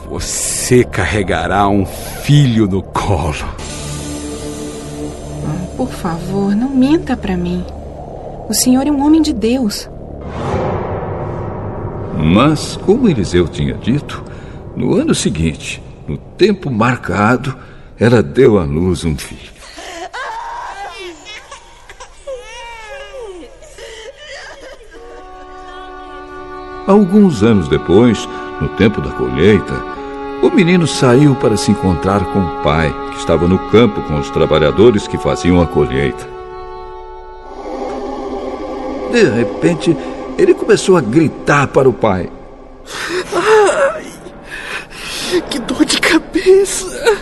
você 0.09 0.83
carregará 0.83 1.69
um 1.69 1.85
filho 1.85 2.67
no 2.67 2.83
colo. 2.83 3.55
Por 5.77 5.89
favor, 5.89 6.55
não 6.55 6.69
minta 6.69 7.15
para 7.15 7.37
mim. 7.37 7.63
O 8.49 8.53
senhor 8.53 8.87
é 8.87 8.91
um 8.91 9.05
homem 9.05 9.21
de 9.21 9.31
Deus. 9.31 9.87
Mas, 12.17 12.75
como 12.77 13.07
Eliseu 13.07 13.47
tinha 13.47 13.75
dito, 13.75 14.23
no 14.75 14.95
ano 14.95 15.13
seguinte, 15.13 15.81
no 16.07 16.17
tempo 16.17 16.71
marcado, 16.71 17.55
ela 17.99 18.23
deu 18.23 18.57
à 18.57 18.63
luz 18.63 19.05
um 19.05 19.15
filho. 19.15 19.51
Alguns 26.87 27.43
anos 27.43 27.67
depois, 27.67 28.27
no 28.59 28.69
tempo 28.69 28.99
da 28.99 29.11
colheita, 29.11 29.75
o 30.41 30.49
menino 30.49 30.87
saiu 30.87 31.35
para 31.35 31.57
se 31.57 31.69
encontrar 31.69 32.23
com 32.31 32.39
o 32.39 32.63
pai, 32.63 32.93
que 33.17 33.21
estava 33.21 33.47
no 33.47 33.57
campo 33.69 34.01
com 34.03 34.19
os 34.19 34.29
trabalhadores 34.29 35.07
que 35.07 35.17
faziam 35.17 35.59
a 35.59 35.65
colheita. 35.65 36.27
De 39.11 39.23
repente, 39.23 39.97
ele 40.37 40.53
começou 40.53 40.95
a 40.95 41.01
gritar 41.01 41.67
para 41.67 41.89
o 41.89 41.93
pai: 41.93 42.29
Ai, 43.33 44.05
que 45.49 45.59
dor 45.59 45.83
de 45.83 45.99
cabeça! 45.99 47.17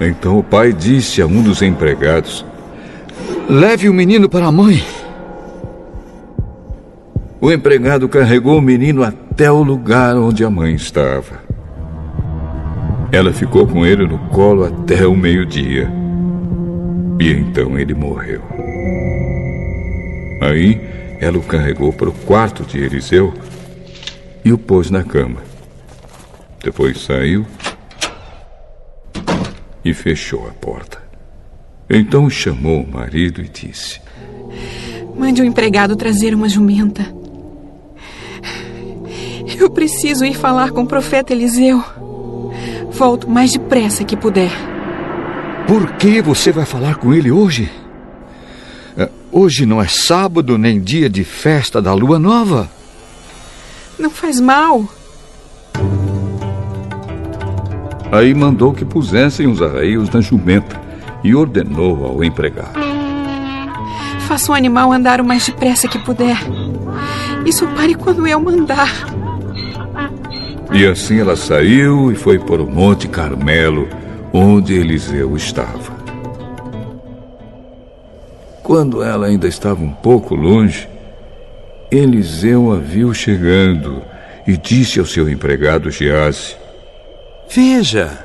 Então 0.00 0.38
o 0.38 0.42
pai 0.42 0.72
disse 0.72 1.20
a 1.20 1.26
um 1.26 1.42
dos 1.42 1.60
empregados: 1.60 2.44
Leve 3.48 3.88
o 3.88 3.94
menino 3.94 4.28
para 4.28 4.46
a 4.46 4.52
mãe. 4.52 4.82
O 7.40 7.50
empregado 7.52 8.08
carregou 8.08 8.58
o 8.58 8.62
menino 8.62 9.02
até 9.02 9.50
o 9.50 9.62
lugar 9.62 10.16
onde 10.16 10.44
a 10.44 10.50
mãe 10.50 10.74
estava. 10.74 11.49
Ela 13.12 13.32
ficou 13.32 13.66
com 13.66 13.84
ele 13.84 14.06
no 14.06 14.18
colo 14.28 14.64
até 14.64 15.06
o 15.06 15.16
meio-dia. 15.16 15.90
E 17.20 17.30
então 17.32 17.78
ele 17.78 17.92
morreu. 17.92 18.42
Aí 20.40 20.80
ela 21.20 21.36
o 21.36 21.42
carregou 21.42 21.92
para 21.92 22.08
o 22.08 22.12
quarto 22.12 22.64
de 22.64 22.78
Eliseu 22.78 23.34
e 24.44 24.52
o 24.52 24.58
pôs 24.58 24.90
na 24.90 25.02
cama. 25.02 25.42
Depois 26.62 27.00
saiu 27.00 27.44
e 29.84 29.92
fechou 29.92 30.46
a 30.46 30.52
porta. 30.52 31.02
Então 31.88 32.30
chamou 32.30 32.82
o 32.82 32.90
marido 32.90 33.42
e 33.42 33.48
disse: 33.48 34.00
Mande 35.16 35.42
o 35.42 35.44
um 35.44 35.48
empregado 35.48 35.96
trazer 35.96 36.32
uma 36.32 36.48
jumenta. 36.48 37.04
Eu 39.58 39.68
preciso 39.68 40.24
ir 40.24 40.34
falar 40.34 40.70
com 40.70 40.82
o 40.82 40.86
profeta 40.86 41.32
Eliseu. 41.32 41.82
Volto 43.00 43.30
mais 43.30 43.52
depressa 43.52 44.04
que 44.04 44.14
puder. 44.14 44.52
Por 45.66 45.92
que 45.92 46.20
você 46.20 46.52
vai 46.52 46.66
falar 46.66 46.96
com 46.96 47.14
ele 47.14 47.30
hoje? 47.30 47.72
Hoje 49.32 49.64
não 49.64 49.80
é 49.80 49.88
sábado 49.88 50.58
nem 50.58 50.78
dia 50.78 51.08
de 51.08 51.24
festa 51.24 51.80
da 51.80 51.94
lua 51.94 52.18
nova. 52.18 52.68
Não 53.98 54.10
faz 54.10 54.38
mal. 54.38 54.84
Aí 58.12 58.34
mandou 58.34 58.74
que 58.74 58.84
pusessem 58.84 59.46
os 59.46 59.62
arreios 59.62 60.10
na 60.10 60.20
jumenta 60.20 60.78
e 61.24 61.34
ordenou 61.34 62.04
ao 62.04 62.22
empregado: 62.22 62.78
Faça 64.28 64.52
o 64.52 64.54
animal 64.54 64.92
andar 64.92 65.22
o 65.22 65.24
mais 65.24 65.46
depressa 65.46 65.88
que 65.88 65.98
puder. 66.00 66.36
E 67.46 67.50
só 67.50 67.66
pare 67.68 67.94
quando 67.94 68.26
eu 68.26 68.38
mandar. 68.38 69.19
E 70.72 70.86
assim 70.86 71.18
ela 71.18 71.36
saiu 71.36 72.12
e 72.12 72.14
foi 72.14 72.38
para 72.38 72.62
o 72.62 72.70
Monte 72.70 73.08
Carmelo, 73.08 73.88
onde 74.32 74.74
Eliseu 74.74 75.36
estava. 75.36 75.98
Quando 78.62 79.02
ela 79.02 79.26
ainda 79.26 79.48
estava 79.48 79.82
um 79.82 79.90
pouco 79.90 80.34
longe, 80.34 80.88
Eliseu 81.90 82.72
a 82.72 82.76
viu 82.76 83.12
chegando 83.12 84.00
e 84.46 84.56
disse 84.56 85.00
ao 85.00 85.06
seu 85.06 85.28
empregado 85.28 85.90
Gease: 85.90 86.54
Veja, 87.48 88.24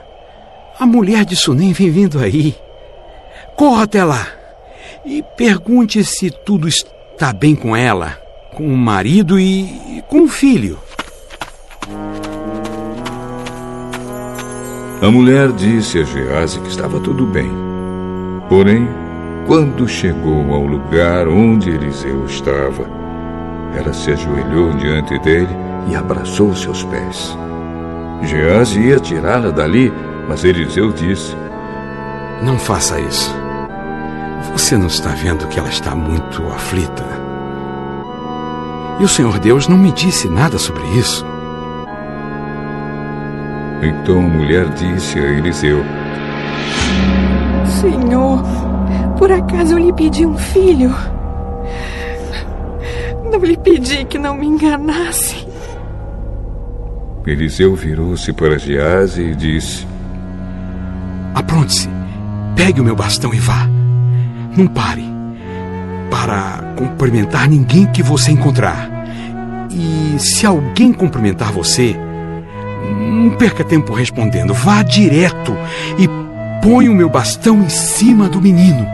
a 0.80 0.86
mulher 0.86 1.26
de 1.26 1.36
Sunem 1.36 1.74
vem 1.74 1.90
vindo 1.90 2.20
aí. 2.20 2.56
Corra 3.56 3.84
até 3.84 4.04
lá 4.04 4.28
e 5.04 5.24
pergunte 5.36 6.04
se 6.04 6.30
tudo 6.30 6.68
está 6.68 7.34
bem 7.34 7.56
com 7.56 7.76
ela, 7.76 8.20
com 8.54 8.68
o 8.68 8.78
marido 8.78 9.40
e 9.40 10.04
com 10.08 10.24
o 10.24 10.28
filho. 10.28 10.78
A 15.06 15.12
mulher 15.12 15.52
disse 15.52 16.00
a 16.00 16.04
Gease 16.04 16.60
que 16.62 16.68
estava 16.68 17.00
tudo 17.00 17.28
bem. 17.28 17.52
Porém, 18.50 18.90
quando 19.46 19.88
chegou 19.88 20.52
ao 20.52 20.66
lugar 20.66 21.28
onde 21.28 21.70
Eliseu 21.70 22.26
estava, 22.26 22.90
ela 23.78 23.94
se 23.94 24.14
ajoelhou 24.14 24.74
diante 24.74 25.20
dele 25.20 25.56
e 25.88 25.96
abraçou 25.96 26.56
seus 26.56 26.84
pés. 26.86 27.38
Gease 28.24 28.80
ia 28.80 29.00
tirá-la 29.00 29.52
dali, 29.52 29.94
mas 30.28 30.44
Eliseu 30.44 30.92
disse: 30.92 31.36
Não 32.42 32.58
faça 32.58 33.00
isso. 33.00 33.32
Você 34.54 34.76
não 34.76 34.88
está 34.88 35.12
vendo 35.12 35.48
que 35.48 35.60
ela 35.60 35.70
está 35.70 35.94
muito 35.94 36.48
aflita? 36.48 37.06
E 39.00 39.04
o 39.04 39.08
Senhor 39.08 39.38
Deus 39.38 39.68
não 39.68 39.78
me 39.78 39.92
disse 39.92 40.28
nada 40.28 40.58
sobre 40.58 40.84
isso. 40.98 41.24
Então 43.82 44.20
a 44.20 44.28
mulher 44.28 44.68
disse 44.70 45.20
a 45.20 45.24
Eliseu: 45.24 45.84
Senhor, 47.66 48.44
por 49.18 49.32
acaso 49.32 49.74
eu 49.74 49.80
lhe 49.80 49.94
pedi 49.94 50.26
um 50.26 50.38
filho? 50.38 50.94
Não 53.32 53.40
lhe 53.40 53.58
pedi 53.58 54.06
que 54.06 54.18
não 54.18 54.36
me 54.36 54.48
enganasse. 54.48 55.48
Eliseu 57.26 57.76
virou-se 57.76 58.32
para 58.34 58.58
Gease 58.58 59.22
e 59.22 59.36
disse: 59.36 59.88
Apronte-se, 61.34 61.90
pegue 62.56 62.80
o 62.80 62.84
meu 62.84 62.96
bastão 62.96 63.34
e 63.34 63.40
vá. 63.40 63.68
Não 64.56 64.68
pare 64.68 65.04
para 66.10 66.74
cumprimentar 66.78 67.50
ninguém 67.50 67.86
que 67.88 68.02
você 68.02 68.32
encontrar. 68.32 68.90
E 69.72 70.18
se 70.20 70.46
alguém 70.46 70.94
cumprimentar 70.94 71.52
você, 71.52 71.96
não 72.86 73.30
perca 73.38 73.64
tempo 73.64 73.94
respondendo. 73.94 74.54
Vá 74.54 74.84
direto 74.84 75.56
e 75.98 76.08
põe 76.62 76.90
o 76.90 76.96
meu 76.96 77.10
bastão 77.10 77.62
em 77.62 77.70
cima 77.70 78.30
do 78.30 78.42
menino. 78.42 78.88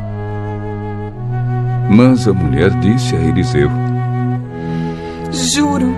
Mas 1.89 2.27
a 2.27 2.33
mulher 2.33 2.69
disse 2.79 3.15
a 3.15 3.19
Eliseu: 3.19 3.69
Juro 5.31 5.95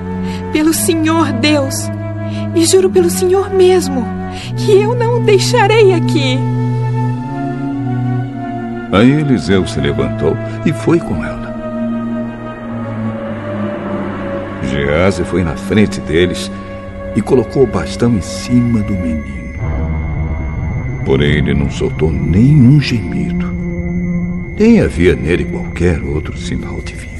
pelo 0.51 0.73
Senhor 0.73 1.31
Deus, 1.33 1.89
e 2.55 2.65
juro 2.65 2.89
pelo 2.89 3.09
Senhor 3.09 3.49
mesmo, 3.51 4.05
que 4.57 4.71
eu 4.71 4.95
não 4.95 5.17
o 5.17 5.23
deixarei 5.23 5.93
aqui. 5.93 6.39
Aí 8.91 9.11
Eliseu 9.11 9.65
se 9.65 9.79
levantou 9.79 10.37
e 10.65 10.71
foi 10.71 10.99
com 10.99 11.23
ela. 11.23 11.53
Gease 14.69 15.23
foi 15.23 15.43
na 15.43 15.55
frente 15.55 15.99
deles 16.01 16.51
e 17.15 17.21
colocou 17.21 17.63
o 17.63 17.67
bastão 17.67 18.15
em 18.15 18.21
cima 18.21 18.81
do 18.81 18.93
menino. 18.93 19.53
Porém, 21.05 21.37
ele 21.37 21.53
não 21.53 21.69
soltou 21.69 22.11
nenhum 22.11 22.79
gemido. 22.79 23.51
Nem 24.57 24.79
havia 24.81 25.15
nele 25.15 25.45
qualquer 25.45 26.01
outro 26.01 26.37
sinal 26.37 26.79
de 26.81 26.93
vida. 26.93 27.13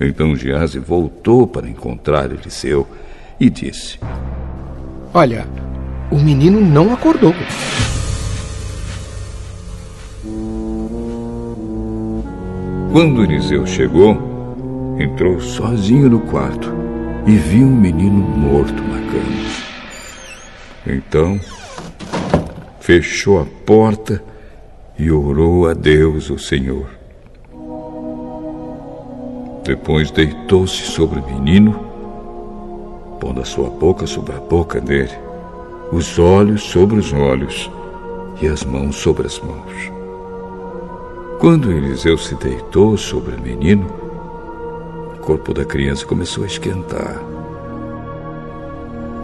Então 0.00 0.36
Gease 0.36 0.78
voltou 0.78 1.46
para 1.46 1.68
encontrar 1.68 2.30
Eliseu 2.30 2.86
e 3.38 3.50
disse: 3.50 3.98
Olha, 5.12 5.46
o 6.10 6.18
menino 6.18 6.60
não 6.60 6.92
acordou. 6.92 7.34
Quando 12.92 13.22
Eliseu 13.24 13.66
chegou, 13.66 14.25
entrou 14.98 15.40
sozinho 15.40 16.08
no 16.08 16.20
quarto 16.20 16.72
e 17.26 17.32
viu 17.36 17.66
um 17.66 17.76
menino 17.76 18.16
morto 18.16 18.82
na 18.82 19.00
cama. 19.10 19.46
Então, 20.86 21.40
fechou 22.80 23.40
a 23.40 23.46
porta 23.64 24.22
e 24.98 25.10
orou 25.10 25.68
a 25.68 25.74
Deus, 25.74 26.30
o 26.30 26.38
Senhor. 26.38 26.88
Depois 29.64 30.10
deitou-se 30.12 30.82
sobre 30.82 31.18
o 31.18 31.26
menino, 31.26 31.72
pondo 33.20 33.40
a 33.40 33.44
sua 33.44 33.68
boca 33.68 34.06
sobre 34.06 34.36
a 34.36 34.38
boca 34.38 34.80
dele, 34.80 35.10
os 35.90 36.18
olhos 36.18 36.62
sobre 36.62 36.98
os 36.98 37.12
olhos 37.12 37.68
e 38.40 38.46
as 38.46 38.64
mãos 38.64 38.96
sobre 38.96 39.26
as 39.26 39.40
mãos. 39.40 39.92
Quando 41.40 41.72
Eliseu 41.72 42.16
se 42.16 42.34
deitou 42.36 42.96
sobre 42.96 43.34
o 43.34 43.40
menino, 43.40 44.05
corpo 45.26 45.52
da 45.52 45.64
criança 45.64 46.06
começou 46.06 46.44
a 46.44 46.46
esquentar. 46.46 47.20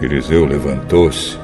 Eliseu 0.00 0.44
levantou-se 0.44 1.38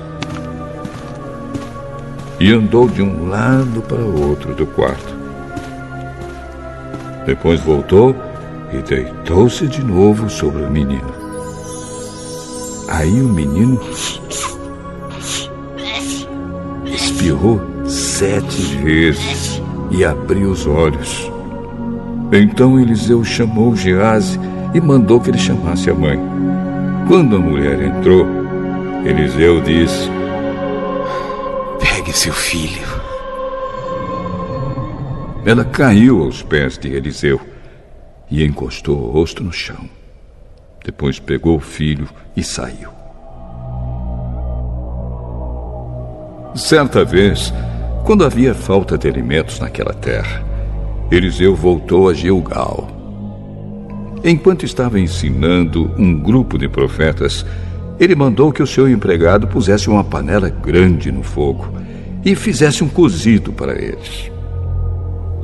e 2.41 2.53
andou 2.53 2.89
de 2.89 3.01
um 3.01 3.29
lado 3.29 3.81
para 3.83 4.01
o 4.03 4.29
outro 4.29 4.57
do 4.57 4.67
quarto. 4.67 5.17
Depois 7.25 7.61
voltou 7.61 8.17
e 8.73 8.79
deitou-se 8.79 9.69
de 9.69 9.81
novo 9.85 10.29
sobre 10.29 10.65
o 10.65 10.71
menino. 10.71 11.15
Aí 12.89 13.23
o 13.23 13.29
menino 13.29 13.81
espirrou 16.85 17.61
sete 17.87 18.77
vezes 18.79 19.63
e 19.93 20.05
abriu 20.05 20.51
os 20.51 20.67
olhos. 20.67 21.31
Então 22.33 22.79
Eliseu 22.79 23.23
chamou 23.23 23.77
Gease 23.77 24.48
e 24.75 24.81
mandou 24.81 25.21
que 25.21 25.31
ele 25.31 25.39
chamasse 25.39 25.91
a 25.91 25.95
mãe. 25.95 26.19
Quando 27.07 27.37
a 27.37 27.39
mulher 27.39 27.81
entrou, 27.81 28.27
Eliseu 29.05 29.61
disse: 29.63 30.11
Pegue 31.81 32.13
seu 32.13 32.33
filho. 32.33 32.87
Ela 35.45 35.65
caiu 35.65 36.23
aos 36.23 36.43
pés 36.43 36.77
de 36.77 36.89
Eliseu 36.89 37.41
e 38.31 38.45
encostou 38.45 38.99
o 38.99 39.11
rosto 39.11 39.43
no 39.43 39.53
chão. 39.53 39.89
Depois 40.85 41.19
pegou 41.19 41.57
o 41.57 41.61
filho 41.61 42.09
e 42.37 42.43
saiu. 42.43 42.91
Certa 46.55 47.05
vez, 47.05 47.53
quando 48.05 48.25
havia 48.25 48.55
falta 48.55 48.99
de 48.99 49.09
alimentos 49.09 49.61
naquela 49.61 49.95
terra, 49.95 50.43
Eliseu 51.11 51.55
voltou 51.55 52.09
a 52.09 52.15
Gilgal. 52.15 52.98
Enquanto 54.25 54.65
estava 54.65 54.99
ensinando 54.99 55.91
um 55.97 56.19
grupo 56.19 56.59
de 56.59 56.69
profetas, 56.69 57.47
ele 58.01 58.15
mandou 58.15 58.53
que 58.53 58.63
o 58.63 58.67
seu 58.67 58.89
empregado 58.89 59.47
pusesse 59.47 59.89
uma 59.89 60.03
panela 60.03 60.49
grande 60.49 61.13
no 61.13 61.23
fogo 61.23 61.69
e 62.25 62.35
fizesse 62.35 62.83
um 62.83 62.89
cozido 62.89 63.53
para 63.53 63.81
eles. 63.81 64.31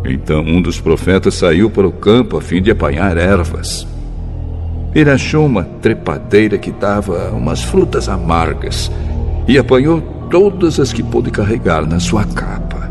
Então 0.04 0.40
um 0.42 0.60
dos 0.60 0.80
profetas 0.80 1.34
saiu 1.34 1.70
para 1.70 1.87
o 1.87 1.92
campo 1.92 2.37
a 2.37 2.42
fim 2.42 2.60
de 2.60 2.70
apanhar 2.70 3.16
ervas. 3.16 3.87
Ele 4.94 5.10
achou 5.10 5.46
uma 5.46 5.64
trepadeira 5.64 6.58
que 6.58 6.70
dava 6.70 7.30
umas 7.30 7.62
frutas 7.62 8.08
amargas 8.08 8.90
e 9.46 9.56
apanhou 9.56 10.00
todas 10.30 10.78
as 10.78 10.92
que 10.92 11.03
pôde 11.03 11.30
carregar 11.30 11.86
na 11.86 11.99
sua 11.99 12.24
capa. 12.24 12.90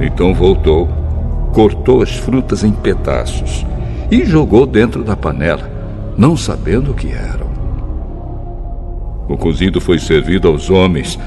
Então 0.00 0.34
voltou, 0.34 0.88
cortou 1.52 2.02
as 2.02 2.14
frutas 2.16 2.64
em 2.64 2.72
pedaços 2.72 3.64
e 4.10 4.24
jogou 4.24 4.66
dentro 4.66 5.04
da 5.04 5.16
panela, 5.16 5.70
não 6.16 6.36
sabendo 6.36 6.90
o 6.90 6.94
que 6.94 7.08
eram. 7.08 7.48
O 9.28 9.36
cozido 9.36 9.80
foi 9.80 9.98
servido 9.98 10.48
aos 10.48 10.68
homens, 10.70 11.18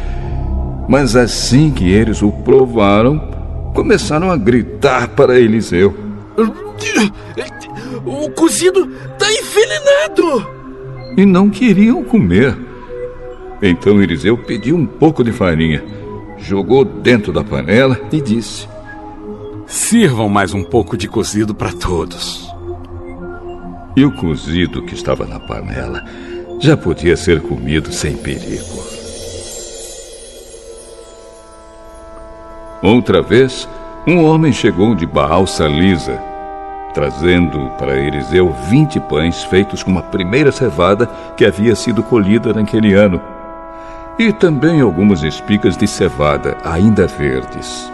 mas 0.89 1.15
assim 1.15 1.71
que 1.71 1.89
eles 1.89 2.21
o 2.21 2.31
provaram, 2.31 3.17
começaram 3.73 4.29
a 4.29 4.35
gritar 4.35 5.07
para 5.09 5.39
Eliseu: 5.39 5.95
O 8.05 8.29
cozido 8.31 8.91
está 9.13 9.31
envenenado! 9.31 10.47
E 11.15 11.25
não 11.25 11.49
queriam 11.49 12.03
comer. 12.03 12.57
Então 13.61 14.01
Eliseu 14.01 14.37
pediu 14.37 14.75
um 14.75 14.85
pouco 14.85 15.23
de 15.23 15.31
farinha, 15.31 15.81
jogou 16.37 16.83
dentro 16.83 17.31
da 17.31 17.43
panela 17.43 17.97
e 18.11 18.19
disse: 18.19 18.67
Sirvam 19.65 20.27
mais 20.27 20.53
um 20.53 20.63
pouco 20.63 20.97
de 20.97 21.07
cozido 21.07 21.55
para 21.55 21.71
todos. 21.71 22.52
E 23.95 24.03
o 24.03 24.11
cozido 24.11 24.81
que 24.81 24.95
estava 24.95 25.25
na 25.25 25.39
panela 25.39 26.03
já 26.59 26.75
podia 26.75 27.15
ser 27.15 27.41
comido 27.41 27.91
sem 27.91 28.15
perigo. 28.15 28.83
Outra 32.81 33.21
vez, 33.21 33.69
um 34.07 34.23
homem 34.25 34.51
chegou 34.51 34.95
de 34.95 35.05
Baal 35.05 35.45
Salisa, 35.45 36.19
trazendo 36.93 37.69
para 37.77 37.95
Eliseu 37.95 38.51
vinte 38.69 38.99
pães 38.99 39.43
feitos 39.43 39.83
com 39.83 39.97
a 39.97 40.01
primeira 40.01 40.51
cevada 40.51 41.05
que 41.37 41.45
havia 41.45 41.75
sido 41.75 42.01
colhida 42.01 42.51
naquele 42.51 42.93
ano, 42.93 43.21
e 44.17 44.33
também 44.33 44.81
algumas 44.81 45.23
espigas 45.23 45.77
de 45.77 45.87
cevada 45.87 46.57
ainda 46.63 47.07
verdes. 47.07 47.91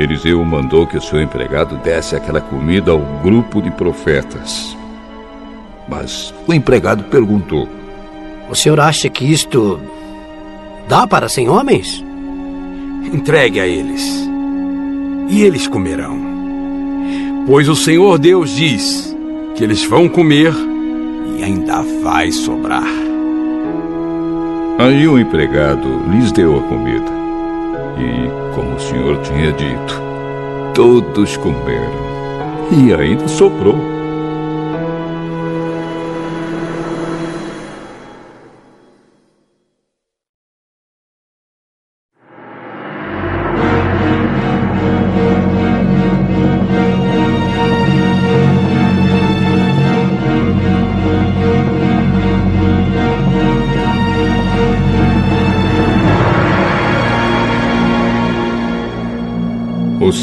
Eliseu 0.00 0.42
mandou 0.44 0.86
que 0.86 0.96
o 0.96 1.02
seu 1.02 1.20
empregado 1.20 1.76
desse 1.76 2.16
aquela 2.16 2.40
comida 2.40 2.90
ao 2.90 3.00
grupo 3.22 3.60
de 3.60 3.70
profetas. 3.70 4.74
Mas 5.86 6.32
o 6.46 6.54
empregado 6.54 7.04
perguntou: 7.04 7.68
O 8.48 8.54
senhor 8.54 8.80
acha 8.80 9.10
que 9.10 9.30
isto 9.30 9.78
dá 10.88 11.06
para 11.06 11.28
cem 11.28 11.50
homens? 11.50 12.02
Entregue 13.12 13.60
a 13.60 13.66
eles, 13.66 14.02
e 15.28 15.42
eles 15.42 15.66
comerão. 15.66 16.18
Pois 17.46 17.68
o 17.68 17.76
Senhor 17.76 18.18
Deus 18.18 18.54
diz 18.54 19.14
que 19.56 19.64
eles 19.64 19.84
vão 19.84 20.08
comer 20.08 20.54
e 21.36 21.42
ainda 21.42 21.82
vai 22.02 22.30
sobrar. 22.30 22.84
Aí 24.78 25.06
o 25.08 25.18
empregado 25.18 25.88
lhes 26.10 26.32
deu 26.32 26.58
a 26.58 26.62
comida. 26.62 27.19
E, 28.00 28.54
como 28.54 28.76
o 28.76 28.80
senhor 28.80 29.18
tinha 29.18 29.52
dito, 29.52 30.00
todos 30.74 31.36
comeram. 31.36 31.92
E 32.72 32.94
ainda 32.94 33.28
sobrou. 33.28 33.99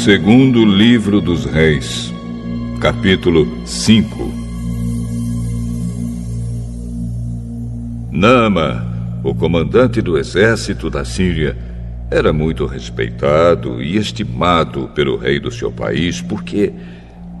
Segundo 0.08 0.64
livro 0.64 1.20
dos 1.20 1.44
Reis, 1.44 2.10
capítulo 2.80 3.46
5 3.66 4.32
Nama, 8.10 9.20
o 9.22 9.34
comandante 9.34 10.00
do 10.00 10.16
exército 10.16 10.88
da 10.88 11.04
Síria, 11.04 11.54
era 12.10 12.32
muito 12.32 12.64
respeitado 12.64 13.82
e 13.82 13.98
estimado 13.98 14.88
pelo 14.94 15.18
rei 15.18 15.38
do 15.38 15.50
seu 15.50 15.70
país 15.70 16.22
porque, 16.22 16.72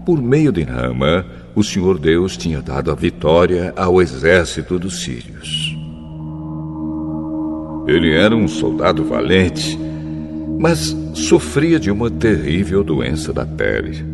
por 0.04 0.20
meio 0.20 0.52
de 0.52 0.66
Nama, 0.66 1.24
o 1.54 1.64
Senhor 1.64 1.98
Deus 1.98 2.36
tinha 2.36 2.60
dado 2.60 2.90
a 2.90 2.94
vitória 2.94 3.72
ao 3.78 4.02
exército 4.02 4.78
dos 4.78 5.00
sírios. 5.00 5.74
Ele 7.86 8.12
era 8.12 8.36
um 8.36 8.46
soldado 8.46 9.02
valente 9.04 9.87
mas 10.58 10.96
sofria 11.14 11.78
de 11.78 11.90
uma 11.90 12.10
terrível 12.10 12.82
doença 12.82 13.32
da 13.32 13.46
pele. 13.46 14.04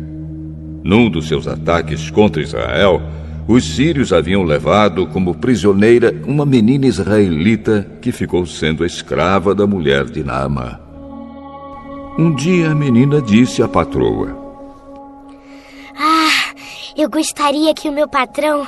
Num 0.83 1.09
dos 1.09 1.27
seus 1.27 1.47
ataques 1.47 2.11
contra 2.11 2.41
Israel, 2.41 3.01
os 3.47 3.63
sírios 3.63 4.13
haviam 4.13 4.43
levado 4.43 5.07
como 5.07 5.33
prisioneira 5.35 6.13
uma 6.25 6.45
menina 6.45 6.85
israelita 6.85 7.87
que 8.01 8.11
ficou 8.11 8.45
sendo 8.45 8.85
escrava 8.85 9.55
da 9.55 9.65
mulher 9.65 10.05
de 10.05 10.23
Naamã. 10.23 10.79
Um 12.17 12.33
dia 12.33 12.71
a 12.71 12.75
menina 12.75 13.21
disse 13.21 13.61
à 13.61 13.67
patroa: 13.67 14.35
Ah, 15.97 16.53
eu 16.95 17.09
gostaria 17.09 17.73
que 17.73 17.89
o 17.89 17.91
meu 17.91 18.07
patrão 18.07 18.65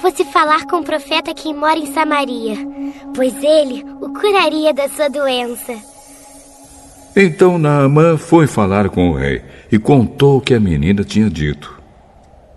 fosse 0.00 0.24
falar 0.26 0.66
com 0.66 0.76
o 0.76 0.84
profeta 0.84 1.34
que 1.34 1.52
mora 1.52 1.78
em 1.78 1.92
Samaria, 1.92 2.56
pois 3.14 3.34
ele 3.42 3.84
o 4.00 4.10
curaria 4.12 4.72
da 4.72 4.88
sua 4.88 5.08
doença. 5.08 5.97
Então 7.20 7.58
Naamã 7.58 8.16
foi 8.16 8.46
falar 8.46 8.88
com 8.90 9.10
o 9.10 9.12
rei 9.12 9.42
e 9.72 9.76
contou 9.76 10.38
o 10.38 10.40
que 10.40 10.54
a 10.54 10.60
menina 10.60 11.02
tinha 11.02 11.28
dito. 11.28 11.76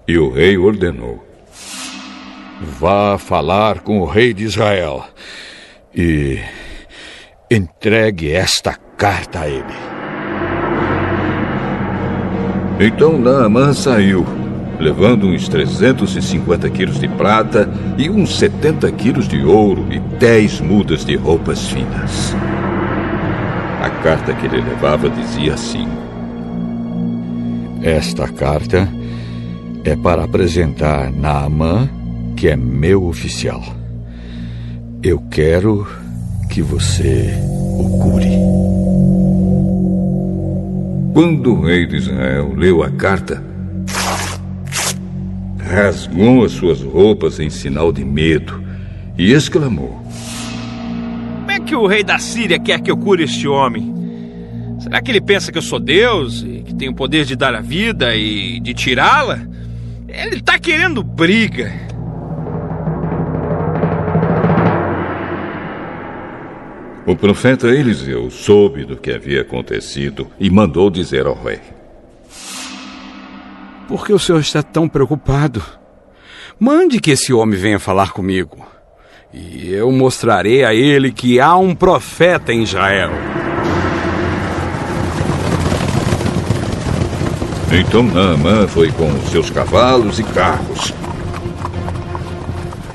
E 0.08 0.20
o 0.20 0.30
rei 0.30 0.56
ordenou: 0.56 1.26
Vá 2.80 3.18
falar 3.18 3.80
com 3.80 4.00
o 4.00 4.06
rei 4.06 4.36
de 4.36 4.44
Israel 4.44 5.04
e 5.96 6.38
entregue 7.50 8.32
esta 8.32 8.78
carta 8.96 9.40
a 9.40 9.50
ele. 9.50 9.66
Então 12.80 13.18
Naamã 13.18 13.74
saiu, 13.74 14.24
levando 14.80 15.26
uns 15.26 15.50
350 15.50 16.70
quilos 16.70 17.00
de 17.00 17.08
prata 17.08 17.68
e 17.98 18.12
uns 18.12 18.38
70 18.38 18.92
quilos 18.92 19.28
de 19.28 19.44
ouro 19.44 19.88
e 19.90 19.98
10 19.98 20.62
mudas 20.62 21.04
de 21.04 21.16
roupas 21.16 21.68
finas. 21.68 22.36
A 23.82 23.90
carta 23.90 24.32
que 24.36 24.46
ele 24.46 24.62
levava 24.62 25.10
dizia 25.10 25.56
assim: 25.56 25.88
Esta 27.82 28.28
carta 28.28 28.88
é 29.84 29.96
para 29.96 30.24
apresentar 30.24 31.12
Naamã, 31.12 31.90
que 32.36 32.48
é 32.48 32.56
meu 32.56 33.06
oficial. 33.06 33.64
Eu 35.02 35.18
quero 35.32 35.88
que 36.48 36.62
você 36.62 37.34
o 37.80 37.98
cure. 37.98 38.30
Quando 41.12 41.56
o 41.56 41.62
rei 41.66 41.88
de 41.88 41.96
Israel 41.96 42.54
leu 42.56 42.84
a 42.84 42.92
carta, 42.92 43.44
rasgou 45.58 46.46
as 46.46 46.52
suas 46.52 46.84
roupas 46.84 47.40
em 47.40 47.50
sinal 47.50 47.92
de 47.92 48.06
medo 48.06 48.62
e 49.18 49.32
exclamou: 49.32 50.01
que 51.72 51.76
o 51.78 51.88
rei 51.88 52.04
da 52.04 52.20
Síria 52.20 52.60
quer 52.60 52.82
que 52.82 52.92
eu 52.92 52.98
cure 52.98 53.24
este 53.24 53.48
homem? 53.48 53.96
Será 54.78 55.02
que 55.02 55.10
ele 55.10 55.22
pensa 55.22 55.54
que 55.54 55.58
eu 55.58 55.62
sou 55.62 55.80
Deus 55.80 56.44
e 56.46 56.64
que 56.64 56.76
tenho 56.76 56.92
o 56.92 56.96
poder 56.96 57.24
de 57.24 57.34
dar 57.34 57.56
a 57.56 57.62
vida 57.62 58.14
e 58.14 58.60
de 58.60 58.74
tirá-la? 58.74 59.40
Ele 60.06 60.36
está 60.36 60.60
querendo 60.60 61.02
briga. 61.02 61.72
O 67.08 67.16
profeta 67.16 67.70
Eliseu 67.70 68.30
soube 68.30 68.84
do 68.84 68.98
que 68.98 69.10
havia 69.10 69.40
acontecido 69.40 70.28
e 70.38 70.50
mandou 70.50 70.90
dizer 70.90 71.26
ao 71.26 71.42
rei: 71.42 71.62
Por 73.88 74.06
que 74.06 74.12
o 74.12 74.20
senhor 74.20 74.40
está 74.40 74.62
tão 74.62 74.90
preocupado? 74.90 75.64
Mande 76.60 77.00
que 77.00 77.12
esse 77.12 77.32
homem 77.32 77.58
venha 77.58 77.80
falar 77.80 78.12
comigo. 78.12 78.62
E 79.34 79.74
eu 79.74 79.90
mostrarei 79.94 80.66
a 80.66 80.74
ele 80.74 81.10
que 81.10 81.40
há 81.40 81.56
um 81.56 81.74
profeta 81.74 82.52
em 82.52 82.64
Israel. 82.64 83.12
Então 87.72 88.04
Naamã 88.04 88.68
foi 88.68 88.92
com 88.92 89.10
seus 89.30 89.50
cavalos 89.50 90.20
e 90.20 90.24
carros 90.24 90.94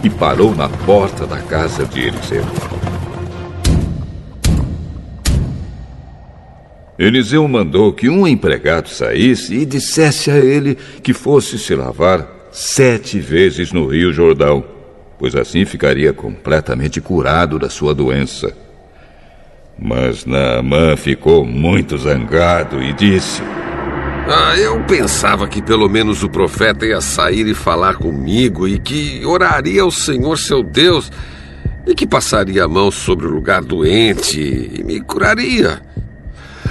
e 0.04 0.10
parou 0.10 0.54
na 0.54 0.68
porta 0.68 1.26
da 1.26 1.38
casa 1.38 1.86
de 1.86 2.00
Eliseu. 2.00 2.44
Eliseu 6.98 7.48
mandou 7.48 7.94
que 7.94 8.10
um 8.10 8.28
empregado 8.28 8.90
saísse 8.90 9.54
e 9.54 9.64
dissesse 9.64 10.30
a 10.30 10.36
ele 10.36 10.76
que 11.02 11.14
fosse 11.14 11.58
se 11.58 11.74
lavar 11.74 12.28
sete 12.52 13.18
vezes 13.18 13.72
no 13.72 13.86
Rio 13.86 14.12
Jordão 14.12 14.75
pois 15.18 15.34
assim 15.34 15.64
ficaria 15.64 16.12
completamente 16.12 17.00
curado 17.00 17.58
da 17.58 17.68
sua 17.68 17.94
doença. 17.94 18.52
Mas 19.78 20.24
Naamã 20.24 20.96
ficou 20.96 21.44
muito 21.44 21.98
zangado 21.98 22.82
e 22.82 22.92
disse: 22.94 23.42
Ah, 24.26 24.56
eu 24.56 24.82
pensava 24.84 25.46
que 25.46 25.60
pelo 25.60 25.88
menos 25.88 26.22
o 26.22 26.30
profeta 26.30 26.86
ia 26.86 27.00
sair 27.00 27.46
e 27.46 27.54
falar 27.54 27.96
comigo 27.96 28.66
e 28.66 28.78
que 28.78 29.24
oraria 29.24 29.82
ao 29.82 29.90
Senhor 29.90 30.38
seu 30.38 30.62
Deus 30.62 31.10
e 31.86 31.94
que 31.94 32.06
passaria 32.06 32.64
a 32.64 32.68
mão 32.68 32.90
sobre 32.90 33.26
o 33.26 33.30
lugar 33.30 33.62
doente 33.62 34.40
e 34.40 34.82
me 34.82 35.00
curaria. 35.00 35.82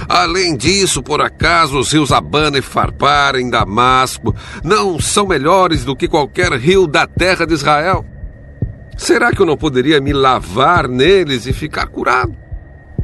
Além 0.08 0.56
disso, 0.56 1.02
por 1.02 1.20
acaso 1.20 1.78
os 1.78 1.92
rios 1.92 2.12
Abana 2.12 2.58
e 2.58 2.62
Farpar 2.62 3.36
em 3.36 3.48
Damasco 3.48 4.34
não 4.62 5.00
são 5.00 5.26
melhores 5.26 5.84
do 5.84 5.96
que 5.96 6.06
qualquer 6.06 6.52
rio 6.52 6.86
da 6.86 7.06
terra 7.06 7.46
de 7.46 7.54
Israel? 7.54 8.04
Será 8.96 9.30
que 9.30 9.40
eu 9.40 9.46
não 9.46 9.56
poderia 9.56 10.00
me 10.00 10.12
lavar 10.12 10.88
neles 10.88 11.46
e 11.46 11.52
ficar 11.52 11.86
curado? 11.86 12.34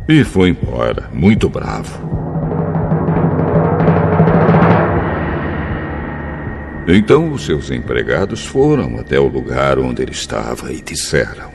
E 0.09 0.25
foi 0.25 0.49
embora, 0.49 1.09
muito 1.13 1.49
bravo. 1.49 2.11
Então 6.89 7.31
os 7.33 7.45
seus 7.45 7.71
empregados 7.71 8.45
foram 8.45 8.99
até 8.99 9.21
o 9.21 9.29
lugar 9.29 9.79
onde 9.79 10.03
ele 10.03 10.11
estava 10.11 10.73
e 10.73 10.81
disseram: 10.81 11.53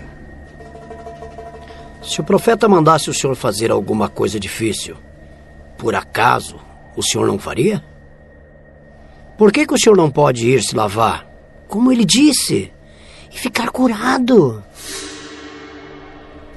Se 2.01 2.21
o 2.21 2.23
profeta 2.23 2.69
mandasse 2.69 3.09
o 3.09 3.13
senhor 3.13 3.35
fazer 3.35 3.69
alguma 3.69 4.07
coisa 4.07 4.39
difícil, 4.39 4.95
por 5.77 5.95
acaso 5.95 6.55
o 6.95 7.03
senhor 7.03 7.27
não 7.27 7.38
faria? 7.38 7.83
Por 9.38 9.51
que, 9.51 9.67
que 9.67 9.73
o 9.73 9.77
senhor 9.77 9.97
não 9.97 10.09
pode 10.09 10.47
ir 10.47 10.63
se 10.63 10.75
lavar? 10.75 11.27
Como 11.67 11.91
ele 11.91 12.05
disse, 12.05 12.71
ficar 13.38 13.69
curado. 13.69 14.63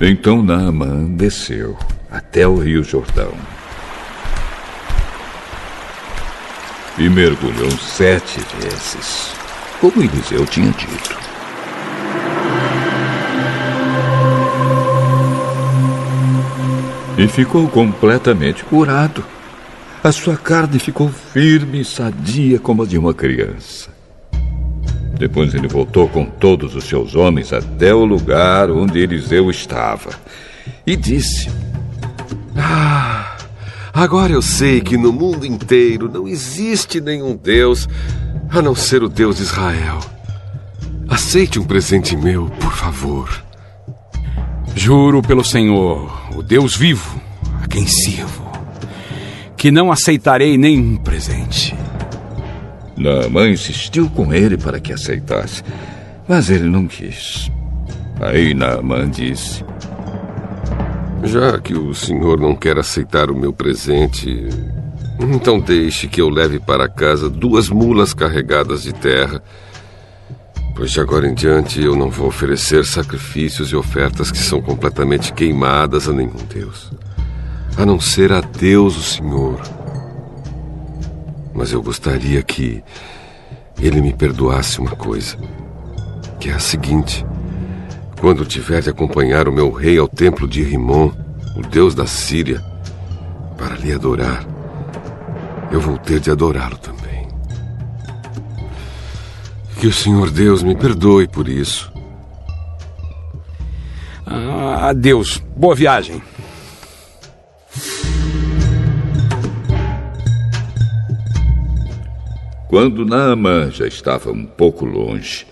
Então 0.00 0.42
Naamã 0.42 1.04
desceu 1.04 1.76
até 2.10 2.46
o 2.46 2.56
Rio 2.56 2.82
Jordão. 2.82 3.32
e 7.00 7.08
mergulhou 7.08 7.70
sete 7.70 8.40
vezes, 8.60 9.32
como 9.80 10.02
Eliseu 10.02 10.44
tinha 10.44 10.70
dito. 10.70 11.18
E 17.16 17.26
ficou 17.26 17.66
completamente 17.68 18.64
curado. 18.64 19.24
A 20.04 20.12
sua 20.12 20.36
carne 20.36 20.78
ficou 20.78 21.08
firme 21.08 21.80
e 21.80 21.84
sadia 21.84 22.58
como 22.58 22.82
a 22.82 22.86
de 22.86 22.98
uma 22.98 23.14
criança. 23.14 23.89
Depois 25.20 25.52
ele 25.52 25.68
voltou 25.68 26.08
com 26.08 26.24
todos 26.24 26.74
os 26.74 26.84
seus 26.84 27.14
homens 27.14 27.52
até 27.52 27.94
o 27.94 28.06
lugar 28.06 28.70
onde 28.70 29.00
Eliseu 29.00 29.50
estava 29.50 30.08
e 30.86 30.96
disse: 30.96 31.50
Ah, 32.56 33.36
agora 33.92 34.32
eu 34.32 34.40
sei 34.40 34.80
que 34.80 34.96
no 34.96 35.12
mundo 35.12 35.44
inteiro 35.44 36.10
não 36.10 36.26
existe 36.26 37.02
nenhum 37.02 37.36
Deus 37.36 37.86
a 38.48 38.62
não 38.62 38.74
ser 38.74 39.02
o 39.02 39.10
Deus 39.10 39.36
de 39.36 39.42
Israel. 39.42 40.00
Aceite 41.06 41.58
um 41.58 41.64
presente 41.64 42.16
meu, 42.16 42.46
por 42.58 42.72
favor. 42.72 43.44
Juro 44.74 45.20
pelo 45.20 45.44
Senhor, 45.44 46.10
o 46.34 46.42
Deus 46.42 46.74
vivo, 46.74 47.20
a 47.62 47.68
quem 47.68 47.86
sirvo, 47.86 48.50
que 49.54 49.70
não 49.70 49.92
aceitarei 49.92 50.56
nenhum 50.56 50.96
presente. 50.96 51.76
Naamã 53.00 53.48
insistiu 53.48 54.10
com 54.10 54.34
ele 54.34 54.58
para 54.58 54.78
que 54.78 54.92
aceitasse, 54.92 55.64
mas 56.28 56.50
ele 56.50 56.68
não 56.68 56.86
quis. 56.86 57.50
Aí 58.20 58.52
Naamã 58.52 59.08
disse: 59.08 59.64
Já 61.24 61.58
que 61.58 61.72
o 61.72 61.94
senhor 61.94 62.38
não 62.38 62.54
quer 62.54 62.76
aceitar 62.78 63.30
o 63.30 63.34
meu 63.34 63.54
presente, 63.54 64.46
então 65.18 65.58
deixe 65.58 66.08
que 66.08 66.20
eu 66.20 66.28
leve 66.28 66.60
para 66.60 66.90
casa 66.90 67.30
duas 67.30 67.70
mulas 67.70 68.12
carregadas 68.12 68.82
de 68.82 68.92
terra. 68.92 69.42
Pois 70.76 70.90
de 70.90 71.00
agora 71.00 71.26
em 71.26 71.32
diante 71.32 71.82
eu 71.82 71.96
não 71.96 72.10
vou 72.10 72.28
oferecer 72.28 72.84
sacrifícios 72.84 73.72
e 73.72 73.76
ofertas 73.76 74.30
que 74.30 74.38
são 74.38 74.60
completamente 74.60 75.32
queimadas 75.32 76.06
a 76.06 76.12
nenhum 76.12 76.44
Deus, 76.52 76.92
a 77.78 77.86
não 77.86 77.98
ser 77.98 78.30
a 78.30 78.42
Deus 78.42 78.96
o 78.98 79.02
Senhor. 79.02 79.79
Mas 81.54 81.72
eu 81.72 81.82
gostaria 81.82 82.42
que 82.42 82.82
ele 83.80 84.00
me 84.00 84.12
perdoasse 84.12 84.78
uma 84.78 84.94
coisa, 84.94 85.36
que 86.38 86.50
é 86.50 86.52
a 86.52 86.58
seguinte: 86.58 87.24
quando 88.20 88.44
tiver 88.44 88.82
de 88.82 88.90
acompanhar 88.90 89.48
o 89.48 89.52
meu 89.52 89.70
rei 89.70 89.98
ao 89.98 90.08
templo 90.08 90.46
de 90.46 90.62
Rimon, 90.62 91.10
o 91.56 91.62
deus 91.62 91.94
da 91.94 92.06
Síria, 92.06 92.62
para 93.56 93.76
lhe 93.76 93.92
adorar, 93.92 94.44
eu 95.70 95.80
vou 95.80 95.98
ter 95.98 96.20
de 96.20 96.30
adorá-lo 96.30 96.76
também. 96.78 97.28
Que 99.78 99.86
o 99.86 99.92
Senhor 99.92 100.30
Deus 100.30 100.62
me 100.62 100.76
perdoe 100.76 101.26
por 101.26 101.48
isso. 101.48 101.90
Ah, 104.26 104.90
adeus. 104.90 105.42
Boa 105.56 105.74
viagem. 105.74 106.22
Quando 112.70 113.04
Naamã 113.04 113.68
já 113.68 113.84
estava 113.84 114.30
um 114.30 114.46
pouco 114.46 114.84
longe, 114.84 115.44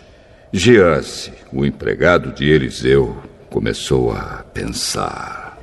Gease, 0.52 1.32
o 1.52 1.66
empregado 1.66 2.32
de 2.32 2.48
Eliseu, 2.48 3.20
começou 3.50 4.12
a 4.12 4.44
pensar. 4.54 5.58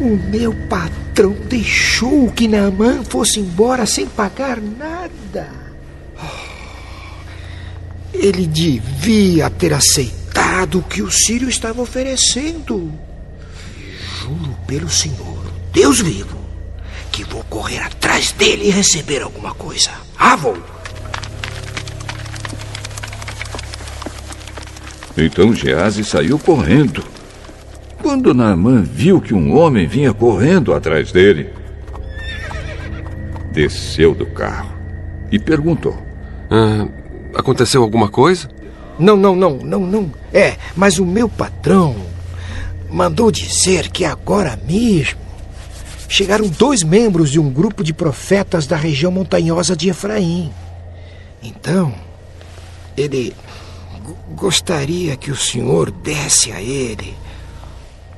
O 0.00 0.16
meu 0.30 0.54
patrão 0.68 1.32
deixou 1.48 2.30
que 2.30 2.46
Naamã 2.46 3.02
fosse 3.02 3.40
embora 3.40 3.84
sem 3.84 4.06
pagar 4.06 4.60
nada. 4.60 5.50
Ele 8.14 8.46
devia 8.46 9.50
ter 9.50 9.74
aceitado 9.74 10.78
o 10.78 10.82
que 10.84 11.02
o 11.02 11.10
Sírio 11.10 11.48
estava 11.48 11.82
oferecendo. 11.82 12.92
Juro 14.20 14.56
pelo 14.64 14.88
Senhor, 14.88 15.44
Deus 15.72 16.00
vivo, 16.00 16.41
que 17.12 17.22
vou 17.24 17.44
correr 17.44 17.78
atrás 17.78 18.32
dele 18.32 18.68
e 18.68 18.70
receber 18.70 19.22
alguma 19.22 19.54
coisa. 19.54 19.90
Ah, 20.18 20.34
vou! 20.34 20.56
Então 25.16 25.52
Gease 25.54 26.02
saiu 26.04 26.38
correndo. 26.38 27.04
Quando 28.00 28.34
Naamã 28.34 28.82
viu 28.82 29.20
que 29.20 29.34
um 29.34 29.56
homem 29.56 29.86
vinha 29.86 30.12
correndo 30.12 30.72
atrás 30.72 31.12
dele, 31.12 31.50
desceu 33.52 34.14
do 34.14 34.26
carro 34.26 34.72
e 35.30 35.38
perguntou: 35.38 35.96
ah, 36.50 36.88
Aconteceu 37.34 37.82
alguma 37.82 38.08
coisa? 38.08 38.48
Não, 38.98 39.16
não, 39.16 39.36
não, 39.36 39.56
não, 39.58 39.80
não. 39.80 40.12
É, 40.32 40.56
mas 40.74 40.98
o 40.98 41.06
meu 41.06 41.28
patrão 41.28 41.94
mandou 42.90 43.30
dizer 43.30 43.88
que 43.90 44.04
agora 44.04 44.58
mesmo 44.66 45.20
chegaram 46.12 46.46
dois 46.46 46.82
membros 46.82 47.30
de 47.30 47.40
um 47.40 47.50
grupo 47.50 47.82
de 47.82 47.94
profetas 47.94 48.66
da 48.66 48.76
região 48.76 49.10
montanhosa 49.10 49.74
de 49.74 49.88
Efraim. 49.88 50.52
Então, 51.42 51.94
ele 52.94 53.34
gostaria 54.36 55.16
que 55.16 55.30
o 55.30 55.36
senhor 55.36 55.90
desse 55.90 56.52
a 56.52 56.60
ele 56.60 57.16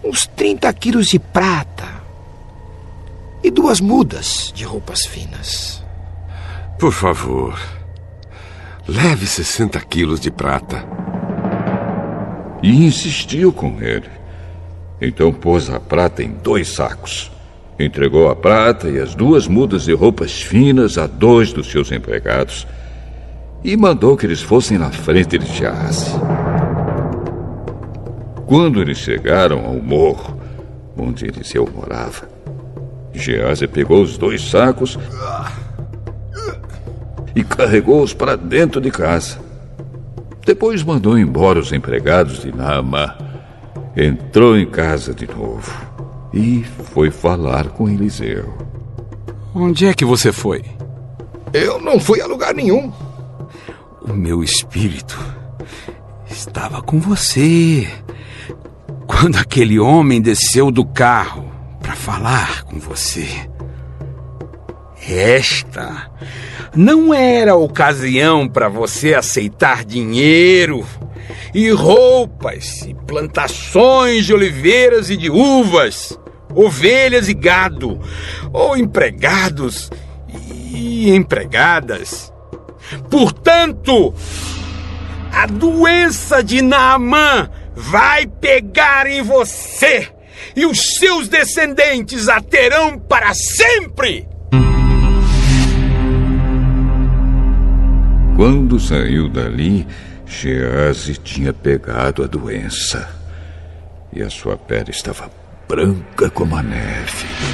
uns 0.03 0.27
30 0.27 0.73
quilos 0.73 1.07
de 1.07 1.21
prata 1.21 1.89
e 3.45 3.51
duas 3.51 3.81
mudas 3.81 4.51
de 4.53 4.65
roupas 4.65 5.07
finas. 5.07 5.81
Por 6.81 6.93
favor, 6.93 7.57
leve 8.89 9.25
60 9.25 9.81
quilos 9.83 10.19
de 10.19 10.33
prata. 10.33 10.85
E 12.61 12.85
insistiu 12.85 13.53
com 13.53 13.81
ele. 13.81 14.11
Então 15.01 15.33
pôs 15.33 15.71
a 15.71 15.79
prata 15.79 16.25
em 16.25 16.33
dois 16.33 16.67
sacos. 16.69 17.34
Entregou 17.79 18.29
a 18.29 18.37
prata 18.37 18.89
e 18.89 19.01
as 19.01 19.15
duas 19.15 19.49
mudas 19.49 19.85
de 19.85 19.93
roupas 19.93 20.41
finas 20.41 20.97
a 20.97 21.07
dois 21.09 21.53
dos 21.53 21.71
seus 21.71 21.91
empregados 21.91 22.67
e 23.65 23.77
mandou 23.77 24.17
que 24.17 24.27
eles 24.27 24.41
fossem 24.41 24.79
na 24.79 24.91
frente 24.91 25.37
de 25.39 25.47
Gease. 25.47 26.13
Quando 28.47 28.81
eles 28.81 28.99
chegaram 28.99 29.65
ao 29.65 29.75
morro 29.75 30.39
onde 30.97 31.27
Eliseu 31.27 31.69
morava, 31.75 32.29
Gease 33.13 33.67
pegou 33.67 34.03
os 34.03 34.17
dois 34.17 34.49
sacos 34.49 34.97
e 37.35 37.43
carregou-os 37.43 38.15
para 38.15 38.37
dentro 38.37 38.81
de 38.81 38.91
casa. 38.93 39.39
Depois 40.47 40.85
mandou 40.85 41.19
embora 41.19 41.59
os 41.59 41.73
empregados 41.73 42.43
de 42.43 42.55
Naamã. 42.55 43.17
Entrou 43.97 44.57
em 44.57 44.67
casa 44.67 45.15
de 45.15 45.27
novo 45.27 45.94
e 46.35 46.65
foi 46.93 47.13
falar 47.13 47.69
com 47.69 47.89
Eliseu. 47.89 48.53
Onde 49.55 49.87
é 49.87 49.95
que 49.95 50.05
você 50.05 50.33
foi? 50.33 50.65
Eu 51.53 51.81
não 51.81 52.01
fui 52.01 52.21
a 52.21 52.27
lugar 52.27 52.53
nenhum. 52.53 52.93
O 54.03 54.13
meu 54.13 54.43
espírito 54.43 55.17
estava 56.29 56.83
com 56.83 56.99
você 56.99 57.89
quando 59.07 59.37
aquele 59.37 59.79
homem 59.79 60.21
desceu 60.21 60.73
do 60.73 60.85
carro 60.85 61.49
para 61.81 61.95
falar 61.95 62.65
com 62.65 62.81
você. 62.81 63.29
Esta 65.09 66.11
não 66.75 67.15
era 67.15 67.55
ocasião 67.55 68.49
para 68.49 68.69
você 68.69 69.15
aceitar 69.15 69.85
dinheiro 69.85 70.85
e 71.55 71.71
roupas 71.71 72.83
e 72.83 72.95
plantações 73.07 74.27
de 74.27 74.35
oliveiras 74.35 75.11
e 75.11 75.17
de 75.17 75.31
uvas, 75.31 76.19
ovelhas 76.55 77.29
e 77.29 77.35
gado, 77.35 78.01
ou 78.53 78.77
empregados 78.77 79.91
e 80.29 81.11
empregadas. 81.15 82.33
Portanto, 83.11 84.15
a 85.33 85.47
doença 85.47 86.43
de 86.43 86.63
Naamã 86.63 87.51
vai 87.75 88.27
pegar 88.27 89.07
em 89.07 89.23
você 89.23 90.09
e 90.55 90.67
os 90.67 90.97
seus 90.99 91.29
descendentes 91.29 92.29
a 92.29 92.41
terão 92.41 92.99
para 92.99 93.35
sempre. 93.35 94.29
Quando 98.37 98.81
saiu 98.81 99.29
dali, 99.29 99.87
Gease 100.27 101.17
tinha 101.17 101.53
pegado 101.53 102.23
a 102.23 102.27
doença. 102.27 103.09
E 104.13 104.23
a 104.23 104.31
sua 104.31 104.57
pele 104.57 104.91
estava 104.91 105.31
branca 105.69 106.31
como 106.31 106.57
a 106.57 106.63
neve. 106.63 107.54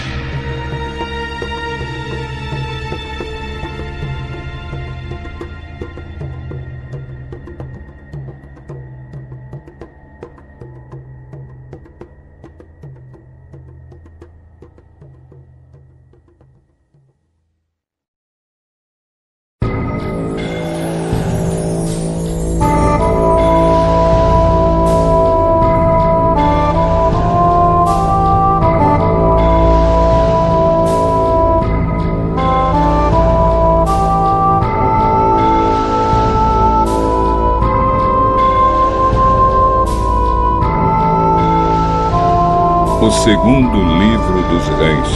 Segundo 43.31 43.78
livro 44.01 44.43
dos 44.49 44.66
reis, 44.81 45.09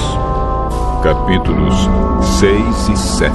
capítulos 1.02 1.74
6 2.38 2.88
e 2.90 2.96
7. 2.96 3.34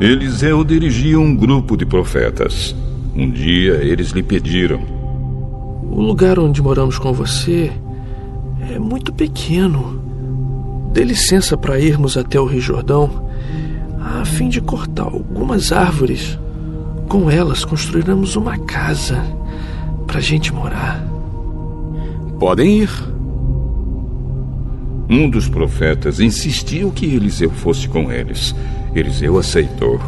Eliseu 0.00 0.64
dirigia 0.64 1.20
um 1.20 1.36
grupo 1.36 1.76
de 1.76 1.84
profetas. 1.84 2.74
Um 3.14 3.30
dia 3.30 3.74
eles 3.74 4.12
lhe 4.12 4.22
pediram: 4.22 4.80
O 5.90 6.00
lugar 6.00 6.38
onde 6.38 6.62
moramos 6.62 6.98
com 6.98 7.12
você 7.12 7.70
é 8.70 8.78
muito 8.78 9.12
pequeno. 9.12 10.00
Dê 10.94 11.04
licença 11.04 11.58
para 11.58 11.78
irmos 11.78 12.16
até 12.16 12.40
o 12.40 12.46
Rio 12.46 12.62
Jordão, 12.62 13.28
a 14.00 14.24
fim 14.24 14.48
de 14.48 14.62
cortar 14.62 15.04
algumas 15.04 15.72
árvores. 15.72 16.38
Com 17.06 17.30
elas 17.30 17.66
construiremos 17.66 18.34
uma 18.34 18.56
casa 18.60 19.22
para 20.06 20.16
a 20.16 20.22
gente 20.22 20.54
morar. 20.54 21.17
Podem 22.38 22.82
ir. 22.82 22.90
Um 25.10 25.28
dos 25.28 25.48
profetas 25.48 26.20
insistiu 26.20 26.92
que 26.92 27.06
Eliseu 27.06 27.50
fosse 27.50 27.88
com 27.88 28.12
eles. 28.12 28.54
Eliseu 28.94 29.38
aceitou 29.38 30.00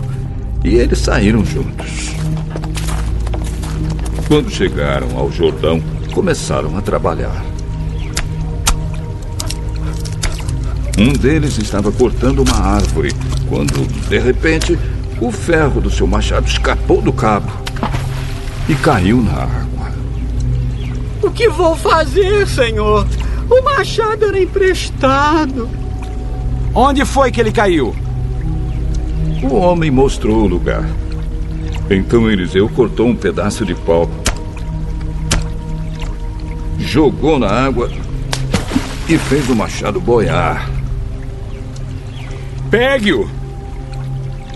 e 0.65 0.75
eles 0.75 0.99
saíram 0.99 1.45
juntos. 1.45 2.11
Quando 4.29 4.49
chegaram 4.49 5.19
ao 5.19 5.33
Jordão, 5.33 5.83
começaram 6.13 6.77
a 6.77 6.81
trabalhar. 6.81 7.45
Um 10.97 11.13
deles 11.13 11.59
estava 11.59 11.91
cortando 11.91 12.41
uma 12.41 12.57
árvore 12.57 13.11
quando, 13.49 13.87
de 14.09 14.19
repente, 14.19 14.79
o 15.21 15.33
ferro 15.33 15.81
do 15.81 15.91
seu 15.91 16.07
machado 16.07 16.47
escapou 16.47 17.03
do 17.03 17.13
cabo 17.13 17.51
e 18.69 18.75
caiu 18.75 19.21
na 19.21 19.33
água. 19.33 19.70
O 21.23 21.31
que 21.31 21.49
vou 21.49 21.77
fazer, 21.77 22.47
senhor? 22.47 23.07
O 23.51 23.63
machado 23.63 24.27
era 24.27 24.41
emprestado. 24.41 25.69
Onde 26.75 27.05
foi 27.05 27.31
que 27.31 27.41
ele 27.41 27.53
caiu? 27.53 27.95
O 29.43 29.55
homem 29.55 29.91
mostrou 29.91 30.43
o 30.43 30.47
lugar. 30.47 30.85
Então 31.91 32.31
Eliseu 32.31 32.69
cortou 32.69 33.09
um 33.09 33.17
pedaço 33.17 33.67
de 33.67 33.75
pau, 33.75 34.09
jogou 36.79 37.39
na 37.39 37.49
água 37.49 37.91
e 39.09 39.19
fez 39.19 39.49
o 39.49 39.57
machado 39.57 40.01
boiar. 40.01 40.71
Pegue-o! 42.71 43.29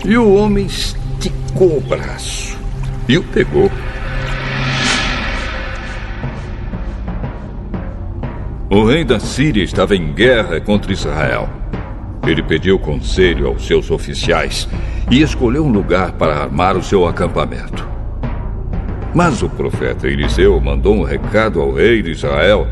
E 0.05 0.17
o 0.17 0.33
homem 0.33 0.65
esticou 0.65 1.77
o 1.77 1.81
braço 1.81 2.55
e 3.09 3.17
o 3.17 3.23
pegou. 3.23 3.69
O 8.75 8.83
rei 8.83 9.05
da 9.05 9.21
Síria 9.21 9.63
estava 9.63 9.95
em 9.95 10.11
guerra 10.11 10.59
contra 10.59 10.91
Israel. 10.91 11.47
Ele 12.27 12.43
pediu 12.43 12.77
conselho 12.77 13.47
aos 13.47 13.65
seus 13.65 13.89
oficiais 13.89 14.67
e 15.09 15.21
escolheu 15.21 15.65
um 15.65 15.71
lugar 15.71 16.11
para 16.11 16.35
armar 16.35 16.75
o 16.75 16.83
seu 16.83 17.07
acampamento. 17.07 17.87
Mas 19.13 19.41
o 19.41 19.47
profeta 19.47 20.09
Eliseu 20.09 20.59
mandou 20.59 20.93
um 20.93 21.03
recado 21.03 21.61
ao 21.61 21.71
rei 21.71 22.01
de 22.01 22.11
Israel, 22.11 22.67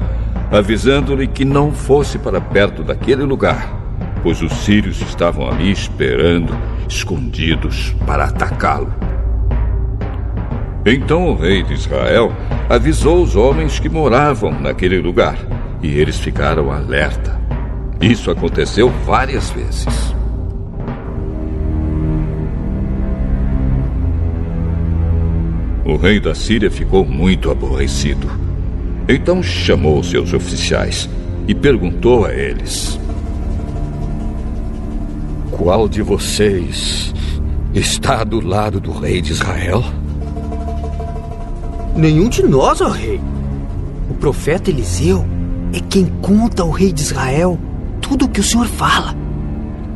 avisando-lhe 0.52 1.26
que 1.26 1.46
não 1.46 1.72
fosse 1.72 2.20
para 2.20 2.42
perto 2.42 2.84
daquele 2.84 3.24
lugar, 3.24 3.74
pois 4.22 4.42
os 4.42 4.52
sírios 4.52 5.00
estavam 5.00 5.48
ali 5.48 5.72
esperando, 5.72 6.54
escondidos, 6.86 7.96
para 8.06 8.26
atacá-lo. 8.26 8.94
Então 10.86 11.30
o 11.30 11.36
rei 11.38 11.64
de 11.64 11.76
Israel 11.76 12.30
avisou 12.70 13.24
os 13.24 13.38
homens 13.38 13.80
que 13.80 13.88
moravam 13.88 14.52
naquele 14.52 15.00
lugar 15.00 15.38
e 15.84 16.00
eles 16.00 16.18
ficaram 16.18 16.72
alerta. 16.72 17.38
Isso 18.02 18.32
aconteceu 18.32 18.90
várias 19.06 19.50
vezes. 19.52 19.86
O 25.86 25.98
rei 25.98 26.22
da 26.22 26.34
Síria 26.34 26.72
ficou 26.72 27.06
muito 27.06 27.52
aborrecido. 27.52 28.28
Então 29.08 29.44
chamou 29.44 30.02
seus 30.02 30.34
oficiais 30.34 31.10
e 31.46 31.54
perguntou 31.54 32.26
a 32.26 32.34
eles: 32.34 32.98
Qual 35.52 35.90
de 35.90 36.02
vocês 36.02 37.14
está 37.74 38.24
do 38.24 38.40
lado 38.40 38.80
do 38.80 38.92
rei 38.92 39.22
de 39.22 39.34
Israel? 39.34 39.84
Nenhum 41.96 42.30
de 42.30 42.42
nós, 42.44 42.80
ó 42.80 42.88
rei. 42.88 43.20
O 44.10 44.14
profeta 44.14 44.70
Eliseu 44.70 45.26
é 45.74 45.80
quem 45.80 46.06
conta 46.22 46.62
ao 46.62 46.70
rei 46.70 46.94
de 46.94 47.02
Israel 47.02 47.60
tudo 48.00 48.26
o 48.26 48.30
que 48.30 48.40
o 48.40 48.44
senhor 48.44 48.68
fala, 48.68 49.16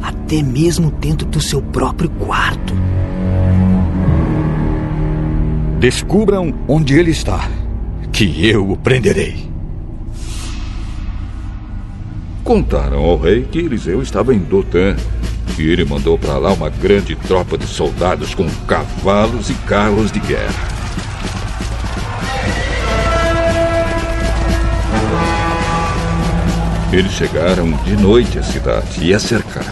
até 0.01 0.41
mesmo 0.41 0.89
dentro 0.89 1.27
do 1.27 1.39
seu 1.39 1.61
próprio 1.61 2.09
quarto. 2.09 2.73
Descubram 5.79 6.53
onde 6.67 6.95
ele 6.95 7.11
está, 7.11 7.47
que 8.11 8.47
eu 8.47 8.71
o 8.71 8.75
prenderei. 8.75 9.47
Contaram 12.43 13.03
ao 13.03 13.17
rei 13.17 13.43
que 13.43 13.59
Eliseu 13.59 14.01
estava 14.01 14.33
em 14.33 14.39
Dotã 14.39 14.95
e 15.59 15.69
ele 15.69 15.85
mandou 15.85 16.17
para 16.17 16.37
lá 16.37 16.53
uma 16.53 16.69
grande 16.69 17.15
tropa 17.15 17.57
de 17.57 17.67
soldados 17.67 18.33
com 18.33 18.49
cavalos 18.65 19.49
e 19.49 19.53
carros 19.53 20.11
de 20.11 20.19
guerra. 20.21 20.76
Eles 26.91 27.11
chegaram 27.11 27.69
de 27.83 27.97
noite 27.97 28.39
à 28.39 28.43
cidade 28.43 29.03
e 29.03 29.13
a 29.13 29.19
cercaram. 29.19 29.67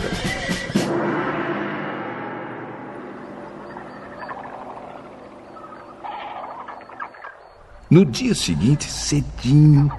No 7.89 8.03
dia 8.05 8.35
seguinte, 8.35 8.91
cedinho, 8.91 9.89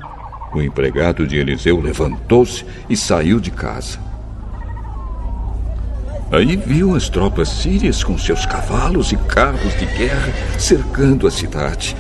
o 0.53 0.61
empregado 0.61 1.27
de 1.27 1.39
Eliseu 1.39 1.81
levantou-se 1.81 2.67
e 2.89 2.95
saiu 2.95 3.41
de 3.41 3.51
casa. 3.51 3.99
Aí 6.31 6.55
viu 6.55 6.95
as 6.95 7.09
tropas 7.09 7.49
sírias 7.49 8.05
com 8.05 8.19
seus 8.19 8.45
cavalos 8.45 9.13
e 9.13 9.17
carros 9.17 9.73
de 9.79 9.87
guerra 9.87 10.33
cercando 10.59 11.27
a 11.27 11.31
cidade. 11.31 11.97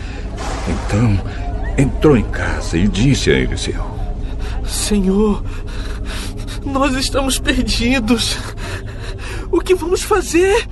Então 0.68 1.18
entrou 1.78 2.18
em 2.18 2.24
casa 2.24 2.76
e 2.76 2.86
disse 2.86 3.30
a 3.30 3.34
Eliseu: 3.34 3.95
Senhor, 4.66 5.42
nós 6.64 6.94
estamos 6.94 7.38
perdidos. 7.38 8.36
O 9.50 9.60
que 9.60 9.74
vamos 9.74 10.02
fazer? 10.02 10.68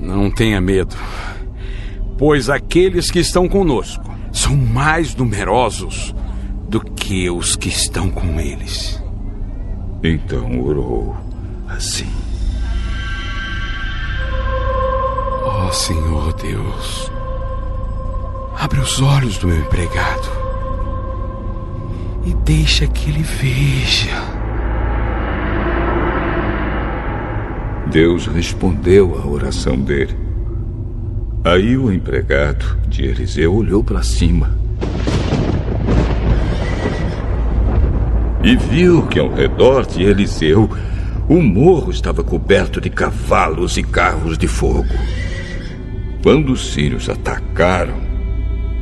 Não 0.00 0.30
tenha 0.30 0.60
medo, 0.60 0.94
pois 2.16 2.48
aqueles 2.48 3.10
que 3.10 3.18
estão 3.18 3.48
conosco 3.48 4.04
são 4.32 4.56
mais 4.56 5.14
numerosos 5.14 6.14
do 6.68 6.80
que 6.80 7.28
os 7.30 7.56
que 7.56 7.68
estão 7.68 8.10
com 8.10 8.38
eles. 8.38 9.02
Então 10.02 10.60
orou 10.60 11.16
assim: 11.68 12.10
Ó 15.42 15.68
oh, 15.68 15.72
Senhor 15.72 16.32
Deus, 16.34 17.10
abre 18.56 18.78
os 18.78 19.00
olhos 19.00 19.38
do 19.38 19.48
meu 19.48 19.58
empregado 19.58 20.37
e 22.28 22.34
deixa 22.44 22.86
que 22.86 23.08
ele 23.08 23.22
veja. 23.22 24.22
Deus 27.90 28.26
respondeu 28.26 29.18
à 29.18 29.26
oração 29.26 29.78
dele. 29.78 30.14
Aí 31.42 31.78
o 31.78 31.90
empregado 31.90 32.76
de 32.86 33.04
Eliseu 33.04 33.54
olhou 33.54 33.82
para 33.82 34.02
cima 34.02 34.58
e 38.44 38.56
viu 38.56 39.06
que 39.06 39.18
ao 39.18 39.32
redor 39.32 39.86
de 39.86 40.02
Eliseu 40.02 40.68
o 41.28 41.40
morro 41.40 41.90
estava 41.90 42.22
coberto 42.22 42.78
de 42.78 42.90
cavalos 42.90 43.78
e 43.78 43.82
carros 43.82 44.36
de 44.36 44.46
fogo. 44.46 44.84
Quando 46.22 46.52
os 46.52 46.74
sírios 46.74 47.08
atacaram, 47.08 47.96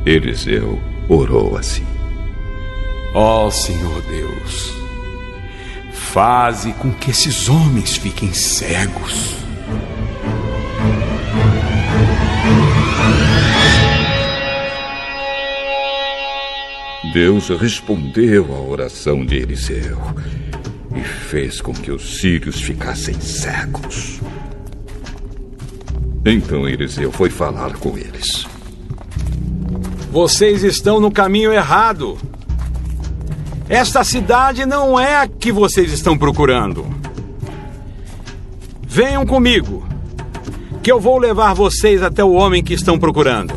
Eliseu 0.05 0.77
orou 1.07 1.55
assim: 1.55 1.96
Ó 3.19 3.47
oh, 3.47 3.51
Senhor 3.51 3.99
Deus, 4.03 4.71
faze 5.91 6.71
com 6.73 6.93
que 6.93 7.09
esses 7.09 7.49
homens 7.49 7.97
fiquem 7.97 8.31
cegos. 8.31 9.35
Deus 17.11 17.49
respondeu 17.49 18.55
à 18.55 18.59
oração 18.59 19.25
de 19.25 19.37
Eliseu 19.37 19.97
e 20.95 21.01
fez 21.01 21.59
com 21.59 21.73
que 21.73 21.89
os 21.89 22.19
sírios 22.19 22.61
ficassem 22.61 23.19
cegos. 23.19 24.19
Então 26.23 26.69
Eliseu 26.69 27.11
foi 27.11 27.31
falar 27.31 27.77
com 27.77 27.97
eles. 27.97 28.45
Vocês 30.11 30.61
estão 30.61 30.99
no 30.99 31.09
caminho 31.09 31.51
errado. 31.51 32.15
Esta 33.69 34.01
cidade 34.01 34.65
não 34.65 34.97
é 34.97 35.17
a 35.17 35.27
que 35.27 35.51
vocês 35.51 35.91
estão 35.91 36.17
procurando. 36.17 36.85
Venham 38.87 39.25
comigo, 39.25 39.85
que 40.81 40.89
eu 40.89 41.01
vou 41.01 41.17
levar 41.17 41.53
vocês 41.53 42.01
até 42.01 42.23
o 42.23 42.31
homem 42.31 42.63
que 42.63 42.73
estão 42.73 42.97
procurando. 42.97 43.53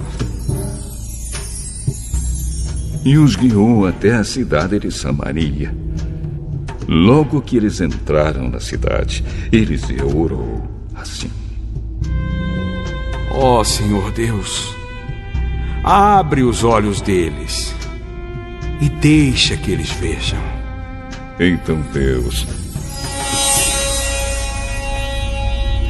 E 3.04 3.16
os 3.16 3.36
guiou 3.36 3.86
até 3.86 4.16
a 4.16 4.24
cidade 4.24 4.80
de 4.80 4.90
Samaria. 4.90 5.72
Logo 6.88 7.40
que 7.40 7.56
eles 7.56 7.80
entraram 7.80 8.48
na 8.48 8.58
cidade, 8.58 9.24
Eliseu 9.52 10.18
orou 10.18 10.68
assim: 10.92 11.30
Ó 13.30 13.60
oh, 13.60 13.64
Senhor 13.64 14.10
Deus, 14.10 14.74
abre 15.84 16.42
os 16.42 16.64
olhos 16.64 17.00
deles 17.00 17.79
e 18.80 18.88
deixa 18.88 19.56
que 19.56 19.70
eles 19.70 19.90
vejam. 19.90 20.38
Então 21.38 21.80
Deus 21.92 22.46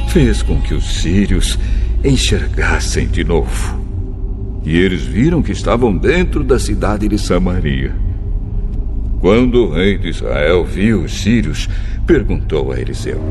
fez 0.09 0.43
com 0.43 0.59
que 0.61 0.73
os 0.73 1.01
sírios 1.01 1.57
enxergassem 2.03 3.07
de 3.07 3.23
novo. 3.23 3.79
E 4.63 4.77
eles 4.77 5.03
viram 5.03 5.41
que 5.41 5.51
estavam 5.51 5.95
dentro 5.95 6.43
da 6.43 6.59
cidade 6.59 7.07
de 7.07 7.17
Samaria. 7.17 7.95
Quando 9.19 9.65
o 9.65 9.73
rei 9.73 9.97
de 9.97 10.09
Israel 10.09 10.65
viu 10.65 11.03
os 11.03 11.21
sírios, 11.21 11.69
perguntou 12.05 12.71
a 12.71 12.79
Eliseu: 12.79 13.21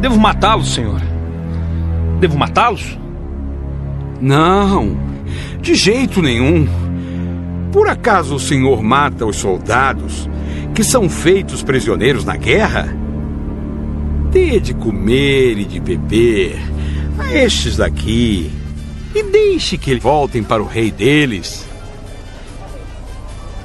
Devo 0.00 0.18
matá-los, 0.18 0.74
senhor? 0.74 1.00
Devo 2.20 2.36
matá-los? 2.36 2.98
Não, 4.20 4.96
de 5.60 5.74
jeito 5.74 6.20
nenhum. 6.20 6.66
Por 7.74 7.88
acaso 7.88 8.36
o 8.36 8.38
senhor 8.38 8.84
mata 8.84 9.26
os 9.26 9.34
soldados 9.34 10.30
que 10.76 10.84
são 10.84 11.10
feitos 11.10 11.60
prisioneiros 11.60 12.24
na 12.24 12.36
guerra? 12.36 12.96
Dê 14.30 14.60
de 14.60 14.72
comer 14.72 15.58
e 15.58 15.64
de 15.64 15.80
beber 15.80 16.56
a 17.18 17.34
estes 17.34 17.78
daqui 17.78 18.48
e 19.12 19.24
deixe 19.24 19.76
que 19.76 19.90
eles 19.90 20.02
voltem 20.04 20.40
para 20.40 20.62
o 20.62 20.66
rei 20.66 20.92
deles. 20.92 21.66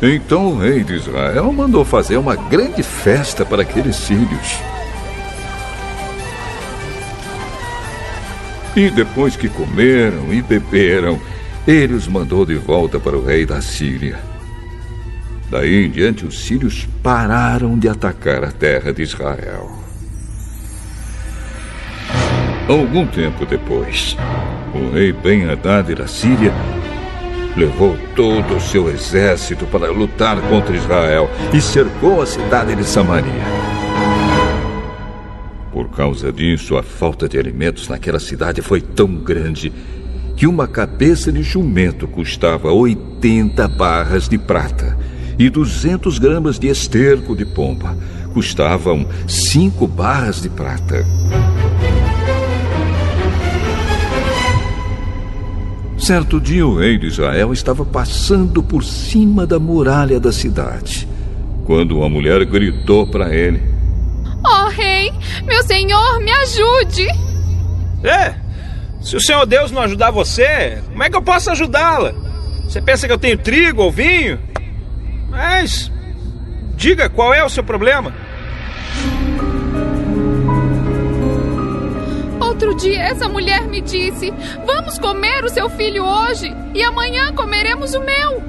Então 0.01 0.53
o 0.53 0.57
rei 0.57 0.83
de 0.83 0.95
Israel 0.95 1.53
mandou 1.53 1.85
fazer 1.85 2.17
uma 2.17 2.35
grande 2.35 2.81
festa 2.81 3.45
para 3.45 3.61
aqueles 3.61 3.95
sírios. 3.95 4.57
E 8.75 8.89
depois 8.89 9.35
que 9.35 9.49
comeram 9.49 10.33
e 10.33 10.41
beberam, 10.41 11.21
ele 11.67 11.93
os 11.93 12.07
mandou 12.07 12.45
de 12.45 12.55
volta 12.55 12.99
para 12.99 13.17
o 13.17 13.25
rei 13.25 13.45
da 13.45 13.61
Síria. 13.61 14.19
Daí 15.49 15.85
em 15.85 15.89
diante, 15.89 16.25
os 16.25 16.45
sírios 16.45 16.87
pararam 17.01 17.77
de 17.77 17.89
atacar 17.89 18.43
a 18.43 18.51
terra 18.51 18.93
de 18.93 19.01
Israel. 19.01 19.71
Algum 22.67 23.07
tempo 23.07 23.45
depois, 23.47 24.15
o 24.75 24.93
rei 24.93 25.11
Ben-Hadad 25.11 25.95
da 25.95 26.07
Síria 26.07 26.53
levou 27.57 27.97
todo 28.15 28.55
o 28.55 28.61
seu 28.61 28.89
exército 28.89 29.65
para 29.65 29.91
lutar 29.91 30.39
contra 30.41 30.75
Israel 30.75 31.29
e 31.51 31.59
cercou 31.59 32.21
a 32.21 32.27
cidade 32.27 32.75
de 32.75 32.83
Samaria. 32.83 33.33
Por 35.71 35.89
causa 35.89 36.31
disso, 36.31 36.77
a 36.77 36.83
falta 36.83 37.27
de 37.27 37.39
alimentos 37.39 37.87
naquela 37.87 38.19
cidade 38.19 38.61
foi 38.61 38.81
tão 38.81 39.15
grande 39.15 39.73
que 40.39 40.47
uma 40.47 40.69
cabeça 40.69 41.33
de 41.33 41.43
jumento 41.43 42.07
custava 42.07 42.71
80 42.71 43.67
barras 43.67 44.29
de 44.29 44.37
prata 44.37 44.97
e 45.37 45.49
200 45.49 46.17
gramas 46.17 46.57
de 46.57 46.69
esterco 46.69 47.35
de 47.35 47.43
pomba 47.43 47.97
custavam 48.33 49.05
5 49.27 49.85
barras 49.85 50.41
de 50.41 50.47
prata. 50.47 51.05
Certo 55.97 56.39
dia, 56.39 56.65
o 56.65 56.77
rei 56.77 56.97
de 56.97 57.07
Israel 57.07 57.51
estava 57.51 57.83
passando 57.83 58.63
por 58.63 58.81
cima 58.81 59.45
da 59.45 59.59
muralha 59.59 60.21
da 60.21 60.31
cidade, 60.31 61.05
quando 61.65 61.97
uma 61.97 62.07
mulher 62.07 62.45
gritou 62.45 63.05
para 63.05 63.35
ele: 63.35 63.61
Ó 64.45 64.67
oh, 64.67 64.69
rei, 64.69 65.11
meu 65.43 65.61
senhor, 65.63 66.21
me 66.21 66.31
ajude! 66.31 67.07
É, 68.05 68.35
se 69.09 69.15
o 69.15 69.19
Senhor 69.19 69.43
Deus 69.47 69.71
não 69.71 69.81
ajudar 69.81 70.11
você, 70.11 70.83
como 70.87 71.03
é 71.03 71.09
que 71.09 71.15
eu 71.15 71.21
posso 71.23 71.49
ajudá-la? 71.49 72.13
Você 72.63 72.79
pensa 72.79 73.07
que 73.07 73.13
eu 73.13 73.17
tenho 73.17 73.39
trigo 73.39 73.81
ou 73.81 73.91
vinho? 73.91 74.39
Mas, 75.27 75.91
diga 76.75 77.09
qual 77.09 77.33
é 77.33 77.43
o 77.43 77.49
seu 77.49 77.63
problema? 77.63 78.13
Outro 82.39 82.75
dia, 82.75 83.01
essa 83.01 83.27
mulher 83.27 83.63
me 83.63 83.81
disse: 83.81 84.31
Vamos 84.63 84.99
comer 84.99 85.43
o 85.43 85.49
seu 85.49 85.67
filho 85.71 86.05
hoje 86.05 86.55
e 86.75 86.83
amanhã 86.83 87.33
comeremos 87.33 87.95
o 87.95 88.01
meu. 88.01 88.43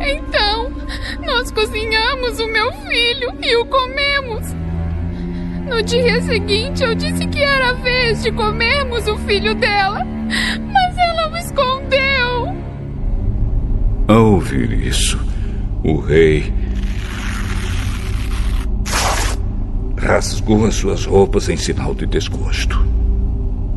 Então, 0.00 0.72
nós 1.24 1.52
cozinhamos 1.52 2.40
o 2.40 2.48
meu 2.48 2.72
filho 2.72 3.32
e 3.40 3.56
o 3.58 3.64
comemos. 3.66 4.65
No 5.66 5.82
dia 5.82 6.22
seguinte, 6.22 6.84
eu 6.84 6.94
disse 6.94 7.26
que 7.26 7.40
era 7.40 7.70
a 7.70 7.72
vez 7.74 8.22
de 8.22 8.30
comermos 8.30 9.06
o 9.08 9.18
filho 9.18 9.52
dela, 9.56 10.04
mas 10.04 10.96
ela 10.96 11.32
o 11.32 11.36
escondeu. 11.36 12.56
Ao 14.06 14.32
ouvir 14.32 14.72
isso, 14.86 15.18
o 15.82 15.98
rei 15.98 16.52
rasgou 19.98 20.64
as 20.66 20.74
suas 20.76 21.04
roupas 21.04 21.48
em 21.48 21.56
sinal 21.56 21.94
de 21.96 22.06
desgosto. 22.06 22.86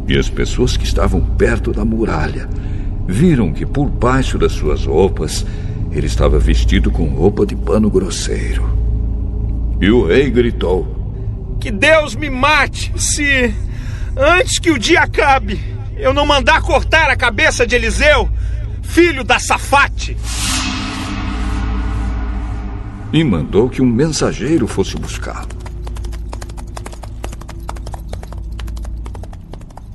E 0.07 0.15
as 0.15 0.29
pessoas 0.29 0.77
que 0.77 0.85
estavam 0.85 1.21
perto 1.21 1.71
da 1.71 1.83
muralha 1.83 2.47
viram 3.07 3.51
que 3.51 3.65
por 3.65 3.89
baixo 3.89 4.37
das 4.37 4.51
suas 4.51 4.85
roupas 4.85 5.43
ele 5.91 6.05
estava 6.05 6.37
vestido 6.37 6.91
com 6.91 7.05
roupa 7.05 7.47
de 7.47 7.55
pano 7.55 7.89
grosseiro. 7.89 8.77
E 9.81 9.89
o 9.89 10.05
rei 10.05 10.29
gritou: 10.29 10.98
Que 11.59 11.71
Deus 11.71 12.15
me 12.15 12.29
mate 12.29 12.91
se, 12.95 13.53
antes 14.15 14.57
que 14.59 14.71
o 14.71 14.79
dia 14.79 15.01
acabe, 15.01 15.59
eu 15.97 16.13
não 16.13 16.25
mandar 16.25 16.61
cortar 16.61 17.09
a 17.09 17.15
cabeça 17.15 17.67
de 17.67 17.75
Eliseu, 17.75 18.29
filho 18.81 19.23
da 19.23 19.37
Safate. 19.39 20.15
E 23.11 23.23
mandou 23.23 23.69
que 23.69 23.81
um 23.81 23.85
mensageiro 23.85 24.67
fosse 24.67 24.95
buscá-lo. 24.95 25.49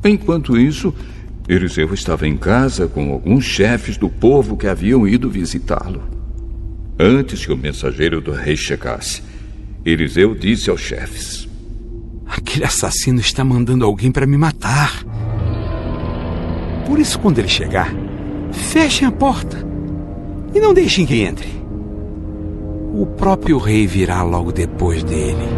Enquanto 0.04 0.58
isso, 0.58 0.94
Eliseu 1.48 1.94
estava 1.94 2.28
em 2.28 2.36
casa 2.36 2.86
com 2.86 3.10
alguns 3.10 3.44
chefes 3.44 3.96
do 3.96 4.10
povo 4.10 4.56
que 4.56 4.66
haviam 4.66 5.08
ido 5.08 5.30
visitá-lo. 5.30 6.02
Antes 6.98 7.46
que 7.46 7.52
o 7.52 7.56
mensageiro 7.56 8.20
do 8.20 8.32
rei 8.32 8.56
chegasse, 8.56 9.22
Eliseu 9.84 10.34
disse 10.34 10.68
aos 10.68 10.80
chefes: 10.80 11.43
Aquele 12.36 12.64
assassino 12.64 13.20
está 13.20 13.44
mandando 13.44 13.84
alguém 13.84 14.10
para 14.10 14.26
me 14.26 14.36
matar. 14.36 15.04
Por 16.86 16.98
isso, 16.98 17.18
quando 17.18 17.38
ele 17.38 17.48
chegar, 17.48 17.94
fechem 18.52 19.06
a 19.06 19.12
porta 19.12 19.64
e 20.52 20.58
não 20.58 20.74
deixem 20.74 21.06
que 21.06 21.22
entre. 21.22 21.48
O 22.92 23.06
próprio 23.06 23.58
rei 23.58 23.86
virá 23.86 24.22
logo 24.22 24.52
depois 24.52 25.02
dele. 25.04 25.48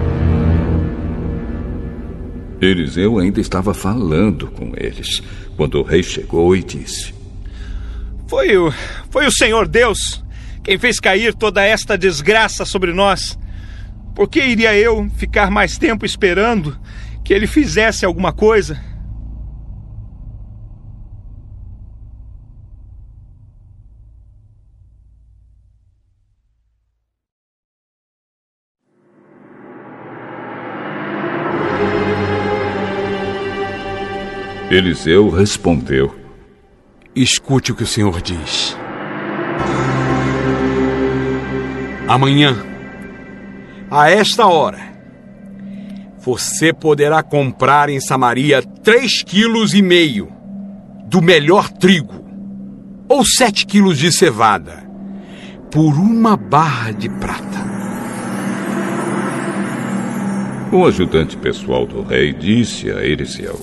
Eliseu 2.60 3.18
ainda 3.18 3.40
estava 3.40 3.74
falando 3.74 4.46
com 4.48 4.72
eles 4.76 5.22
quando 5.56 5.78
o 5.78 5.82
rei 5.82 6.02
chegou 6.02 6.54
e 6.54 6.62
disse: 6.62 7.14
Foi 8.26 8.56
o, 8.56 8.72
foi 9.10 9.26
o 9.26 9.32
Senhor 9.32 9.66
Deus 9.66 10.22
quem 10.62 10.78
fez 10.78 10.98
cair 10.98 11.32
toda 11.32 11.64
esta 11.64 11.96
desgraça 11.96 12.64
sobre 12.64 12.92
nós. 12.92 13.38
Por 14.16 14.30
que 14.30 14.42
iria 14.42 14.74
eu 14.74 15.10
ficar 15.10 15.50
mais 15.50 15.76
tempo 15.76 16.06
esperando 16.06 16.74
que 17.22 17.34
ele 17.34 17.46
fizesse 17.46 18.06
alguma 18.06 18.32
coisa? 18.32 18.80
Eliseu 34.70 35.28
respondeu: 35.28 36.18
Escute 37.14 37.70
o 37.70 37.74
que 37.74 37.82
o 37.82 37.86
Senhor 37.86 38.22
diz. 38.22 38.74
Amanhã, 42.08 42.75
a 43.90 44.10
esta 44.10 44.46
hora, 44.46 44.80
você 46.18 46.72
poderá 46.72 47.22
comprar 47.22 47.88
em 47.88 48.00
Samaria 48.00 48.62
três 48.82 49.22
quilos 49.22 49.74
e 49.74 49.82
meio 49.82 50.28
do 51.04 51.22
melhor 51.22 51.70
trigo, 51.70 52.24
ou 53.08 53.24
sete 53.24 53.64
quilos 53.64 53.96
de 53.96 54.10
cevada, 54.10 54.84
por 55.70 55.94
uma 55.94 56.36
barra 56.36 56.90
de 56.90 57.08
prata. 57.08 57.64
O 60.72 60.84
ajudante 60.84 61.36
pessoal 61.36 61.86
do 61.86 62.02
rei 62.02 62.32
disse 62.32 62.90
a 62.90 63.04
Eliseu: 63.04 63.60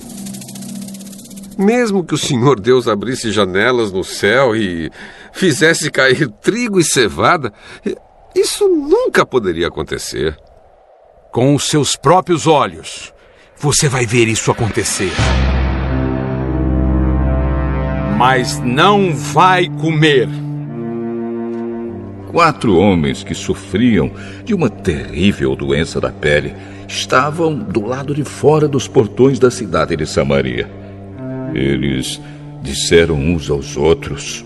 Mesmo 1.57 2.03
que 2.03 2.13
o 2.13 2.17
Senhor 2.17 2.61
Deus 2.61 2.87
abrisse 2.87 3.29
janelas 3.29 3.91
no 3.91 4.05
céu 4.05 4.55
e 4.55 4.89
fizesse 5.33 5.91
cair 5.91 6.29
trigo 6.41 6.79
e 6.79 6.83
cevada, 6.83 7.51
isso 8.35 8.67
nunca 8.67 9.25
poderia 9.25 9.67
acontecer. 9.67 10.37
Com 11.31 11.55
os 11.55 11.69
seus 11.69 11.95
próprios 11.95 12.47
olhos, 12.47 13.13
você 13.57 13.87
vai 13.87 14.05
ver 14.05 14.27
isso 14.27 14.51
acontecer. 14.51 15.11
Mas 18.17 18.59
não 18.59 19.13
vai 19.15 19.67
comer. 19.67 20.29
Quatro 22.31 22.77
homens 22.77 23.23
que 23.23 23.35
sofriam 23.35 24.11
de 24.43 24.53
uma 24.53 24.69
terrível 24.69 25.55
doença 25.55 26.01
da 26.01 26.09
pele 26.09 26.55
estavam 26.87 27.55
do 27.55 27.85
lado 27.85 28.13
de 28.13 28.23
fora 28.23 28.67
dos 28.67 28.87
portões 28.87 29.37
da 29.37 29.51
cidade 29.51 29.95
de 29.95 30.05
Samaria. 30.05 30.69
Eles 31.53 32.19
disseram 32.61 33.15
uns 33.15 33.49
aos 33.49 33.77
outros: 33.77 34.43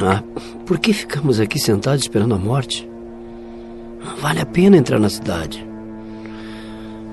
Ah, 0.00 0.22
por 0.64 0.78
que 0.78 0.92
ficamos 0.92 1.40
aqui 1.40 1.58
sentados 1.58 2.02
esperando 2.02 2.34
a 2.34 2.38
morte? 2.38 2.88
Não 4.04 4.16
vale 4.16 4.40
a 4.40 4.46
pena 4.46 4.76
entrar 4.76 4.98
na 4.98 5.08
cidade. 5.08 5.66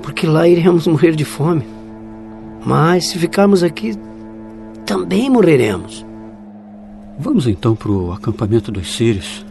Porque 0.01 0.27
lá 0.27 0.47
iremos 0.47 0.85
morrer 0.87 1.15
de 1.15 1.25
fome. 1.25 1.65
Mas 2.65 3.07
se 3.07 3.17
ficarmos 3.19 3.63
aqui, 3.63 3.93
também 4.85 5.29
morreremos. 5.29 6.05
Vamos 7.17 7.47
então 7.47 7.75
para 7.75 7.91
o 7.91 8.11
acampamento 8.11 8.71
dos 8.71 8.93
sírios. 8.95 9.45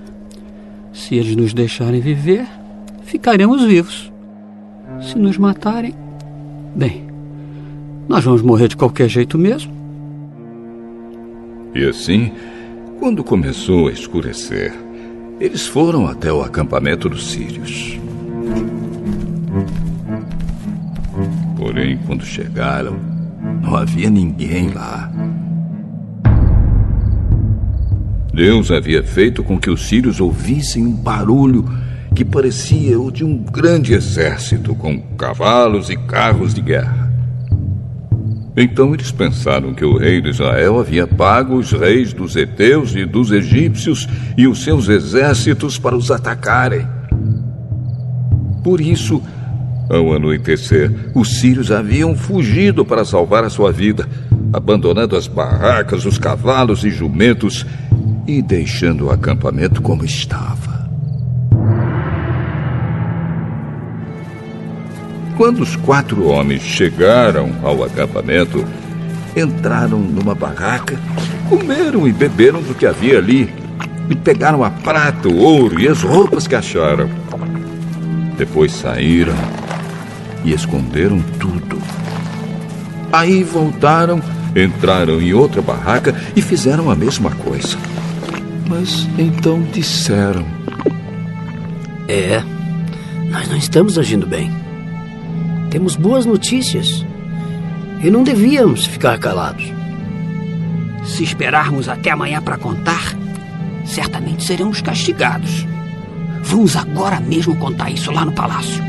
Se 0.93 1.16
eles 1.16 1.35
nos 1.35 1.53
deixarem 1.53 2.01
viver, 2.01 2.47
ficaremos 3.03 3.62
vivos. 3.64 4.12
Se 5.01 5.18
nos 5.18 5.39
matarem, 5.39 5.95
bem, 6.74 7.09
nós 8.09 8.24
vamos 8.24 8.43
morrer 8.43 8.68
de 8.68 8.76
qualquer 8.76 9.09
jeito 9.09 9.39
mesmo. 9.39 9.72
E 11.74 11.85
assim, 11.85 12.30
quando 13.05 13.22
começou 13.22 13.88
a 13.88 13.92
escurecer, 13.92 14.72
eles 15.38 15.66
foram 15.66 16.07
até 16.07 16.32
o 16.32 16.40
acampamento 16.40 17.07
dos 17.07 17.32
sírios. 17.32 18.00
Porém, 21.55 21.98
quando 22.07 22.24
chegaram, 22.24 22.96
não 23.61 23.76
havia 23.76 24.09
ninguém 24.09 24.70
lá. 24.70 25.12
Deus 28.32 28.70
havia 28.70 29.02
feito 29.02 29.44
com 29.44 29.61
que 29.61 29.68
os 29.68 29.86
sírios 29.86 30.18
ouvissem 30.18 30.86
um 30.86 30.92
barulho 30.92 31.62
que 32.14 32.24
parecia 32.24 32.98
o 32.98 33.11
de 33.11 33.22
um 33.22 33.36
grande 33.36 33.92
exército 33.92 34.74
com 34.74 34.98
cavalos 35.14 35.90
e 35.90 35.96
carros 35.98 36.55
de 36.55 36.62
guerra. 36.62 37.13
Então 38.57 38.94
eles 38.94 39.11
pensaram 39.11 39.74
que 39.74 39.84
o 39.84 39.96
rei 39.96 40.20
de 40.20 40.30
Israel 40.30 40.78
havia 40.78 41.07
pago 41.07 41.57
os 41.57 41.72
reis 41.72 42.12
dos 42.12 42.36
heteus 42.36 42.94
e 42.94 43.05
dos 43.05 43.32
egípcios 43.32 44.09
e 44.36 44.46
os 44.46 44.62
seus 44.62 44.88
exércitos 44.88 45.78
para 45.78 45.96
os 45.96 46.11
atacarem. 46.11 46.86
Por 48.62 48.80
isso, 48.80 49.20
ao 49.90 50.14
anoitecer, 50.14 51.11
os 51.14 51.40
sírios 51.40 51.70
haviam 51.70 52.14
fugido 52.16 52.84
para 52.84 53.05
salvar 53.05 53.44
a 53.44 53.50
sua 53.50 53.72
vida, 53.72 54.09
abandonando 54.52 55.16
as 55.16 55.26
barracas, 55.26 56.07
os 56.07 56.16
cavalos 56.16 56.84
e 56.84 56.90
jumentos 56.90 57.66
e 58.26 58.40
deixando 58.40 59.07
o 59.07 59.11
acampamento 59.11 59.82
como 59.82 60.05
estava. 60.05 60.74
Quando 65.37 65.61
os 65.61 65.74
quatro 65.74 66.26
homens 66.28 66.62
chegaram 66.62 67.51
ao 67.62 67.82
acampamento, 67.82 68.64
entraram 69.37 69.99
numa 69.99 70.35
barraca, 70.35 70.97
comeram 71.49 72.07
e 72.07 72.12
beberam 72.12 72.62
do 72.62 72.74
que 72.74 72.87
havia 72.87 73.18
ali, 73.18 73.53
e 74.09 74.14
pegaram 74.14 74.62
a 74.62 74.70
prata, 74.70 75.28
o 75.28 75.37
ouro 75.39 75.80
e 75.80 75.89
as 75.89 76.03
roupas 76.03 76.47
que 76.47 76.55
acharam. 76.55 77.09
Depois 78.39 78.72
saíram 78.72 79.35
e 80.45 80.53
esconderam 80.53 81.20
tudo. 81.41 81.78
Aí 83.12 83.43
voltaram, 83.43 84.22
entraram 84.55 85.20
em 85.20 85.32
outra 85.32 85.61
barraca 85.61 86.14
e 86.37 86.43
fizeram 86.43 86.91
a 86.91 86.95
mesma 86.95 87.30
coisa. 87.30 87.76
Mas 88.68 89.09
então 89.18 89.62
disseram: 89.72 90.47
É, 92.09 92.41
nós 93.30 93.49
não 93.49 93.57
estamos 93.57 93.99
agindo 93.99 94.26
bem. 94.26 94.63
Temos 95.75 95.97
boas 95.97 96.25
notícias. 96.25 97.05
E 98.01 98.09
não 98.09 98.22
devíamos 98.22 98.87
ficar 98.87 99.18
calados. 99.18 99.72
Se 101.05 101.25
esperarmos 101.25 101.89
até 101.89 102.12
amanhã 102.12 102.41
para 102.41 102.57
contar, 102.57 103.12
certamente 103.85 104.45
seremos 104.45 104.81
castigados. 104.81 105.66
Vamos 106.45 106.77
agora 106.77 107.18
mesmo 107.18 107.57
contar 107.57 107.91
isso 107.91 108.12
lá 108.12 108.25
no 108.25 108.31
palácio. 108.31 108.85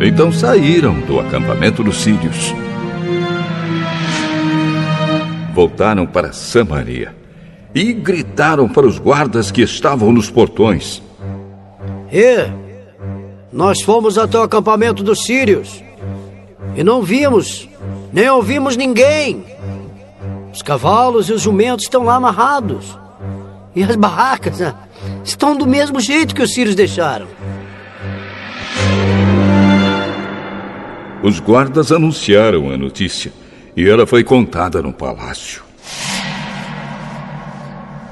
Então 0.00 0.32
saíram 0.32 0.98
do 1.00 1.20
acampamento 1.20 1.84
dos 1.84 1.98
sírios. 1.98 2.54
Voltaram 5.52 6.06
para 6.06 6.32
Samaria 6.32 7.14
e 7.74 7.92
gritaram 7.92 8.66
para 8.66 8.86
os 8.86 8.98
guardas 8.98 9.50
que 9.50 9.60
estavam 9.60 10.10
nos 10.10 10.30
portões: 10.30 11.02
E 12.10 12.65
nós 13.56 13.80
fomos 13.80 14.18
até 14.18 14.38
o 14.38 14.42
acampamento 14.42 15.02
dos 15.02 15.24
sírios 15.24 15.82
e 16.76 16.84
não 16.84 17.00
vimos, 17.00 17.66
nem 18.12 18.28
ouvimos 18.28 18.76
ninguém. 18.76 19.46
Os 20.52 20.60
cavalos 20.60 21.30
e 21.30 21.32
os 21.32 21.40
jumentos 21.40 21.86
estão 21.86 22.04
lá 22.04 22.16
amarrados. 22.16 22.98
E 23.74 23.82
as 23.82 23.96
barracas 23.96 24.58
né, 24.58 24.74
estão 25.24 25.56
do 25.56 25.66
mesmo 25.66 26.00
jeito 26.00 26.34
que 26.34 26.42
os 26.42 26.52
sírios 26.52 26.74
deixaram. 26.74 27.26
Os 31.22 31.40
guardas 31.40 31.90
anunciaram 31.90 32.70
a 32.70 32.76
notícia 32.76 33.32
e 33.74 33.88
ela 33.88 34.06
foi 34.06 34.22
contada 34.22 34.82
no 34.82 34.92
palácio. 34.92 35.62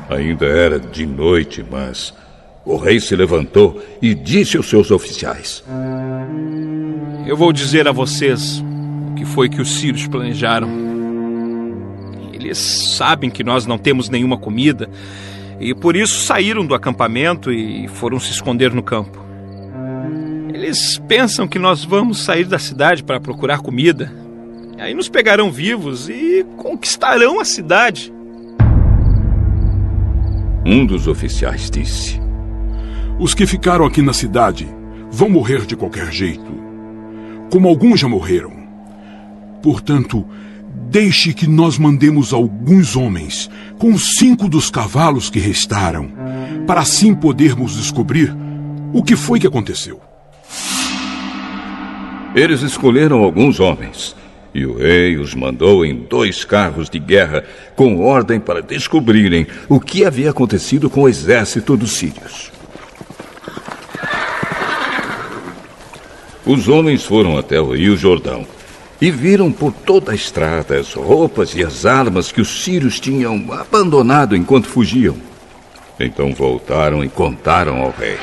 Ainda 0.08 0.46
era 0.46 0.80
de 0.80 1.04
noite, 1.04 1.62
mas 1.70 2.14
o 2.64 2.76
rei 2.76 2.98
se 2.98 3.14
levantou 3.14 3.82
e 4.00 4.14
disse 4.14 4.56
aos 4.56 4.68
seus 4.68 4.90
oficiais: 4.90 5.62
Eu 7.26 7.36
vou 7.36 7.52
dizer 7.52 7.86
a 7.86 7.92
vocês 7.92 8.64
o 9.10 9.14
que 9.14 9.24
foi 9.24 9.48
que 9.48 9.60
os 9.60 9.80
sírios 9.80 10.06
planejaram. 10.06 10.84
Eles 12.32 12.58
sabem 12.58 13.30
que 13.30 13.44
nós 13.44 13.66
não 13.66 13.78
temos 13.78 14.08
nenhuma 14.08 14.36
comida 14.36 14.88
e 15.60 15.74
por 15.74 15.96
isso 15.96 16.20
saíram 16.20 16.66
do 16.66 16.74
acampamento 16.74 17.52
e 17.52 17.88
foram 17.88 18.18
se 18.18 18.30
esconder 18.30 18.72
no 18.72 18.82
campo. 18.82 19.22
Eles 20.52 20.98
pensam 21.08 21.46
que 21.46 21.58
nós 21.58 21.84
vamos 21.84 22.24
sair 22.24 22.44
da 22.44 22.58
cidade 22.58 23.02
para 23.02 23.20
procurar 23.20 23.60
comida. 23.60 24.12
Aí 24.78 24.94
nos 24.94 25.08
pegarão 25.08 25.50
vivos 25.50 26.08
e 26.08 26.44
conquistarão 26.56 27.40
a 27.40 27.44
cidade. 27.44 28.12
Um 30.66 30.84
dos 30.86 31.06
oficiais 31.06 31.70
disse: 31.70 32.23
Os 33.18 33.32
que 33.32 33.46
ficaram 33.46 33.84
aqui 33.84 34.02
na 34.02 34.12
cidade 34.12 34.68
vão 35.10 35.28
morrer 35.28 35.64
de 35.66 35.76
qualquer 35.76 36.10
jeito, 36.12 36.52
como 37.50 37.68
alguns 37.68 38.00
já 38.00 38.08
morreram. 38.08 38.52
Portanto, 39.62 40.26
deixe 40.90 41.32
que 41.32 41.46
nós 41.46 41.78
mandemos 41.78 42.32
alguns 42.32 42.96
homens 42.96 43.48
com 43.78 43.96
cinco 43.96 44.48
dos 44.48 44.68
cavalos 44.68 45.30
que 45.30 45.38
restaram, 45.38 46.10
para 46.66 46.80
assim 46.80 47.14
podermos 47.14 47.76
descobrir 47.76 48.34
o 48.92 49.02
que 49.02 49.14
foi 49.14 49.38
que 49.38 49.46
aconteceu. 49.46 50.00
Eles 52.34 52.62
escolheram 52.62 53.22
alguns 53.22 53.60
homens 53.60 54.16
e 54.52 54.66
o 54.66 54.76
rei 54.76 55.16
os 55.16 55.36
mandou 55.36 55.86
em 55.86 55.94
dois 55.94 56.44
carros 56.44 56.90
de 56.90 56.98
guerra 56.98 57.44
com 57.76 58.00
ordem 58.00 58.40
para 58.40 58.60
descobrirem 58.60 59.46
o 59.68 59.78
que 59.78 60.04
havia 60.04 60.30
acontecido 60.30 60.90
com 60.90 61.02
o 61.02 61.08
exército 61.08 61.76
dos 61.76 61.92
sírios. 61.92 62.53
Os 66.46 66.68
homens 66.68 67.04
foram 67.04 67.38
até 67.38 67.58
o 67.58 67.72
Rio 67.72 67.96
Jordão 67.96 68.46
e 69.00 69.10
viram 69.10 69.50
por 69.50 69.72
toda 69.72 70.12
a 70.12 70.14
estrada 70.14 70.78
as 70.78 70.92
roupas 70.92 71.54
e 71.54 71.64
as 71.64 71.86
armas 71.86 72.30
que 72.30 72.40
os 72.40 72.62
sírios 72.62 73.00
tinham 73.00 73.46
abandonado 73.50 74.36
enquanto 74.36 74.66
fugiam. 74.66 75.16
Então 75.98 76.34
voltaram 76.34 77.02
e 77.02 77.08
contaram 77.08 77.80
ao 77.80 77.94
rei. 77.98 78.18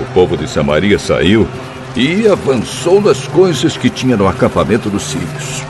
O 0.00 0.14
povo 0.14 0.36
de 0.36 0.48
Samaria 0.48 0.98
saiu 1.00 1.48
e 1.96 2.28
avançou 2.28 3.00
nas 3.00 3.26
coisas 3.26 3.76
que 3.76 3.90
tinha 3.90 4.16
no 4.16 4.28
acampamento 4.28 4.88
dos 4.88 5.02
sírios. 5.02 5.64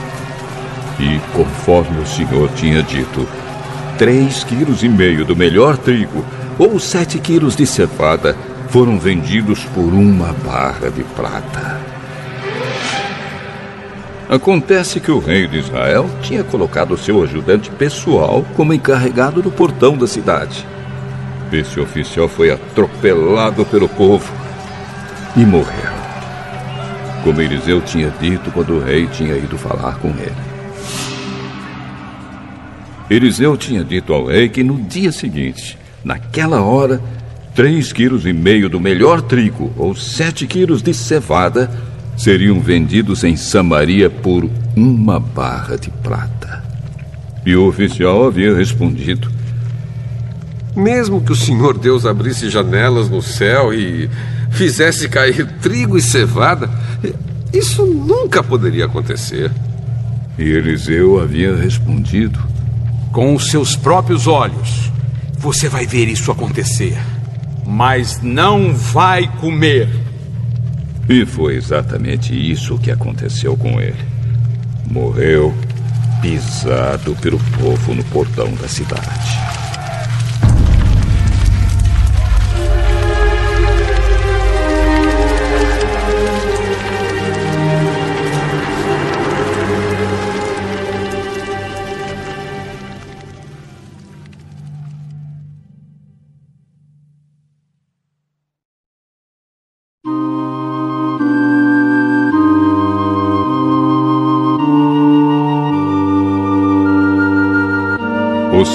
E, 0.99 1.19
conforme 1.33 1.99
o 2.01 2.05
Senhor 2.05 2.49
tinha 2.55 2.83
dito, 2.83 3.27
três 3.97 4.43
quilos 4.43 4.83
e 4.83 4.89
meio 4.89 5.25
do 5.25 5.35
melhor 5.35 5.75
trigo 5.75 6.23
ou 6.59 6.77
sete 6.77 7.17
quilos 7.17 7.55
de 7.55 7.65
cevada 7.65 8.35
foram 8.69 8.99
vendidos 8.99 9.65
por 9.65 9.93
uma 9.93 10.31
barra 10.45 10.89
de 10.89 11.03
prata. 11.03 11.79
Acontece 14.29 14.99
que 14.99 15.09
o 15.09 15.17
rei 15.17 15.47
de 15.47 15.57
Israel 15.57 16.07
tinha 16.21 16.43
colocado 16.43 16.95
seu 16.95 17.23
ajudante 17.23 17.71
pessoal 17.71 18.45
como 18.55 18.73
encarregado 18.73 19.41
do 19.41 19.49
portão 19.49 19.97
da 19.97 20.05
cidade. 20.05 20.65
Esse 21.51 21.79
oficial 21.79 22.27
foi 22.27 22.51
atropelado 22.51 23.65
pelo 23.65 23.89
povo 23.89 24.31
e 25.35 25.39
morreu. 25.39 25.91
Como 27.23 27.41
Eliseu 27.41 27.81
tinha 27.81 28.13
dito 28.21 28.51
quando 28.51 28.75
o 28.75 28.79
rei 28.79 29.07
tinha 29.07 29.35
ido 29.35 29.57
falar 29.57 29.97
com 29.97 30.09
ele. 30.09 30.49
Eliseu 33.09 33.57
tinha 33.57 33.83
dito 33.83 34.13
ao 34.13 34.27
rei 34.27 34.47
que 34.47 34.63
no 34.63 34.77
dia 34.77 35.11
seguinte, 35.11 35.75
naquela 36.03 36.61
hora, 36.61 37.01
três 37.59 37.91
quilos 37.91 38.25
e 38.25 38.31
meio 38.31 38.69
do 38.69 38.79
melhor 38.79 39.21
trigo 39.21 39.73
ou 39.75 39.93
sete 39.93 40.47
quilos 40.47 40.81
de 40.81 40.93
cevada 40.93 41.69
seriam 42.15 42.61
vendidos 42.61 43.25
em 43.25 43.35
Samaria 43.35 44.09
por 44.09 44.49
uma 44.77 45.19
barra 45.19 45.77
de 45.77 45.89
prata. 45.89 46.63
E 47.45 47.53
o 47.57 47.67
oficial 47.67 48.25
havia 48.25 48.55
respondido: 48.55 49.29
Mesmo 50.73 51.19
que 51.19 51.33
o 51.33 51.35
Senhor 51.35 51.77
Deus 51.77 52.05
abrisse 52.05 52.49
janelas 52.49 53.09
no 53.09 53.21
céu 53.21 53.73
e 53.73 54.09
fizesse 54.51 55.09
cair 55.09 55.45
trigo 55.61 55.97
e 55.97 56.01
cevada, 56.01 56.69
isso 57.51 57.85
nunca 57.85 58.41
poderia 58.41 58.85
acontecer. 58.85 59.51
E 60.37 60.43
Eliseu 60.43 61.19
havia 61.19 61.53
respondido: 61.57 62.39
Com 63.11 63.35
os 63.35 63.51
seus 63.51 63.75
próprios 63.75 64.27
olhos, 64.27 64.89
você 65.37 65.67
vai 65.67 65.85
ver 65.85 66.07
isso 66.07 66.31
acontecer, 66.31 66.97
mas 67.69 68.19
não 68.23 68.73
vai 68.73 69.27
comer. 69.37 69.87
E 71.07 71.23
foi 71.23 71.55
exatamente 71.55 72.33
isso 72.33 72.79
que 72.79 72.89
aconteceu 72.89 73.55
com 73.55 73.79
ele. 73.79 74.03
Morreu 74.89 75.53
pisado 76.19 77.15
pelo 77.21 77.39
povo 77.59 77.93
no 77.93 78.03
portão 78.05 78.51
da 78.55 78.67
cidade. 78.67 79.68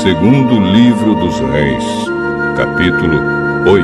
Segundo 0.04 0.60
livro 0.60 1.14
dos 1.14 1.40
Reis, 1.40 1.82
capítulo 2.58 3.16
8. 3.66 3.82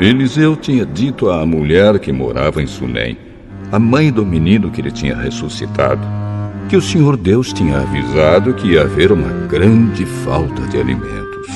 Eliseu 0.00 0.56
tinha 0.56 0.84
dito 0.84 1.30
à 1.30 1.46
mulher 1.46 2.00
que 2.00 2.10
morava 2.10 2.60
em 2.60 2.66
Sunem, 2.66 3.16
a 3.70 3.78
mãe 3.78 4.10
do 4.10 4.26
menino 4.26 4.72
que 4.72 4.80
ele 4.80 4.90
tinha 4.90 5.14
ressuscitado, 5.14 6.02
que 6.68 6.76
o 6.76 6.82
Senhor 6.82 7.16
Deus 7.16 7.52
tinha 7.52 7.78
avisado 7.78 8.54
que 8.54 8.72
ia 8.72 8.82
haver 8.82 9.12
uma 9.12 9.46
grande 9.46 10.04
falta 10.04 10.62
de 10.62 10.80
alimentos. 10.80 11.46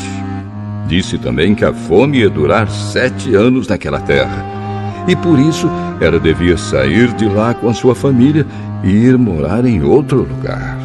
Disse 0.87 1.19
também 1.19 1.53
que 1.53 1.65
a 1.65 1.73
fome 1.73 2.19
ia 2.19 2.31
durar 2.31 2.71
sete 2.71 3.35
anos 3.35 3.67
naquela 3.67 3.99
terra, 3.99 4.47
e 5.09 5.17
por 5.17 5.37
isso 5.41 5.69
ela 6.01 6.21
devia 6.21 6.57
sair 6.57 7.13
de 7.15 7.27
lá 7.27 7.55
com 7.55 7.69
a 7.69 7.75
sua 7.75 7.95
família 7.95 8.47
e 8.83 8.89
ir 8.89 9.16
morar 9.18 9.64
em 9.64 9.83
outro 9.83 10.18
lugar. 10.18 10.77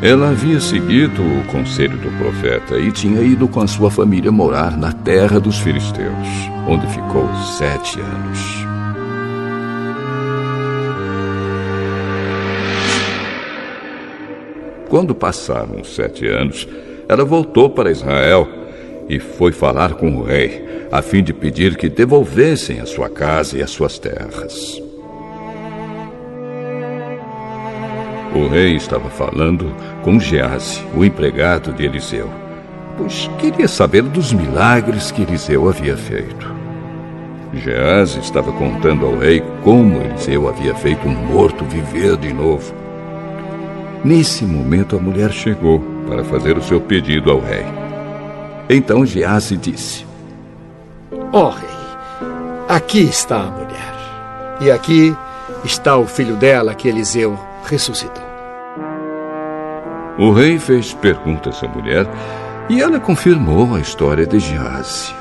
Ela 0.00 0.30
havia 0.30 0.60
seguido 0.60 1.22
o 1.22 1.44
conselho 1.50 1.96
do 1.96 2.10
profeta 2.18 2.78
e 2.78 2.92
tinha 2.92 3.20
ido 3.20 3.48
com 3.48 3.60
a 3.60 3.66
sua 3.66 3.90
família 3.90 4.30
morar 4.30 4.76
na 4.76 4.92
terra 4.92 5.40
dos 5.40 5.58
filisteus, 5.58 6.28
onde 6.68 6.86
ficou 6.86 7.28
sete 7.58 7.98
anos. 8.00 8.38
Quando 14.88 15.14
passaram 15.16 15.82
sete 15.82 16.28
anos, 16.28 16.68
ela 17.08 17.24
voltou 17.24 17.68
para 17.68 17.90
Israel 17.90 18.48
e 19.08 19.18
foi 19.18 19.50
falar 19.50 19.94
com 19.94 20.16
o 20.16 20.22
rei, 20.22 20.86
a 20.92 21.02
fim 21.02 21.24
de 21.24 21.32
pedir 21.32 21.76
que 21.76 21.88
devolvessem 21.88 22.78
a 22.80 22.86
sua 22.86 23.10
casa 23.10 23.58
e 23.58 23.62
as 23.62 23.70
suas 23.70 23.98
terras. 23.98 24.87
O 28.38 28.46
rei 28.46 28.76
estava 28.76 29.10
falando 29.10 29.74
com 30.04 30.20
Gease, 30.20 30.80
o 30.94 31.04
empregado 31.04 31.72
de 31.72 31.84
Eliseu, 31.84 32.30
pois 32.96 33.28
queria 33.36 33.66
saber 33.66 34.02
dos 34.02 34.32
milagres 34.32 35.10
que 35.10 35.22
Eliseu 35.22 35.68
havia 35.68 35.96
feito. 35.96 36.54
Gease 37.52 38.20
estava 38.20 38.52
contando 38.52 39.04
ao 39.04 39.18
rei 39.18 39.42
como 39.64 40.00
Eliseu 40.00 40.48
havia 40.48 40.72
feito 40.72 41.08
um 41.08 41.14
morto 41.14 41.64
viver 41.64 42.16
de 42.16 42.32
novo. 42.32 42.72
Nesse 44.04 44.44
momento, 44.44 44.94
a 44.94 45.00
mulher 45.00 45.32
chegou 45.32 45.80
para 46.06 46.22
fazer 46.22 46.56
o 46.56 46.62
seu 46.62 46.80
pedido 46.80 47.32
ao 47.32 47.40
rei. 47.40 47.64
Então 48.70 49.04
Gease 49.04 49.56
disse: 49.56 50.06
Ó 51.32 51.48
oh, 51.48 51.50
rei, 51.50 51.68
aqui 52.68 53.00
está 53.00 53.40
a 53.40 53.50
mulher. 53.50 54.58
E 54.60 54.70
aqui 54.70 55.12
está 55.64 55.96
o 55.96 56.06
filho 56.06 56.36
dela 56.36 56.72
que 56.72 56.86
Eliseu 56.86 57.36
ressuscitou. 57.64 58.27
O 60.18 60.32
rei 60.32 60.58
fez 60.58 60.92
perguntas 60.92 61.62
à 61.62 61.68
mulher 61.68 62.04
e 62.68 62.82
ela 62.82 62.98
confirmou 62.98 63.76
a 63.76 63.80
história 63.80 64.26
de 64.26 64.40
Gease. 64.40 65.14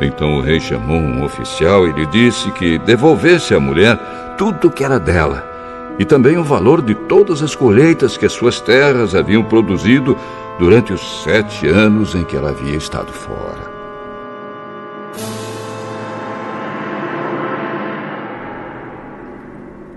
Então 0.00 0.36
o 0.36 0.40
rei 0.40 0.60
chamou 0.60 0.96
um 0.96 1.24
oficial 1.24 1.88
e 1.88 1.92
lhe 1.92 2.06
disse 2.06 2.50
que 2.52 2.78
devolvesse 2.78 3.52
à 3.52 3.58
mulher 3.58 3.98
tudo 4.38 4.70
que 4.70 4.84
era 4.84 5.00
dela 5.00 5.50
e 5.98 6.04
também 6.04 6.38
o 6.38 6.44
valor 6.44 6.80
de 6.80 6.94
todas 6.94 7.42
as 7.42 7.56
colheitas 7.56 8.16
que 8.16 8.24
as 8.24 8.32
suas 8.32 8.60
terras 8.60 9.14
haviam 9.14 9.42
produzido 9.42 10.16
durante 10.58 10.92
os 10.92 11.24
sete 11.24 11.66
anos 11.66 12.14
em 12.14 12.24
que 12.24 12.36
ela 12.36 12.50
havia 12.50 12.76
estado 12.76 13.12
fora. 13.12 13.72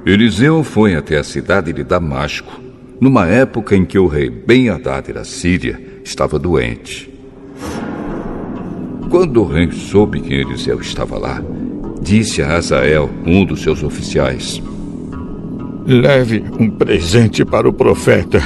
Eliseu 0.05 0.63
foi 0.63 0.95
até 0.95 1.17
a 1.17 1.23
cidade 1.23 1.73
de 1.73 1.83
Damasco, 1.83 2.64
numa 2.99 3.27
época 3.27 3.75
em 3.75 3.85
que 3.85 3.99
o 3.99 4.07
rei 4.07 4.29
Ben-Hadad 4.29 5.11
da 5.13 5.23
Síria 5.23 5.79
estava 6.03 6.39
doente. 6.39 7.11
Quando 9.09 9.41
o 9.41 9.47
rei 9.47 9.71
soube 9.71 10.19
que 10.19 10.33
Eliseu 10.33 10.79
estava 10.79 11.17
lá, 11.17 11.41
disse 12.01 12.41
a 12.41 12.55
Azael, 12.55 13.09
um 13.25 13.45
dos 13.45 13.61
seus 13.61 13.83
oficiais: 13.83 14.61
Leve 15.85 16.43
um 16.59 16.69
presente 16.69 17.45
para 17.45 17.67
o 17.67 17.73
profeta 17.73 18.41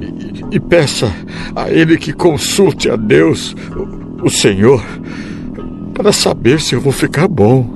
e, 0.00 0.56
e 0.56 0.60
peça 0.60 1.12
a 1.54 1.70
ele 1.70 1.96
que 1.96 2.12
consulte 2.12 2.88
a 2.88 2.96
Deus, 2.96 3.54
o, 3.76 4.26
o 4.26 4.30
Senhor, 4.30 4.82
para 5.92 6.12
saber 6.12 6.60
se 6.60 6.74
eu 6.74 6.80
vou 6.80 6.92
ficar 6.92 7.28
bom. 7.28 7.68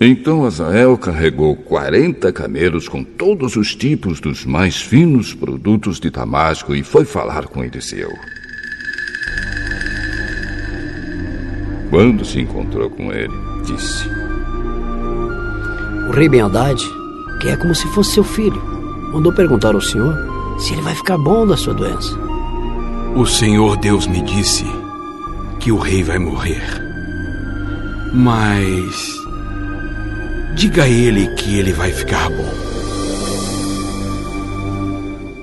Então 0.00 0.44
Azael 0.44 0.96
carregou 0.96 1.56
quarenta 1.56 2.32
camelos 2.32 2.88
com 2.88 3.02
todos 3.02 3.56
os 3.56 3.74
tipos 3.74 4.20
dos 4.20 4.44
mais 4.44 4.80
finos 4.80 5.34
produtos 5.34 5.98
de 5.98 6.08
Damasco 6.08 6.72
e 6.72 6.84
foi 6.84 7.04
falar 7.04 7.46
com 7.46 7.64
Eliseu. 7.64 8.10
Quando 11.90 12.24
se 12.24 12.38
encontrou 12.40 12.88
com 12.90 13.12
ele, 13.12 13.34
disse: 13.64 14.08
O 16.08 16.12
rei 16.12 16.28
Ben-Hadad, 16.28 16.80
que 17.40 17.48
é 17.48 17.56
como 17.56 17.74
se 17.74 17.88
fosse 17.88 18.12
seu 18.12 18.24
filho, 18.24 18.62
mandou 19.12 19.32
perguntar 19.32 19.74
ao 19.74 19.80
senhor 19.80 20.14
se 20.60 20.74
ele 20.74 20.82
vai 20.82 20.94
ficar 20.94 21.18
bom 21.18 21.44
da 21.44 21.56
sua 21.56 21.74
doença. 21.74 22.16
O 23.16 23.26
Senhor 23.26 23.76
Deus 23.78 24.06
me 24.06 24.20
disse 24.22 24.64
que 25.58 25.72
o 25.72 25.78
rei 25.78 26.04
vai 26.04 26.18
morrer. 26.18 26.62
Mas 28.12 29.27
Diga 30.58 30.82
a 30.82 30.88
ele 30.88 31.28
que 31.36 31.56
ele 31.56 31.72
vai 31.72 31.92
ficar 31.92 32.28
bom. 32.30 32.52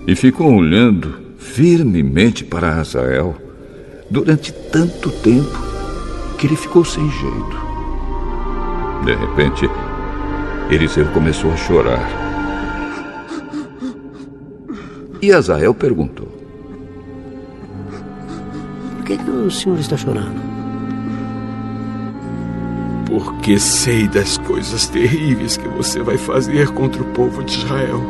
E 0.05 0.13
ficou 0.13 0.53
olhando 0.53 1.15
firmemente 1.37 2.43
para 2.43 2.81
Azael 2.81 3.33
durante 4.11 4.51
tanto 4.51 5.09
tempo 5.09 5.57
que 6.37 6.47
ele 6.47 6.57
ficou 6.57 6.83
sem 6.83 7.09
jeito 7.09 7.57
De 9.05 9.15
repente, 9.15 9.69
Eliseu 10.69 11.05
começou 11.13 11.53
a 11.53 11.55
chorar. 11.55 12.09
E 15.21 15.31
Azael 15.31 15.73
perguntou: 15.73 16.27
Por 18.97 19.05
que, 19.05 19.17
que 19.17 19.31
o 19.31 19.49
senhor 19.49 19.79
está 19.79 19.95
chorando? 19.95 20.54
Porque 23.17 23.57
sei 23.57 24.09
das 24.09 24.37
coisas 24.37 24.87
terríveis 24.87 25.55
que 25.55 25.69
você 25.69 26.03
vai 26.03 26.17
fazer 26.17 26.67
contra 26.71 27.01
o 27.01 27.05
povo 27.05 27.45
de 27.45 27.59
Israel. 27.59 28.03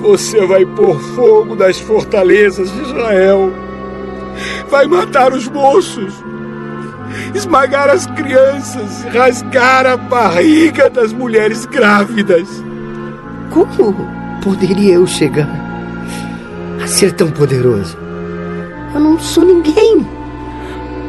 Você 0.00 0.46
vai 0.46 0.64
pôr 0.64 1.00
fogo 1.16 1.56
nas 1.56 1.76
fortalezas 1.80 2.70
de 2.70 2.82
Israel. 2.82 3.52
Vai 4.70 4.86
matar 4.86 5.32
os 5.32 5.48
moços 5.48 6.14
esmagar 7.34 7.90
as 7.90 8.06
crianças, 8.06 9.02
rasgar 9.12 9.86
a 9.86 9.96
barriga 9.96 10.88
das 10.88 11.12
mulheres 11.12 11.66
grávidas. 11.66 12.48
Como 13.50 14.06
poderia 14.40 14.94
eu 14.94 15.06
chegar 15.06 15.50
a 16.80 16.86
ser 16.86 17.12
tão 17.12 17.28
poderoso? 17.28 17.98
Eu 18.94 19.00
não 19.00 19.18
sou 19.18 19.44
ninguém. 19.44 20.06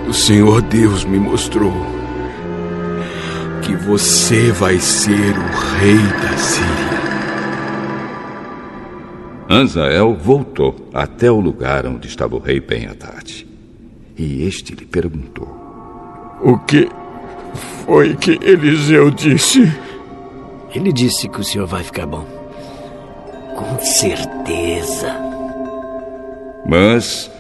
O 0.08 0.14
Senhor 0.14 0.64
Deus 0.64 1.06
me 1.06 1.20
mostrou 1.20 2.03
que 3.64 3.76
você 3.76 4.52
vai 4.52 4.78
ser 4.80 5.14
o 5.38 5.80
rei 5.80 5.98
da 5.98 6.38
Síria. 6.38 7.04
Anzael 9.50 10.16
voltou 10.16 10.90
até 10.94 11.32
o 11.32 11.40
lugar 11.40 11.86
onde 11.86 12.08
estava 12.08 12.36
o 12.36 12.40
rei 12.40 12.60
Ben-Hadad. 12.60 13.48
E 14.18 14.44
este 14.44 14.76
lhe 14.76 14.86
perguntou: 14.86 15.48
o 16.42 16.58
que 16.58 16.90
foi 17.86 18.16
que 18.16 18.38
Eliseu 18.42 19.10
disse? 19.10 19.72
Ele 20.76 20.92
disse 20.92 21.30
que 21.30 21.40
o 21.40 21.44
senhor 21.44 21.68
vai 21.68 21.84
ficar 21.84 22.06
bom. 22.06 22.26
Com 23.56 23.80
certeza. 23.80 25.16
Mas, 26.66 27.32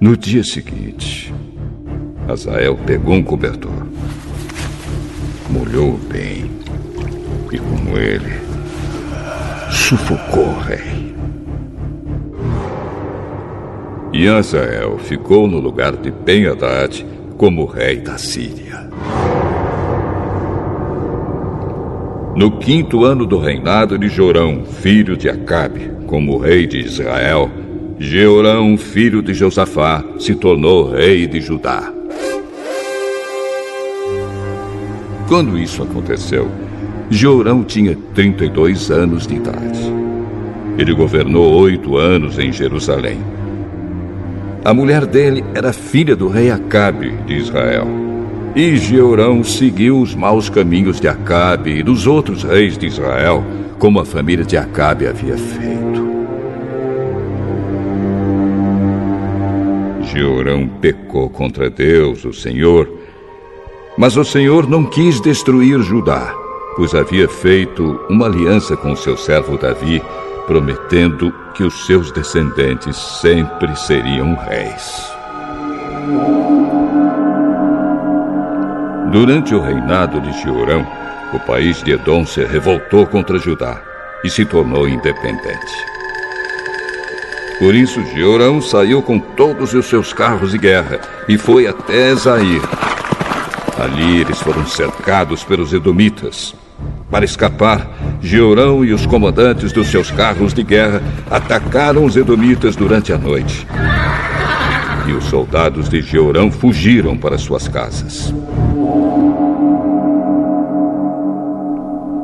no 0.00 0.16
dia 0.16 0.42
seguinte, 0.42 1.32
Azael 2.26 2.76
pegou 2.76 3.14
um 3.14 3.22
cobertor, 3.22 3.86
molhou 5.58 5.98
bem 6.08 6.48
e, 7.50 7.58
como 7.58 7.98
ele, 7.98 8.38
sufocou 9.70 10.46
o 10.46 10.58
rei. 10.60 11.08
Azael 14.28 14.98
ficou 14.98 15.48
no 15.48 15.58
lugar 15.58 15.96
de 15.96 16.10
Ben-Hadad 16.10 17.04
como 17.36 17.64
rei 17.66 17.96
da 17.96 18.18
Síria. 18.18 18.88
No 22.36 22.58
quinto 22.58 23.04
ano 23.04 23.26
do 23.26 23.38
reinado 23.38 23.98
de 23.98 24.08
Jorão, 24.08 24.64
filho 24.64 25.16
de 25.16 25.28
Acabe, 25.28 25.90
como 26.06 26.38
rei 26.38 26.66
de 26.66 26.78
Israel, 26.78 27.50
Jeorão, 27.98 28.76
filho 28.76 29.20
de 29.22 29.34
Josafá, 29.34 30.04
se 30.20 30.34
tornou 30.36 30.90
rei 30.90 31.26
de 31.26 31.40
Judá. 31.40 31.97
Quando 35.28 35.58
isso 35.58 35.82
aconteceu, 35.82 36.48
Jeorão 37.10 37.62
tinha 37.62 37.94
32 38.14 38.90
anos 38.90 39.26
de 39.26 39.34
idade. 39.34 39.92
Ele 40.78 40.94
governou 40.94 41.52
oito 41.60 41.98
anos 41.98 42.38
em 42.38 42.50
Jerusalém. 42.50 43.18
A 44.64 44.72
mulher 44.72 45.04
dele 45.04 45.44
era 45.54 45.70
filha 45.70 46.16
do 46.16 46.28
rei 46.28 46.50
Acabe 46.50 47.10
de 47.26 47.34
Israel. 47.34 47.86
E 48.56 48.78
Jeorão 48.78 49.44
seguiu 49.44 50.00
os 50.00 50.14
maus 50.14 50.48
caminhos 50.48 50.98
de 50.98 51.06
Acabe 51.06 51.78
e 51.78 51.82
dos 51.82 52.06
outros 52.06 52.42
reis 52.42 52.78
de 52.78 52.86
Israel, 52.86 53.44
como 53.78 54.00
a 54.00 54.06
família 54.06 54.46
de 54.46 54.56
Acabe 54.56 55.06
havia 55.06 55.36
feito. 55.36 56.08
Jeorão 60.04 60.66
pecou 60.80 61.28
contra 61.28 61.68
Deus, 61.68 62.24
o 62.24 62.32
Senhor, 62.32 62.97
mas 63.98 64.16
o 64.16 64.24
Senhor 64.24 64.68
não 64.68 64.84
quis 64.84 65.20
destruir 65.20 65.82
Judá, 65.82 66.32
pois 66.76 66.94
havia 66.94 67.28
feito 67.28 68.00
uma 68.08 68.26
aliança 68.26 68.76
com 68.76 68.94
seu 68.94 69.16
servo 69.16 69.58
Davi, 69.58 70.00
prometendo 70.46 71.34
que 71.52 71.64
os 71.64 71.84
seus 71.84 72.12
descendentes 72.12 72.96
sempre 72.96 73.74
seriam 73.74 74.36
reis. 74.36 75.12
Durante 79.10 79.52
o 79.54 79.60
reinado 79.60 80.20
de 80.20 80.32
Jeorão, 80.42 80.86
o 81.32 81.40
país 81.40 81.82
de 81.82 81.90
Edom 81.90 82.24
se 82.24 82.44
revoltou 82.44 83.04
contra 83.04 83.38
Judá 83.38 83.82
e 84.22 84.30
se 84.30 84.44
tornou 84.44 84.88
independente. 84.88 85.74
Por 87.58 87.74
isso, 87.74 88.00
Jeorão 88.14 88.62
saiu 88.62 89.02
com 89.02 89.18
todos 89.18 89.74
os 89.74 89.86
seus 89.86 90.12
carros 90.12 90.52
de 90.52 90.58
guerra 90.58 91.00
e 91.28 91.36
foi 91.36 91.66
até 91.66 92.14
Zair. 92.14 92.62
Ali 93.78 94.20
eles 94.20 94.40
foram 94.40 94.66
cercados 94.66 95.44
pelos 95.44 95.72
edomitas. 95.72 96.54
Para 97.10 97.24
escapar, 97.24 97.88
Jeorão 98.20 98.84
e 98.84 98.92
os 98.92 99.06
comandantes 99.06 99.72
dos 99.72 99.86
seus 99.88 100.10
carros 100.10 100.52
de 100.52 100.62
guerra 100.62 101.00
atacaram 101.30 102.04
os 102.04 102.16
edomitas 102.16 102.74
durante 102.74 103.12
a 103.12 103.18
noite. 103.18 103.66
E 105.06 105.12
os 105.12 105.24
soldados 105.24 105.88
de 105.88 106.02
Jeorão 106.02 106.50
fugiram 106.50 107.16
para 107.16 107.38
suas 107.38 107.68
casas. 107.68 108.34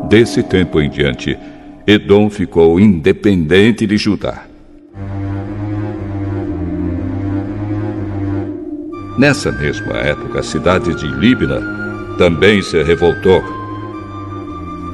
Desse 0.08 0.42
tempo 0.42 0.80
em 0.80 0.90
diante, 0.90 1.38
Edom 1.86 2.28
ficou 2.28 2.78
independente 2.78 3.86
de 3.86 3.96
Judá. 3.96 4.44
Nessa 9.16 9.52
mesma 9.52 9.94
época, 9.94 10.40
a 10.40 10.42
cidade 10.42 10.94
de 10.94 11.06
Líbina 11.06 11.60
também 12.18 12.62
se 12.62 12.82
revoltou 12.82 13.42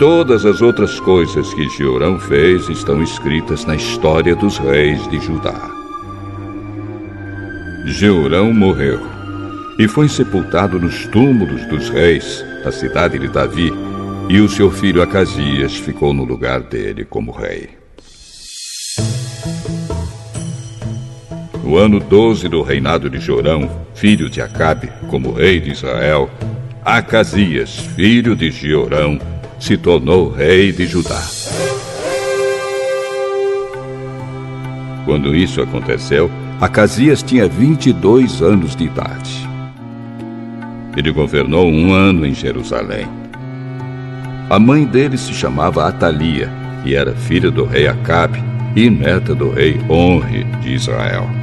Todas 0.00 0.46
as 0.46 0.62
outras 0.62 0.98
coisas 0.98 1.52
que 1.52 1.68
Jeorão 1.68 2.18
fez 2.18 2.70
estão 2.70 3.02
escritas 3.02 3.66
na 3.66 3.76
história 3.76 4.34
dos 4.34 4.56
reis 4.56 5.06
de 5.10 5.20
Judá. 5.20 5.70
Jeorão 7.84 8.50
morreu 8.50 8.98
e 9.78 9.86
foi 9.86 10.08
sepultado 10.08 10.80
nos 10.80 11.06
túmulos 11.08 11.66
dos 11.66 11.90
reis, 11.90 12.42
na 12.64 12.72
cidade 12.72 13.18
de 13.18 13.28
Davi, 13.28 13.70
e 14.30 14.40
o 14.40 14.48
seu 14.48 14.70
filho 14.70 15.02
Acasias 15.02 15.76
ficou 15.76 16.14
no 16.14 16.24
lugar 16.24 16.60
dele 16.60 17.04
como 17.04 17.30
rei. 17.30 17.79
No 21.70 21.76
ano 21.76 22.00
12 22.00 22.48
do 22.48 22.62
reinado 22.62 23.08
de 23.08 23.20
Jorão, 23.20 23.70
filho 23.94 24.28
de 24.28 24.42
Acabe, 24.42 24.90
como 25.06 25.30
rei 25.30 25.60
de 25.60 25.70
Israel, 25.70 26.28
Acasias, 26.84 27.76
filho 27.94 28.34
de 28.34 28.50
Jeorão, 28.50 29.20
se 29.60 29.76
tornou 29.76 30.32
rei 30.32 30.72
de 30.72 30.84
Judá. 30.84 31.22
Quando 35.04 35.32
isso 35.32 35.62
aconteceu, 35.62 36.28
Acasias 36.60 37.22
tinha 37.22 37.46
22 37.46 38.42
anos 38.42 38.74
de 38.74 38.86
idade. 38.86 39.48
Ele 40.96 41.12
governou 41.12 41.70
um 41.70 41.92
ano 41.92 42.26
em 42.26 42.34
Jerusalém. 42.34 43.06
A 44.50 44.58
mãe 44.58 44.84
dele 44.84 45.16
se 45.16 45.32
chamava 45.32 45.86
Atalia 45.86 46.50
e 46.84 46.96
era 46.96 47.14
filha 47.14 47.48
do 47.48 47.64
rei 47.64 47.86
Acabe 47.86 48.42
e 48.74 48.90
neta 48.90 49.36
do 49.36 49.52
rei 49.52 49.80
Honre 49.88 50.42
de 50.60 50.74
Israel. 50.74 51.39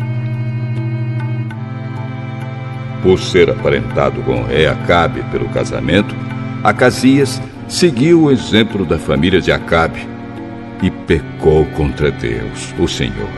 Por 3.07 3.21
ser 3.21 3.49
aparentado 3.49 4.21
com 4.21 4.43
rei 4.43 4.67
Acabe 4.67 5.23
pelo 5.31 5.47
casamento, 5.47 6.13
Acasias 6.61 7.41
seguiu 7.65 8.23
o 8.23 8.31
exemplo 8.31 8.85
da 8.85 8.99
família 8.99 9.39
de 9.39 9.49
Acabe 9.49 10.05
e 10.83 10.91
pecou 10.91 11.63
contra 11.67 12.11
Deus, 12.11 12.75
o 12.77 12.85
Senhor. 12.85 13.29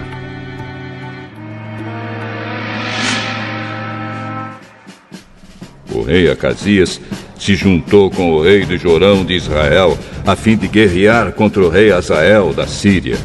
O 5.93 6.01
rei 6.01 6.31
Acasias 6.31 6.99
se 7.37 7.53
juntou 7.53 8.09
com 8.09 8.31
o 8.31 8.41
rei 8.41 8.65
de 8.65 8.75
Jorão 8.75 9.23
de 9.23 9.35
Israel 9.35 9.95
a 10.25 10.35
fim 10.35 10.57
de 10.57 10.67
guerrear 10.67 11.31
contra 11.33 11.61
o 11.61 11.69
rei 11.69 11.91
Azael 11.91 12.55
da 12.55 12.65
Síria. 12.65 13.17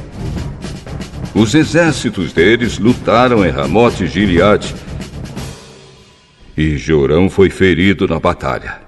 Os 1.35 1.55
exércitos 1.55 2.35
deles 2.35 2.79
lutaram 2.79 3.47
em 3.47 3.51
Ramote 3.51 4.07
Gileade 4.07 4.84
e 6.57 6.77
Jorão 6.77 7.29
foi 7.29 7.51
ferido 7.51 8.07
na 8.07 8.21
batalha. 8.21 8.83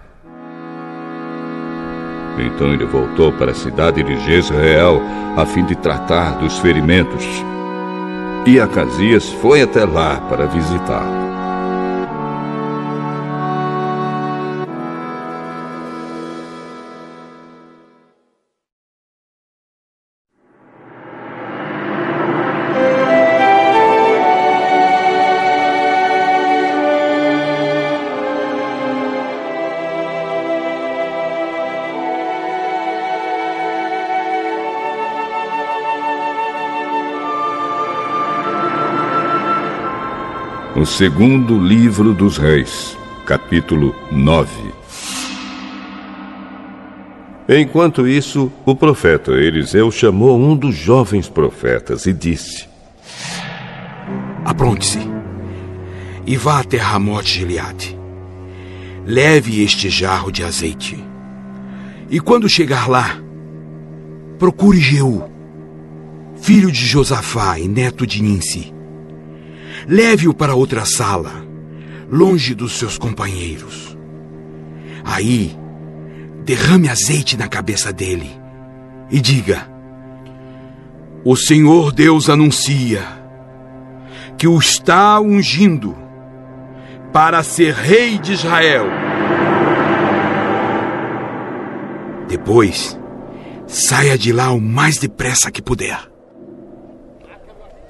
Então 2.39 2.73
ele 2.73 2.85
voltou 2.85 3.33
para 3.33 3.53
a 3.53 3.55
cidade 3.55 4.03
de 4.03 4.19
Jezreel 4.25 5.01
a 5.37 5.45
fim 5.47 5.65
de 5.65 5.75
tratar 5.75 6.39
dos 6.39 6.59
ferimentos. 6.59 7.25
E 8.47 8.61
Acasias 8.61 9.29
foi 9.41 9.63
até 9.63 9.85
lá 9.85 10.21
para 10.29 10.47
visitá-lo. 10.47 11.26
O 40.87 40.89
segundo 40.89 41.59
livro 41.59 42.15
dos 42.15 42.39
Reis, 42.39 42.97
capítulo 43.27 43.93
9. 44.13 44.73
Enquanto 47.49 48.07
isso, 48.07 48.53
o 48.65 48.73
profeta 48.73 49.33
Eliseu 49.33 49.91
chamou 49.91 50.39
um 50.39 50.55
dos 50.55 50.77
jovens 50.77 51.29
profetas 51.29 52.07
e 52.07 52.13
disse: 52.13 52.69
Apronte-se 54.45 55.01
e 56.25 56.37
vá 56.37 56.61
até 56.61 56.77
Ramote 56.77 57.41
Gileade. 57.41 57.99
Leve 59.05 59.65
este 59.65 59.91
jarro 59.91 60.31
de 60.31 60.45
azeite. 60.45 61.05
E 62.09 62.21
quando 62.21 62.49
chegar 62.49 62.89
lá, 62.89 63.19
procure 64.39 64.79
Jeú, 64.79 65.29
filho 66.41 66.71
de 66.71 66.87
Josafá 66.87 67.59
e 67.59 67.67
neto 67.67 68.07
de 68.07 68.23
Ninsi. 68.23 68.76
Leve-o 69.89 70.35
para 70.35 70.55
outra 70.55 70.85
sala, 70.85 71.33
longe 72.11 72.55
dos 72.55 72.73
seus 72.73 72.99
companheiros. 72.99 73.97
Aí, 75.05 75.57
derrame 76.45 76.89
azeite 76.89 77.37
na 77.37 77.47
cabeça 77.47 77.93
dele 77.93 78.29
e 79.11 79.21
diga: 79.21 79.69
O 81.25 81.37
Senhor 81.37 81.93
Deus 81.93 82.29
anuncia 82.29 83.05
que 84.37 84.49
o 84.49 84.59
está 84.59 85.21
ungindo 85.21 85.97
para 87.13 87.43
ser 87.45 87.73
rei 87.73 88.19
de 88.19 88.33
Israel. 88.33 88.87
Depois, 92.29 92.99
saia 93.67 94.19
de 94.19 94.33
lá 94.33 94.51
o 94.51 94.61
mais 94.61 94.99
depressa 94.99 95.51
que 95.51 95.63
puder. 95.63 96.16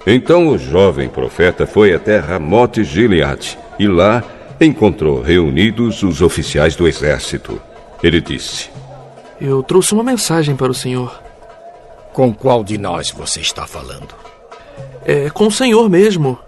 Então 0.06 0.48
o 0.48 0.56
jovem 0.56 1.08
profeta 1.08 1.66
foi 1.66 1.92
até 1.92 2.18
Ramote 2.18 2.84
Gileade 2.84 3.58
e 3.76 3.88
lá 3.88 4.22
encontrou 4.60 5.20
reunidos 5.20 6.02
os 6.04 6.22
oficiais 6.22 6.76
do 6.76 6.86
exército. 6.86 7.60
Ele 8.02 8.20
disse: 8.20 8.70
Eu 9.40 9.62
trouxe 9.64 9.94
uma 9.94 10.04
mensagem 10.04 10.54
para 10.54 10.70
o 10.70 10.74
senhor. 10.74 11.20
Com 12.12 12.32
qual 12.32 12.62
de 12.62 12.78
nós 12.78 13.10
você 13.10 13.40
está 13.40 13.66
falando? 13.66 14.14
É 15.04 15.28
com 15.28 15.48
o 15.48 15.52
senhor 15.52 15.90
mesmo. 15.90 16.38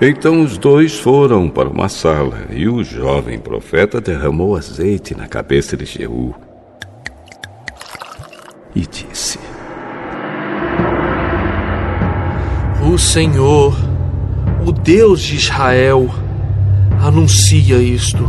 Então 0.00 0.42
os 0.42 0.58
dois 0.58 0.98
foram 0.98 1.48
para 1.48 1.68
uma 1.68 1.88
sala 1.88 2.46
e 2.50 2.68
o 2.68 2.82
jovem 2.82 3.38
profeta 3.38 4.00
derramou 4.00 4.56
azeite 4.56 5.14
na 5.14 5.28
cabeça 5.28 5.76
de 5.76 5.84
Jeú 5.84 6.34
e 8.74 8.80
disse: 8.80 9.33
O 12.86 12.98
Senhor, 12.98 13.74
o 14.62 14.70
Deus 14.70 15.22
de 15.22 15.36
Israel, 15.36 16.14
anuncia 17.00 17.76
isto. 17.78 18.28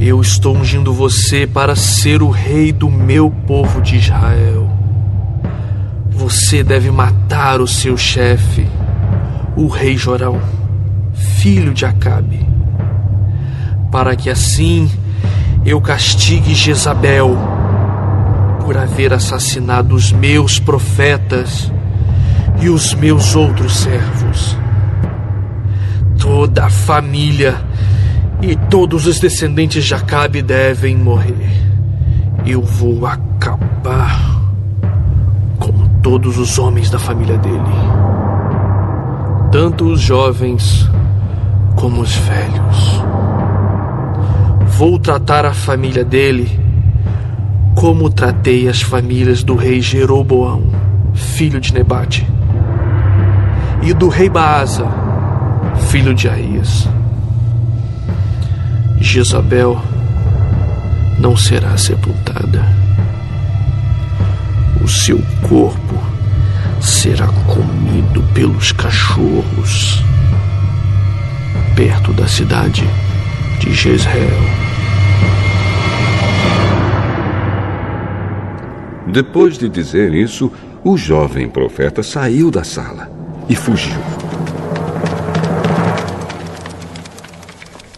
Eu 0.00 0.18
estou 0.22 0.56
ungindo 0.56 0.90
você 0.90 1.46
para 1.46 1.76
ser 1.76 2.22
o 2.22 2.30
rei 2.30 2.72
do 2.72 2.90
meu 2.90 3.30
povo 3.30 3.82
de 3.82 3.96
Israel. 3.96 4.66
Você 6.10 6.64
deve 6.64 6.90
matar 6.90 7.60
o 7.60 7.66
seu 7.66 7.98
chefe, 7.98 8.66
o 9.54 9.68
rei 9.68 9.98
Jorão, 9.98 10.40
filho 11.12 11.74
de 11.74 11.84
Acabe, 11.84 12.48
para 13.92 14.16
que 14.16 14.30
assim 14.30 14.90
eu 15.66 15.82
castigue 15.82 16.54
Jezabel 16.54 17.36
por 18.64 18.78
haver 18.78 19.12
assassinado 19.12 19.94
os 19.94 20.10
meus 20.12 20.58
profetas 20.58 21.70
e 22.60 22.68
os 22.68 22.94
meus 22.94 23.34
outros 23.34 23.74
servos. 23.74 24.56
Toda 26.18 26.66
a 26.66 26.70
família 26.70 27.56
e 28.42 28.54
todos 28.54 29.06
os 29.06 29.18
descendentes 29.18 29.84
de 29.84 29.94
Acabe 29.94 30.42
devem 30.42 30.96
morrer. 30.96 31.34
Eu 32.44 32.62
vou 32.62 33.06
acabar 33.06 34.40
com 35.58 35.72
todos 36.02 36.38
os 36.38 36.58
homens 36.58 36.90
da 36.90 36.98
família 36.98 37.38
dele. 37.38 37.56
Tanto 39.50 39.86
os 39.86 40.00
jovens 40.00 40.88
como 41.76 42.02
os 42.02 42.14
velhos. 42.14 43.02
Vou 44.76 44.98
tratar 44.98 45.44
a 45.44 45.52
família 45.52 46.04
dele 46.04 46.60
como 47.74 48.10
tratei 48.10 48.68
as 48.68 48.82
famílias 48.82 49.42
do 49.42 49.54
rei 49.54 49.80
Jeroboão, 49.80 50.64
filho 51.14 51.60
de 51.60 51.72
Nebate 51.72 52.26
e 53.82 53.94
do 53.94 54.08
rei 54.08 54.28
Baasa, 54.28 54.86
filho 55.88 56.14
de 56.14 56.28
Aías. 56.28 56.86
Jezabel 59.00 59.80
não 61.18 61.36
será 61.36 61.76
sepultada. 61.76 62.64
O 64.82 64.88
seu 64.88 65.20
corpo 65.48 65.98
será 66.80 67.26
comido 67.46 68.22
pelos 68.34 68.72
cachorros 68.72 70.02
perto 71.74 72.12
da 72.12 72.26
cidade 72.26 72.84
de 73.58 73.72
Jezreel. 73.72 74.28
Depois 79.06 79.56
de 79.56 79.68
dizer 79.68 80.12
isso, 80.12 80.52
o 80.84 80.96
jovem 80.96 81.48
profeta 81.48 82.02
saiu 82.02 82.50
da 82.50 82.62
sala 82.62 83.19
e 83.50 83.56
fugiu. 83.56 84.00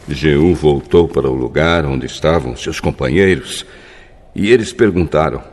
Jeú 0.09 0.55
voltou 0.55 1.07
para 1.07 1.29
o 1.29 1.35
lugar 1.35 1.85
onde 1.85 2.07
estavam 2.07 2.57
seus 2.57 2.81
companheiros 2.81 3.67
e 4.35 4.51
eles 4.51 4.73
perguntaram: 4.73 5.45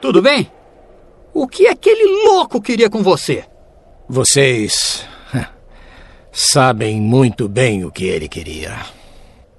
Tudo 0.00 0.22
bem? 0.22 0.50
O 1.34 1.46
que 1.46 1.66
aquele 1.66 2.24
louco 2.24 2.60
queria 2.60 2.88
com 2.88 3.02
você? 3.02 3.44
Vocês 4.08 5.06
sabem 6.32 7.00
muito 7.00 7.48
bem 7.48 7.84
o 7.84 7.90
que 7.90 8.06
ele 8.06 8.28
queria. 8.28 8.78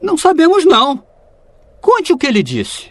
Não 0.01 0.17
sabemos, 0.17 0.65
não. 0.65 1.03
Conte 1.79 2.11
o 2.11 2.17
que 2.17 2.25
ele 2.25 2.41
disse. 2.41 2.89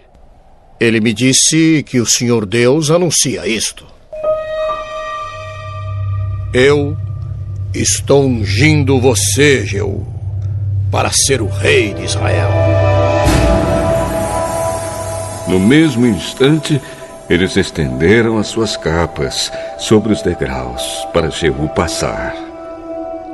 Ele 0.79 1.01
me 1.01 1.13
disse 1.13 1.83
que 1.83 1.99
o 1.99 2.07
Senhor 2.07 2.47
Deus 2.47 2.89
anuncia 2.91 3.47
isto. 3.49 4.00
Eu 6.53 6.97
estou 7.73 8.25
ungindo 8.27 9.01
você, 9.01 9.65
Jeú, 9.65 10.05
para 10.91 11.13
ser 11.13 11.41
o 11.41 11.47
rei 11.47 11.95
de 11.95 12.03
Israel. 12.03 12.51
No 15.47 15.61
mesmo 15.61 16.07
instante, 16.07 16.81
eles 17.29 17.57
estenderam 17.57 18.37
as 18.37 18.49
suas 18.49 18.77
capas 18.77 19.53
sobre 19.79 20.13
os 20.13 20.23
degraus 20.23 21.07
para 21.13 21.31
Jeú 21.31 21.69
passar. 21.69 22.35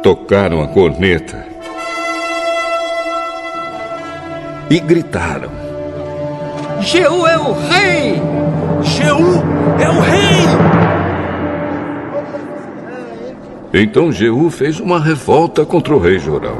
Tocaram 0.02 0.60
a 0.62 0.68
corneta 0.68 1.42
e 4.68 4.78
gritaram: 4.78 5.50
Jeú 6.82 7.26
é 7.26 7.38
o 7.38 7.52
rei! 7.54 8.20
Jeú 8.82 9.42
é 9.80 9.88
o 9.88 10.00
rei! 10.00 10.85
Então 13.78 14.10
Jeú 14.10 14.48
fez 14.48 14.80
uma 14.80 14.98
revolta 14.98 15.66
contra 15.66 15.94
o 15.94 15.98
rei 15.98 16.18
Jorão. 16.18 16.56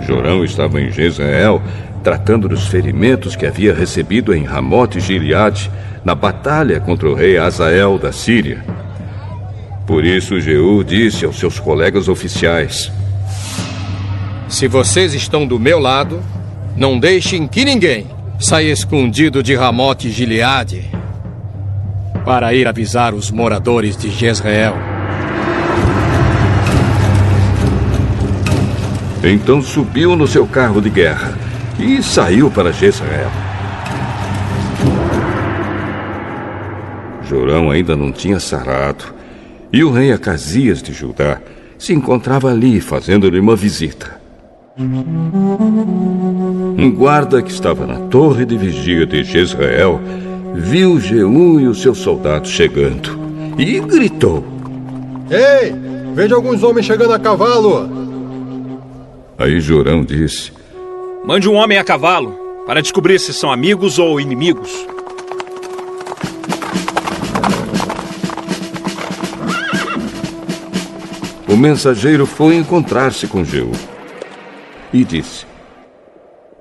Jorão 0.00 0.42
estava 0.42 0.80
em 0.80 0.90
Jezreel 0.90 1.60
tratando 2.02 2.48
dos 2.48 2.68
ferimentos 2.68 3.36
que 3.36 3.44
havia 3.44 3.74
recebido 3.74 4.34
em 4.34 4.44
Ramote 4.44 4.98
Gileade 4.98 5.70
na 6.02 6.14
batalha 6.14 6.80
contra 6.80 7.06
o 7.06 7.12
rei 7.12 7.36
Azael 7.36 7.98
da 7.98 8.10
Síria. 8.10 8.64
Por 9.86 10.06
isso 10.06 10.40
Jeú 10.40 10.82
disse 10.82 11.26
aos 11.26 11.38
seus 11.38 11.60
colegas 11.60 12.08
oficiais: 12.08 12.90
Se 14.48 14.66
vocês 14.68 15.12
estão 15.12 15.46
do 15.46 15.60
meu 15.60 15.78
lado, 15.78 16.22
não 16.74 16.98
deixem 16.98 17.46
que 17.46 17.62
ninguém 17.62 18.06
saia 18.40 18.72
escondido 18.72 19.42
de 19.42 19.54
Ramote 19.54 20.10
Gileade 20.10 20.97
para 22.18 22.52
ir 22.54 22.66
avisar 22.66 23.14
os 23.14 23.30
moradores 23.30 23.96
de 23.96 24.10
Jezreel. 24.10 24.74
Então 29.22 29.60
subiu 29.60 30.14
no 30.16 30.26
seu 30.26 30.46
carro 30.46 30.80
de 30.80 30.90
guerra 30.90 31.36
e 31.78 32.02
saiu 32.02 32.50
para 32.50 32.72
Jezreel. 32.72 33.30
Jorão 37.28 37.70
ainda 37.70 37.94
não 37.96 38.10
tinha 38.10 38.40
sarado 38.40 39.04
e 39.72 39.84
o 39.84 39.90
rei 39.90 40.12
Acasias 40.12 40.82
de 40.82 40.92
Judá 40.92 41.40
se 41.78 41.92
encontrava 41.92 42.50
ali 42.50 42.80
fazendo-lhe 42.80 43.38
uma 43.38 43.54
visita. 43.54 44.18
Um 46.78 46.90
guarda 46.90 47.42
que 47.42 47.50
estava 47.50 47.86
na 47.86 47.98
torre 48.08 48.46
de 48.46 48.56
vigia 48.56 49.04
de 49.04 49.24
Jezreel 49.24 50.00
viu 50.54 51.00
Jeú 51.00 51.60
e 51.60 51.66
os 51.66 51.80
seus 51.82 51.98
soldados 51.98 52.50
chegando 52.50 53.18
e 53.58 53.80
gritou: 53.80 54.44
Ei, 55.30 55.74
veja 56.14 56.34
alguns 56.34 56.62
homens 56.62 56.86
chegando 56.86 57.12
a 57.12 57.18
cavalo. 57.18 57.88
Aí 59.36 59.60
Jorão 59.60 60.04
disse: 60.04 60.52
Mande 61.24 61.48
um 61.48 61.54
homem 61.54 61.78
a 61.78 61.84
cavalo 61.84 62.32
para 62.66 62.82
descobrir 62.82 63.18
se 63.18 63.32
são 63.32 63.50
amigos 63.50 63.98
ou 63.98 64.20
inimigos. 64.20 64.86
O 71.48 71.56
mensageiro 71.56 72.26
foi 72.26 72.56
encontrar-se 72.56 73.26
com 73.26 73.44
Jeú 73.44 73.72
e 74.92 75.02
disse: 75.04 75.46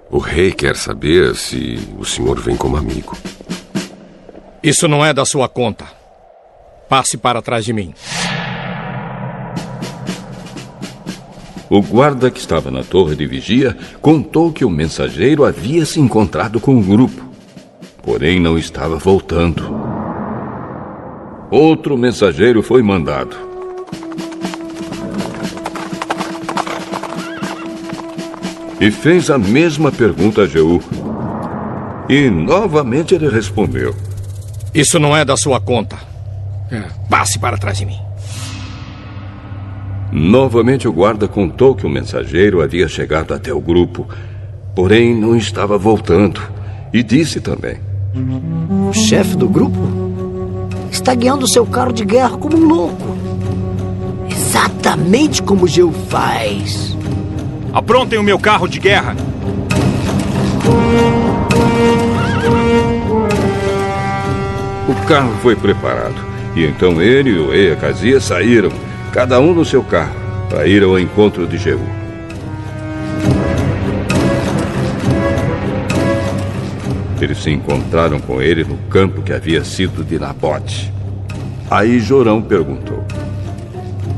O 0.09 0.17
rei 0.17 0.51
quer 0.51 0.75
saber 0.75 1.35
se 1.35 1.77
o 1.99 2.05
senhor 2.05 2.39
vem 2.39 2.55
como 2.55 2.77
amigo. 2.77 3.15
Isso 4.67 4.85
não 4.85 5.05
é 5.05 5.13
da 5.13 5.23
sua 5.23 5.47
conta. 5.47 5.85
Passe 6.89 7.15
para 7.15 7.41
trás 7.41 7.63
de 7.63 7.71
mim. 7.71 7.93
O 11.69 11.81
guarda 11.81 12.29
que 12.29 12.37
estava 12.37 12.69
na 12.69 12.83
torre 12.83 13.15
de 13.15 13.25
vigia 13.25 13.77
contou 14.01 14.51
que 14.51 14.65
o 14.65 14.69
mensageiro 14.69 15.45
havia 15.45 15.85
se 15.85 16.01
encontrado 16.01 16.59
com 16.59 16.77
o 16.77 16.83
grupo, 16.83 17.29
porém 18.03 18.41
não 18.41 18.57
estava 18.57 18.97
voltando. 18.97 19.73
Outro 21.49 21.97
mensageiro 21.97 22.61
foi 22.61 22.83
mandado. 22.83 23.37
E 28.81 28.91
fez 28.91 29.29
a 29.29 29.37
mesma 29.37 29.93
pergunta 29.93 30.41
a 30.41 30.45
Jeú. 30.45 30.81
E 32.09 32.29
novamente 32.29 33.15
ele 33.15 33.29
respondeu: 33.29 33.95
Isso 34.77 34.99
não 34.99 35.17
é 35.17 35.25
da 35.25 35.35
sua 35.35 35.59
conta. 35.59 35.97
Passe 37.09 37.39
para 37.39 37.57
trás 37.57 37.79
de 37.79 37.85
mim. 37.87 37.97
Novamente 40.11 40.87
o 40.87 40.93
guarda 40.93 41.27
contou 41.27 41.73
que 41.73 41.83
o 41.83 41.89
mensageiro 41.89 42.61
havia 42.61 42.87
chegado 42.87 43.33
até 43.33 43.51
o 43.51 43.59
grupo, 43.59 44.07
porém 44.75 45.19
não 45.19 45.35
estava 45.35 45.79
voltando. 45.79 46.39
E 46.93 47.01
disse 47.01 47.41
também: 47.41 47.79
O 48.87 48.93
chefe 48.93 49.35
do 49.35 49.49
grupo 49.49 49.79
está 50.91 51.15
guiando 51.15 51.47
seu 51.47 51.65
carro 51.65 51.91
de 51.91 52.05
guerra 52.05 52.37
como 52.37 52.55
um 52.55 52.67
louco. 52.67 53.17
Exatamente 54.29 55.41
como 55.41 55.67
Geu 55.67 55.91
faz. 55.91 56.95
Aprontem 57.73 58.19
o 58.19 58.23
meu 58.23 58.37
carro 58.37 58.67
de 58.67 58.79
guerra. 58.79 59.15
Carro 65.07 65.33
foi 65.41 65.55
preparado. 65.55 66.15
E 66.55 66.65
então 66.65 67.01
ele 67.01 67.29
e 67.29 67.39
o 67.39 67.51
rei 67.51 67.71
Acasias 67.71 68.25
saíram, 68.25 68.69
cada 69.11 69.39
um 69.39 69.53
no 69.53 69.63
seu 69.63 69.81
carro, 69.81 70.15
para 70.49 70.67
ir 70.67 70.83
ao 70.83 70.99
encontro 70.99 71.47
de 71.47 71.57
Jeú. 71.57 71.79
Eles 77.19 77.41
se 77.41 77.49
encontraram 77.49 78.19
com 78.19 78.41
ele 78.41 78.63
no 78.63 78.77
campo 78.89 79.23
que 79.23 79.33
havia 79.33 79.63
sido 79.63 80.03
de 80.03 80.19
Nabote. 80.19 80.93
Aí 81.71 81.99
Jorão 81.99 82.41
perguntou: 82.41 83.03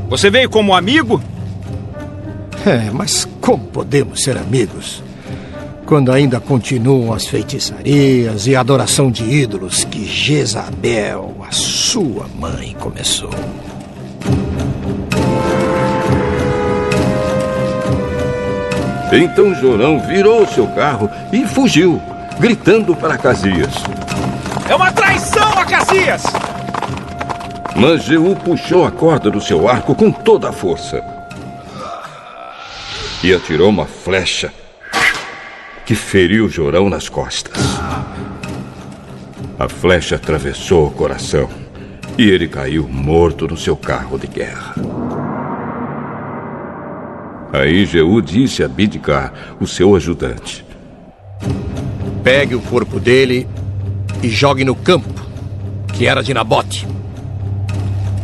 Você 0.08 0.28
veio 0.28 0.50
como 0.50 0.74
amigo? 0.74 1.22
É, 2.66 2.90
mas 2.92 3.26
como 3.40 3.64
podemos 3.68 4.22
ser 4.22 4.36
amigos? 4.36 5.02
Quando 5.90 6.12
ainda 6.12 6.38
continuam 6.38 7.12
as 7.12 7.26
feitiçarias 7.26 8.46
e 8.46 8.54
a 8.54 8.60
adoração 8.60 9.10
de 9.10 9.24
ídolos 9.24 9.82
que 9.82 10.06
Jezabel, 10.06 11.34
a 11.44 11.50
sua 11.50 12.28
mãe, 12.38 12.76
começou. 12.78 13.30
Então 19.12 19.52
Jorão 19.56 19.98
virou 19.98 20.46
seu 20.46 20.68
carro 20.68 21.10
e 21.32 21.44
fugiu, 21.44 22.00
gritando 22.38 22.94
para 22.94 23.18
Casias. 23.18 23.74
É 24.68 24.76
uma 24.76 24.92
traição, 24.92 25.50
Acasias! 25.58 26.22
Mas 27.74 28.04
Jeú 28.04 28.36
puxou 28.36 28.86
a 28.86 28.92
corda 28.92 29.28
do 29.28 29.40
seu 29.40 29.68
arco 29.68 29.96
com 29.96 30.12
toda 30.12 30.50
a 30.50 30.52
força. 30.52 31.02
E 33.24 33.34
atirou 33.34 33.68
uma 33.68 33.86
flecha 33.86 34.52
que 35.90 35.96
feriu 35.96 36.48
Jorão 36.48 36.88
nas 36.88 37.08
costas. 37.08 37.60
A 39.58 39.68
flecha 39.68 40.14
atravessou 40.14 40.86
o 40.86 40.90
coração 40.92 41.48
e 42.16 42.30
ele 42.30 42.46
caiu 42.46 42.86
morto 42.86 43.48
no 43.48 43.56
seu 43.56 43.76
carro 43.76 44.16
de 44.16 44.28
guerra. 44.28 44.76
Aí 47.52 47.84
Jeú 47.86 48.22
disse 48.22 48.62
a 48.62 48.68
Bidkar, 48.68 49.56
o 49.58 49.66
seu 49.66 49.96
ajudante: 49.96 50.64
Pegue 52.22 52.54
o 52.54 52.60
corpo 52.60 53.00
dele 53.00 53.48
e 54.22 54.28
jogue 54.28 54.64
no 54.64 54.76
campo, 54.76 55.20
que 55.92 56.06
era 56.06 56.22
de 56.22 56.32
Nabote. 56.32 56.86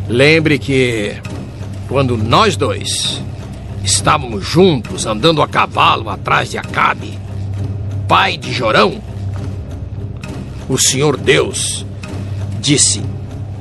Lembre 0.08 0.56
que, 0.56 1.16
quando 1.88 2.16
nós 2.16 2.56
dois 2.56 3.20
estávamos 3.82 4.46
juntos 4.46 5.04
andando 5.04 5.42
a 5.42 5.48
cavalo 5.48 6.08
atrás 6.08 6.48
de 6.48 6.58
Acabe, 6.58 7.25
pai 8.08 8.36
de 8.36 8.52
Jorão, 8.52 9.02
o 10.68 10.78
Senhor 10.78 11.16
Deus 11.16 11.84
disse 12.60 13.02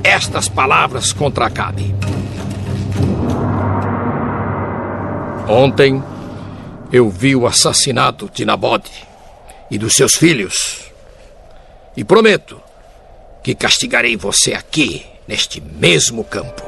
estas 0.03 0.47
palavras 0.47 1.11
contra 1.11 1.47
Acabe. 1.47 1.95
Ontem 5.47 6.03
eu 6.91 7.09
vi 7.09 7.35
o 7.35 7.47
assassinato 7.47 8.29
de 8.31 8.45
Nabote 8.45 9.05
e 9.69 9.77
dos 9.77 9.93
seus 9.93 10.15
filhos. 10.15 10.85
E 11.97 12.03
prometo 12.03 12.61
que 13.43 13.55
castigarei 13.55 14.15
você 14.15 14.53
aqui, 14.53 15.05
neste 15.27 15.61
mesmo 15.61 16.23
campo. 16.23 16.63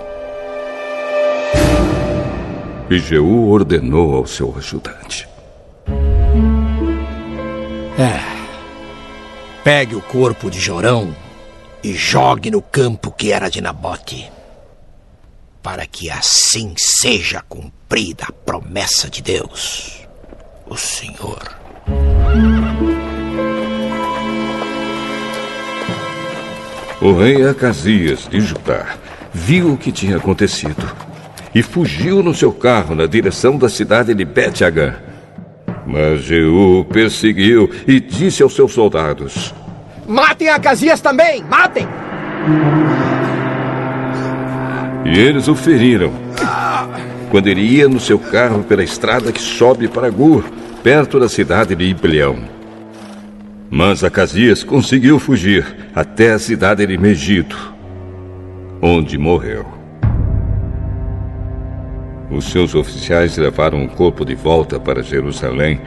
E 2.90 2.98
Jeú 3.00 3.50
ordenou 3.50 4.16
ao 4.16 4.26
seu 4.26 4.56
ajudante: 4.58 5.28
É. 7.98 8.20
Pegue 9.64 9.96
o 9.96 10.02
corpo 10.02 10.52
de 10.52 10.60
Jorão 10.60 11.16
e 11.84 11.94
jogue 11.94 12.52
no 12.52 12.62
campo 12.62 13.12
que 13.12 13.32
era 13.32 13.50
de 13.50 13.60
Nabote. 13.60 14.32
Para 15.64 15.86
que 15.88 16.10
assim 16.10 16.76
seja 16.78 17.42
cumprida 17.50 18.26
a 18.30 18.32
promessa 18.32 19.10
de 19.10 19.22
Deus, 19.24 20.08
o 20.68 20.78
Senhor. 20.78 21.58
O 27.02 27.14
rei 27.18 27.48
Acasias 27.48 28.28
de 28.28 28.40
Judá 28.40 28.96
viu 29.34 29.74
o 29.74 29.78
que 29.78 29.92
tinha 29.92 30.18
acontecido 30.18 30.88
e 31.54 31.64
fugiu 31.64 32.22
no 32.22 32.34
seu 32.34 32.52
carro 32.52 32.94
na 32.94 33.08
direção 33.08 33.58
da 33.58 33.68
cidade 33.68 34.14
de 34.14 34.24
Bet-Agã. 34.24 35.07
Mas 35.88 36.22
Jeú 36.24 36.86
perseguiu 36.92 37.72
e 37.88 38.02
disse 38.02 38.44
aos 38.44 38.54
seus 38.54 38.74
soldados: 38.74 39.56
Matem 40.06 40.50
Acasias 40.50 41.00
também! 41.00 41.42
Matem! 41.44 41.88
E 45.06 45.18
eles 45.18 45.48
o 45.48 45.56
feriram. 45.56 46.12
Quando 47.32 47.48
ele 47.48 47.62
ia 47.62 47.88
no 47.88 48.00
seu 48.00 48.20
carro 48.20 48.64
pela 48.64 48.84
estrada 48.84 49.32
que 49.32 49.42
sobe 49.42 49.88
para 49.88 50.10
Gur, 50.10 50.44
perto 50.84 51.20
da 51.20 51.30
cidade 51.30 51.74
de 51.74 51.86
Ibleão. 51.86 52.38
Mas 53.70 54.04
Acasias 54.04 54.64
conseguiu 54.64 55.20
fugir 55.20 55.66
até 55.96 56.34
a 56.34 56.40
cidade 56.40 56.86
de 56.86 56.98
Megiddo, 56.98 57.56
onde 58.82 59.18
morreu. 59.18 59.77
Os 62.30 62.46
seus 62.46 62.76
oficiais 62.76 63.38
levaram 63.38 63.84
o 63.86 63.90
corpo 63.90 64.26
de 64.26 64.36
volta 64.36 64.80
para 64.80 65.02
Jerusalém 65.02 65.80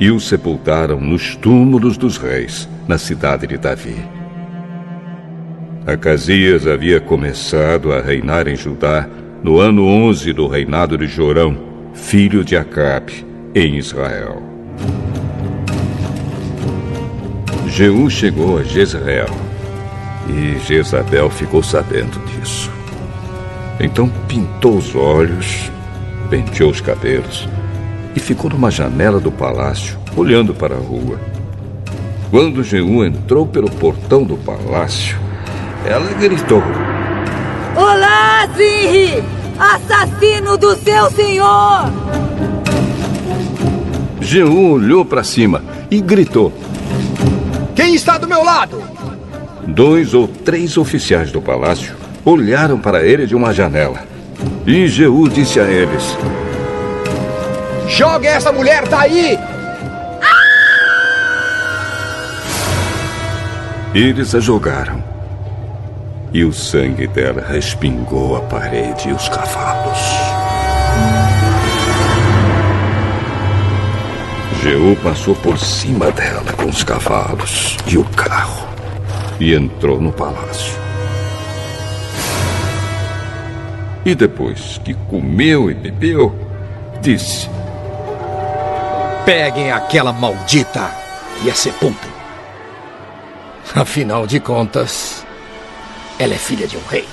e 0.00 0.10
o 0.10 0.18
sepultaram 0.18 1.00
nos 1.00 1.36
túmulos 1.36 1.96
dos 1.96 2.16
reis, 2.16 2.68
na 2.88 2.98
cidade 2.98 3.46
de 3.46 3.56
Davi. 3.56 3.96
Acasias 5.86 6.66
havia 6.66 7.00
começado 7.00 7.92
a 7.92 8.00
reinar 8.00 8.48
em 8.48 8.56
Judá 8.56 9.08
no 9.42 9.60
ano 9.60 9.86
11 9.86 10.32
do 10.32 10.46
reinado 10.46 10.98
de 10.98 11.06
Jorão, 11.06 11.56
filho 11.94 12.44
de 12.44 12.56
Acabe, 12.56 13.24
em 13.54 13.76
Israel. 13.76 14.42
Jeú 17.68 18.10
chegou 18.10 18.58
a 18.58 18.62
Jezreel 18.62 19.28
e 20.28 20.58
Jezabel 20.66 21.30
ficou 21.30 21.62
sabendo 21.62 22.18
disso. 22.26 22.75
Então 23.78 24.08
pintou 24.26 24.78
os 24.78 24.94
olhos, 24.94 25.70
penteou 26.30 26.70
os 26.70 26.80
cabelos 26.80 27.46
e 28.14 28.20
ficou 28.20 28.50
numa 28.50 28.70
janela 28.70 29.20
do 29.20 29.30
palácio, 29.30 29.98
olhando 30.16 30.54
para 30.54 30.74
a 30.74 30.78
rua. 30.78 31.20
Quando 32.30 32.64
Jeú 32.64 33.04
entrou 33.04 33.46
pelo 33.46 33.70
portão 33.70 34.24
do 34.24 34.36
palácio, 34.36 35.18
ela 35.84 36.10
gritou: 36.14 36.62
Olá, 37.76 38.48
Zinri! 38.56 39.22
Assassino 39.58 40.56
do 40.56 40.74
seu 40.76 41.10
senhor! 41.10 41.90
Jeú 44.20 44.72
olhou 44.72 45.04
para 45.04 45.22
cima 45.22 45.62
e 45.90 46.00
gritou: 46.00 46.52
Quem 47.74 47.94
está 47.94 48.16
do 48.16 48.26
meu 48.26 48.42
lado? 48.42 48.82
Dois 49.66 50.14
ou 50.14 50.26
três 50.26 50.76
oficiais 50.78 51.30
do 51.30 51.42
palácio 51.42 52.05
olharam 52.26 52.76
para 52.80 53.06
ele 53.06 53.24
de 53.24 53.36
uma 53.36 53.54
janela. 53.54 54.00
E 54.66 54.88
Jeú 54.88 55.28
disse 55.28 55.60
a 55.60 55.64
eles: 55.64 56.18
Jogue 57.86 58.26
essa 58.26 58.50
mulher 58.50 58.86
daí! 58.88 59.38
Eles 63.94 64.34
a 64.34 64.40
jogaram. 64.40 65.02
E 66.32 66.44
o 66.44 66.52
sangue 66.52 67.06
dela 67.06 67.42
respingou 67.48 68.36
a 68.36 68.40
parede 68.40 69.08
e 69.08 69.12
os 69.12 69.28
cavalos. 69.28 69.98
Jeú 74.60 74.96
passou 75.02 75.34
por 75.36 75.56
cima 75.56 76.10
dela 76.10 76.52
com 76.56 76.66
os 76.66 76.82
cavalos 76.82 77.76
e 77.86 77.96
o 77.96 78.04
carro 78.04 78.66
e 79.38 79.54
entrou 79.54 80.00
no 80.00 80.12
palácio. 80.12 80.85
E 84.06 84.14
depois 84.14 84.80
que 84.84 84.94
comeu 84.94 85.68
e 85.68 85.74
bebeu, 85.74 86.32
disse: 87.00 87.50
Peguem 89.24 89.72
aquela 89.72 90.12
maldita 90.12 90.88
e 91.42 91.50
a 91.50 91.54
sepultem. 91.54 92.12
Afinal 93.74 94.24
de 94.24 94.38
contas, 94.38 95.26
ela 96.20 96.34
é 96.34 96.38
filha 96.38 96.68
de 96.68 96.76
um 96.76 96.86
rei. 96.88 97.04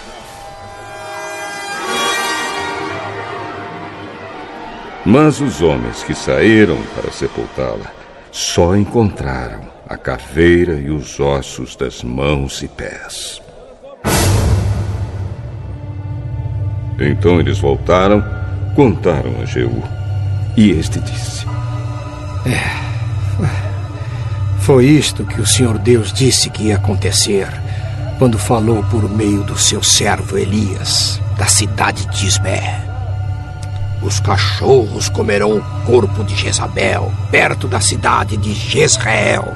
Mas 5.03 5.41
os 5.41 5.63
homens 5.63 6.03
que 6.03 6.13
saíram 6.13 6.79
para 6.95 7.11
sepultá-la 7.11 7.91
só 8.31 8.75
encontraram 8.75 9.67
a 9.89 9.97
caveira 9.97 10.75
e 10.75 10.91
os 10.91 11.19
ossos 11.19 11.75
das 11.75 12.03
mãos 12.03 12.61
e 12.61 12.67
pés. 12.67 13.42
Então 17.07 17.39
eles 17.39 17.59
voltaram, 17.59 18.23
contaram 18.75 19.35
a 19.41 19.45
Jeú. 19.45 19.83
E 20.55 20.71
este 20.71 20.99
disse: 20.99 21.45
É. 22.45 22.83
Foi 24.59 24.85
isto 24.85 25.25
que 25.25 25.41
o 25.41 25.45
Senhor 25.45 25.77
Deus 25.77 26.13
disse 26.13 26.49
que 26.49 26.63
ia 26.63 26.75
acontecer 26.75 27.49
quando 28.17 28.37
falou 28.37 28.81
por 28.83 29.09
meio 29.09 29.43
do 29.43 29.57
seu 29.57 29.83
servo 29.83 30.37
Elias, 30.37 31.19
da 31.37 31.47
cidade 31.47 32.05
de 32.05 32.25
Ismé. 32.25 32.81
Os 34.01 34.19
cachorros 34.19 35.09
comerão 35.09 35.57
o 35.57 35.61
corpo 35.85 36.23
de 36.23 36.35
Jezabel, 36.35 37.11
perto 37.31 37.67
da 37.67 37.81
cidade 37.81 38.37
de 38.37 38.53
Jezreel. 38.53 39.53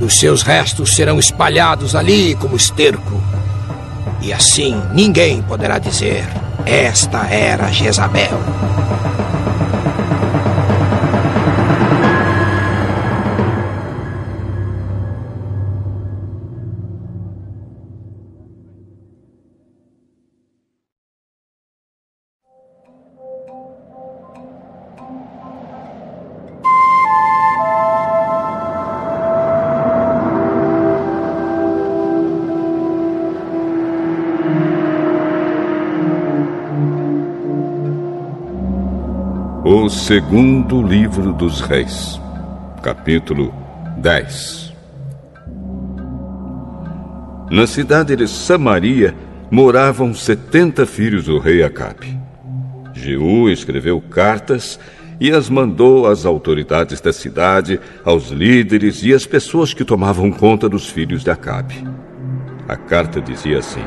Os 0.00 0.18
seus 0.18 0.42
restos 0.42 0.94
serão 0.94 1.18
espalhados 1.18 1.94
ali 1.94 2.36
como 2.36 2.56
esterco. 2.56 3.20
E 4.20 4.32
assim 4.32 4.80
ninguém 4.92 5.42
poderá 5.42 5.78
dizer: 5.78 6.24
Esta 6.66 7.26
era 7.28 7.70
Jezabel. 7.70 8.38
Segundo 40.08 40.80
livro 40.80 41.34
dos 41.34 41.60
Reis, 41.60 42.18
capítulo 42.82 43.54
10. 43.98 44.72
Na 47.50 47.66
cidade 47.66 48.16
de 48.16 48.26
Samaria 48.26 49.14
moravam 49.50 50.14
setenta 50.14 50.86
filhos 50.86 51.26
do 51.26 51.38
rei 51.38 51.62
Acabe. 51.62 52.18
Jeú 52.94 53.50
escreveu 53.50 54.00
cartas 54.00 54.80
e 55.20 55.30
as 55.30 55.50
mandou 55.50 56.06
às 56.06 56.24
autoridades 56.24 57.02
da 57.02 57.12
cidade, 57.12 57.78
aos 58.02 58.30
líderes 58.30 59.02
e 59.02 59.12
às 59.12 59.26
pessoas 59.26 59.74
que 59.74 59.84
tomavam 59.84 60.32
conta 60.32 60.70
dos 60.70 60.88
filhos 60.88 61.22
de 61.22 61.30
Acabe. 61.30 61.86
A 62.66 62.76
carta 62.76 63.20
dizia 63.20 63.58
assim: 63.58 63.84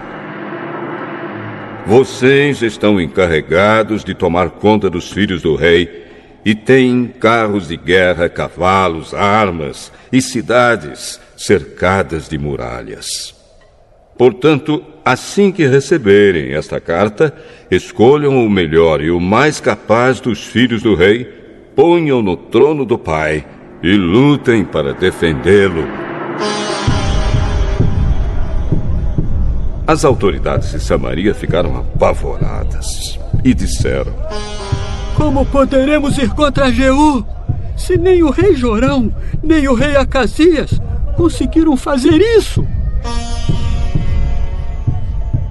vocês 1.87 2.61
estão 2.61 3.01
encarregados 3.01 4.03
de 4.03 4.13
tomar 4.13 4.51
conta 4.51 4.87
dos 4.87 5.11
filhos 5.11 5.41
do 5.41 5.55
rei 5.55 6.10
e 6.43 6.55
têm 6.55 7.07
carros 7.07 7.67
de 7.67 7.77
guerra, 7.77 8.27
cavalos, 8.29 9.13
armas 9.13 9.91
e 10.11 10.21
cidades 10.21 11.19
cercadas 11.37 12.27
de 12.27 12.37
muralhas. 12.37 13.35
Portanto, 14.17 14.83
assim 15.03 15.51
que 15.51 15.65
receberem 15.65 16.53
esta 16.53 16.79
carta, 16.79 17.33
escolham 17.69 18.45
o 18.45 18.49
melhor 18.49 19.01
e 19.01 19.09
o 19.09 19.19
mais 19.19 19.59
capaz 19.59 20.19
dos 20.19 20.45
filhos 20.45 20.83
do 20.83 20.95
rei, 20.95 21.25
ponham 21.75 22.21
no 22.21 22.35
trono 22.35 22.85
do 22.85 22.97
pai 22.97 23.45
e 23.81 23.93
lutem 23.93 24.63
para 24.63 24.93
defendê-lo 24.93 26.11
As 29.91 30.05
autoridades 30.05 30.71
de 30.71 30.79
Samaria 30.79 31.33
ficaram 31.33 31.75
apavoradas 31.75 33.19
e 33.43 33.53
disseram: 33.53 34.13
Como 35.21 35.45
poderemos 35.45 36.17
ir 36.17 36.31
contra 36.31 36.71
Jeú 36.71 37.23
se 37.77 37.95
nem 37.95 38.23
o 38.23 38.31
rei 38.31 38.55
Jorão, 38.55 39.13
nem 39.43 39.67
o 39.67 39.75
rei 39.75 39.95
Acasias 39.95 40.81
conseguiram 41.15 41.77
fazer 41.77 42.19
isso? 42.39 42.65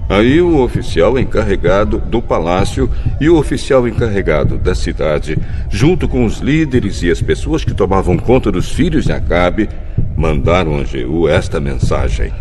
Aí 0.09 0.41
o 0.41 0.61
oficial 0.61 1.17
encarregado 1.17 1.99
do 1.99 2.21
palácio 2.21 2.91
e 3.21 3.31
o 3.31 3.39
oficial 3.39 3.87
encarregado 3.87 4.59
da 4.59 4.75
cidade, 4.75 5.39
junto 5.69 6.09
com 6.09 6.25
os 6.25 6.39
líderes 6.39 7.01
e 7.05 7.11
as 7.11 7.23
pessoas 7.23 7.65
que 7.65 7.73
tomavam 7.73 8.19
conta 8.19 8.51
dos 8.51 8.73
filhos 8.73 9.05
de 9.05 9.13
Acabe, 9.13 9.69
mandaram 10.17 10.81
a 10.81 10.85
Jeú 10.85 11.29
esta 11.29 11.61
mensagem. 11.61 12.33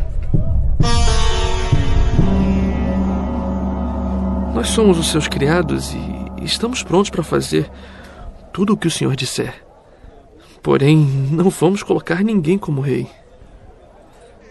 Nós 4.52 4.70
somos 4.70 4.98
os 4.98 5.12
seus 5.12 5.28
criados 5.28 5.94
e 5.94 6.19
estamos 6.44 6.84
prontos 6.84 7.10
para 7.10 7.24
fazer 7.24 7.70
tudo 8.54 8.74
o 8.74 8.78
que 8.78 8.88
o 8.88 8.92
senhor 8.92 9.16
disser. 9.16 9.54
Porém, 10.62 10.98
não 11.32 11.50
vamos 11.50 11.84
colocar 11.84 12.24
ninguém 12.24 12.58
como 12.58 12.82
rei. 12.82 13.08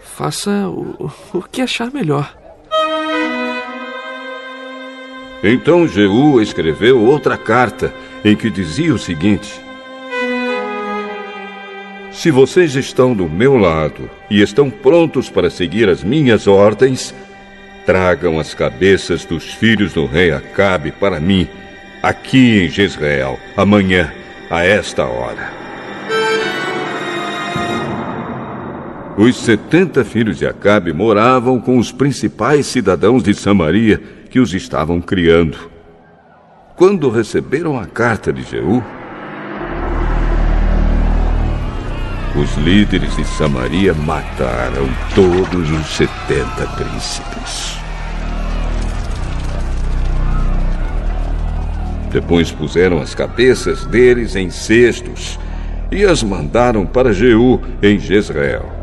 Faça 0.02 0.68
o, 0.68 1.10
o 1.32 1.42
que 1.42 1.60
achar 1.60 1.90
melhor. 1.92 2.36
Então 5.42 5.86
Jeú 5.86 6.40
escreveu 6.40 7.00
outra 7.00 7.36
carta 7.36 7.94
em 8.24 8.34
que 8.34 8.50
dizia 8.50 8.92
o 8.92 8.98
seguinte: 8.98 9.60
Se 12.10 12.30
vocês 12.30 12.74
estão 12.74 13.14
do 13.14 13.28
meu 13.28 13.56
lado 13.56 14.10
e 14.28 14.42
estão 14.42 14.68
prontos 14.68 15.30
para 15.30 15.48
seguir 15.48 15.88
as 15.88 16.02
minhas 16.02 16.48
ordens, 16.48 17.14
tragam 17.86 18.40
as 18.40 18.52
cabeças 18.52 19.24
dos 19.24 19.54
filhos 19.54 19.92
do 19.92 20.06
rei 20.06 20.32
Acabe 20.32 20.90
para 20.90 21.20
mim, 21.20 21.48
aqui 22.02 22.64
em 22.64 22.68
Jezreel, 22.68 23.38
amanhã, 23.56 24.12
a 24.50 24.64
esta 24.64 25.04
hora. 25.04 25.58
Os 29.16 29.36
setenta 29.36 30.04
filhos 30.04 30.38
de 30.38 30.46
Acabe 30.46 30.92
moravam 30.92 31.60
com 31.60 31.76
os 31.76 31.90
principais 31.90 32.66
cidadãos 32.66 33.22
de 33.22 33.34
Samaria 33.34 34.00
que 34.30 34.38
os 34.38 34.54
estavam 34.54 35.00
criando. 35.00 35.58
Quando 36.76 37.10
receberam 37.10 37.76
a 37.76 37.84
carta 37.84 38.32
de 38.32 38.42
Jeú, 38.42 38.80
os 42.36 42.56
líderes 42.58 43.16
de 43.16 43.24
Samaria 43.24 43.92
mataram 43.92 44.88
todos 45.12 45.68
os 45.68 45.86
setenta 45.88 46.66
príncipes. 46.76 47.87
Depois 52.10 52.50
puseram 52.50 53.00
as 53.00 53.14
cabeças 53.14 53.84
deles 53.84 54.34
em 54.34 54.50
cestos 54.50 55.38
e 55.90 56.04
as 56.04 56.22
mandaram 56.22 56.86
para 56.86 57.12
Jeú, 57.12 57.60
em 57.82 57.98
Jezreel. 57.98 58.78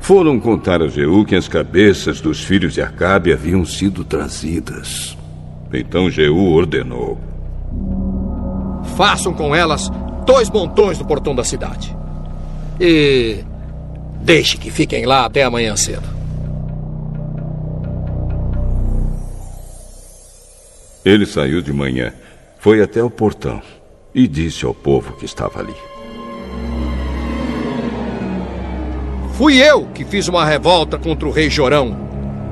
Foram 0.00 0.38
contar 0.38 0.82
a 0.82 0.88
Jeú 0.88 1.24
que 1.24 1.34
as 1.34 1.48
cabeças 1.48 2.20
dos 2.20 2.44
filhos 2.44 2.74
de 2.74 2.82
Acabe 2.82 3.32
haviam 3.32 3.64
sido 3.64 4.04
trazidas. 4.04 5.16
Então 5.72 6.10
Jeú 6.10 6.52
ordenou: 6.52 7.18
Façam 8.96 9.32
com 9.32 9.54
elas 9.54 9.90
dois 10.26 10.50
montões 10.50 10.98
no 10.98 11.06
portão 11.06 11.34
da 11.34 11.42
cidade. 11.42 11.96
E 12.78 13.38
deixe 14.20 14.58
que 14.58 14.70
fiquem 14.70 15.06
lá 15.06 15.24
até 15.24 15.42
amanhã 15.42 15.74
cedo. 15.74 16.13
Ele 21.04 21.26
saiu 21.26 21.60
de 21.60 21.70
manhã, 21.70 22.14
foi 22.58 22.80
até 22.82 23.02
o 23.02 23.10
portão 23.10 23.60
e 24.14 24.26
disse 24.26 24.64
ao 24.64 24.72
povo 24.72 25.12
que 25.12 25.26
estava 25.26 25.60
ali: 25.60 25.74
Fui 29.34 29.58
eu 29.58 29.86
que 29.88 30.02
fiz 30.02 30.28
uma 30.28 30.46
revolta 30.46 30.98
contra 30.98 31.28
o 31.28 31.30
rei 31.30 31.50
Jorão 31.50 31.94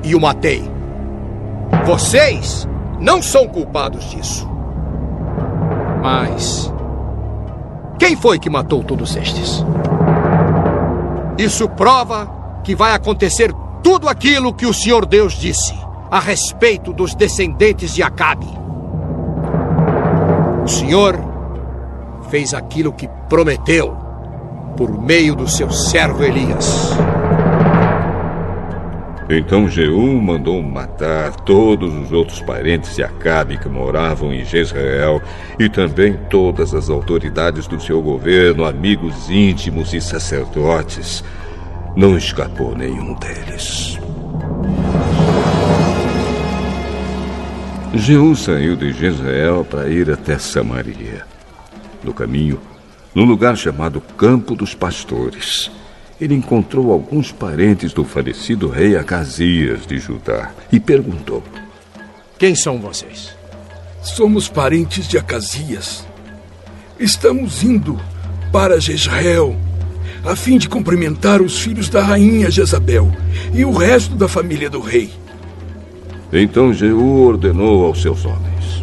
e 0.04 0.14
o 0.14 0.20
matei. 0.20 0.62
Vocês 1.86 2.68
não 3.00 3.22
são 3.22 3.48
culpados 3.48 4.10
disso. 4.10 4.46
Mas 6.02 6.70
quem 7.98 8.14
foi 8.16 8.38
que 8.38 8.50
matou 8.50 8.84
todos 8.84 9.16
estes? 9.16 9.64
Isso 11.38 11.66
prova 11.70 12.60
que 12.62 12.74
vai 12.74 12.92
acontecer 12.92 13.50
tudo 13.82 14.10
aquilo 14.10 14.52
que 14.52 14.66
o 14.66 14.74
Senhor 14.74 15.06
Deus 15.06 15.32
disse 15.32 15.81
a 16.12 16.20
respeito 16.20 16.92
dos 16.92 17.14
descendentes 17.14 17.94
de 17.94 18.02
Acabe. 18.02 18.46
O 20.62 20.68
Senhor 20.68 21.18
fez 22.28 22.52
aquilo 22.52 22.92
que 22.92 23.08
prometeu 23.30 23.96
por 24.76 25.02
meio 25.02 25.34
do 25.34 25.48
seu 25.48 25.70
servo 25.70 26.22
Elias. 26.22 26.90
Então 29.30 29.66
Jeú 29.66 30.20
mandou 30.20 30.62
matar 30.62 31.34
todos 31.34 31.94
os 31.94 32.12
outros 32.12 32.42
parentes 32.42 32.94
de 32.94 33.02
Acabe 33.02 33.56
que 33.56 33.70
moravam 33.70 34.34
em 34.34 34.44
Jezreel 34.44 35.22
e 35.58 35.66
também 35.70 36.12
todas 36.28 36.74
as 36.74 36.90
autoridades 36.90 37.66
do 37.66 37.80
seu 37.80 38.02
governo, 38.02 38.66
amigos 38.66 39.30
íntimos 39.30 39.94
e 39.94 40.00
sacerdotes. 40.02 41.24
Não 41.96 42.18
escapou 42.18 42.76
nenhum 42.76 43.14
deles. 43.14 43.98
Jeú 47.94 48.34
saiu 48.34 48.74
de 48.74 48.90
Jezreel 48.90 49.66
para 49.66 49.88
ir 49.88 50.10
até 50.10 50.38
Samaria. 50.38 51.26
No 52.02 52.14
caminho, 52.14 52.58
num 53.14 53.24
lugar 53.24 53.56
chamado 53.56 54.00
Campo 54.00 54.54
dos 54.54 54.74
Pastores, 54.74 55.70
ele 56.18 56.34
encontrou 56.34 56.90
alguns 56.90 57.30
parentes 57.30 57.92
do 57.92 58.02
falecido 58.02 58.66
rei 58.68 58.96
Acasias 58.96 59.86
de 59.86 59.98
Judá 59.98 60.52
e 60.72 60.80
perguntou: 60.80 61.42
Quem 62.38 62.54
são 62.54 62.78
vocês? 62.78 63.36
Somos 64.02 64.48
parentes 64.48 65.06
de 65.06 65.18
Acasias. 65.18 66.06
Estamos 66.98 67.62
indo 67.62 68.00
para 68.50 68.80
Jezreel 68.80 69.54
a 70.24 70.34
fim 70.34 70.56
de 70.56 70.68
cumprimentar 70.68 71.42
os 71.42 71.60
filhos 71.60 71.88
da 71.88 72.02
rainha 72.02 72.50
Jezabel 72.50 73.12
e 73.52 73.64
o 73.64 73.72
resto 73.72 74.14
da 74.14 74.28
família 74.28 74.70
do 74.70 74.80
rei. 74.80 75.21
Então 76.32 76.72
Jeú 76.72 77.26
ordenou 77.26 77.84
aos 77.84 78.00
seus 78.00 78.24
homens: 78.24 78.82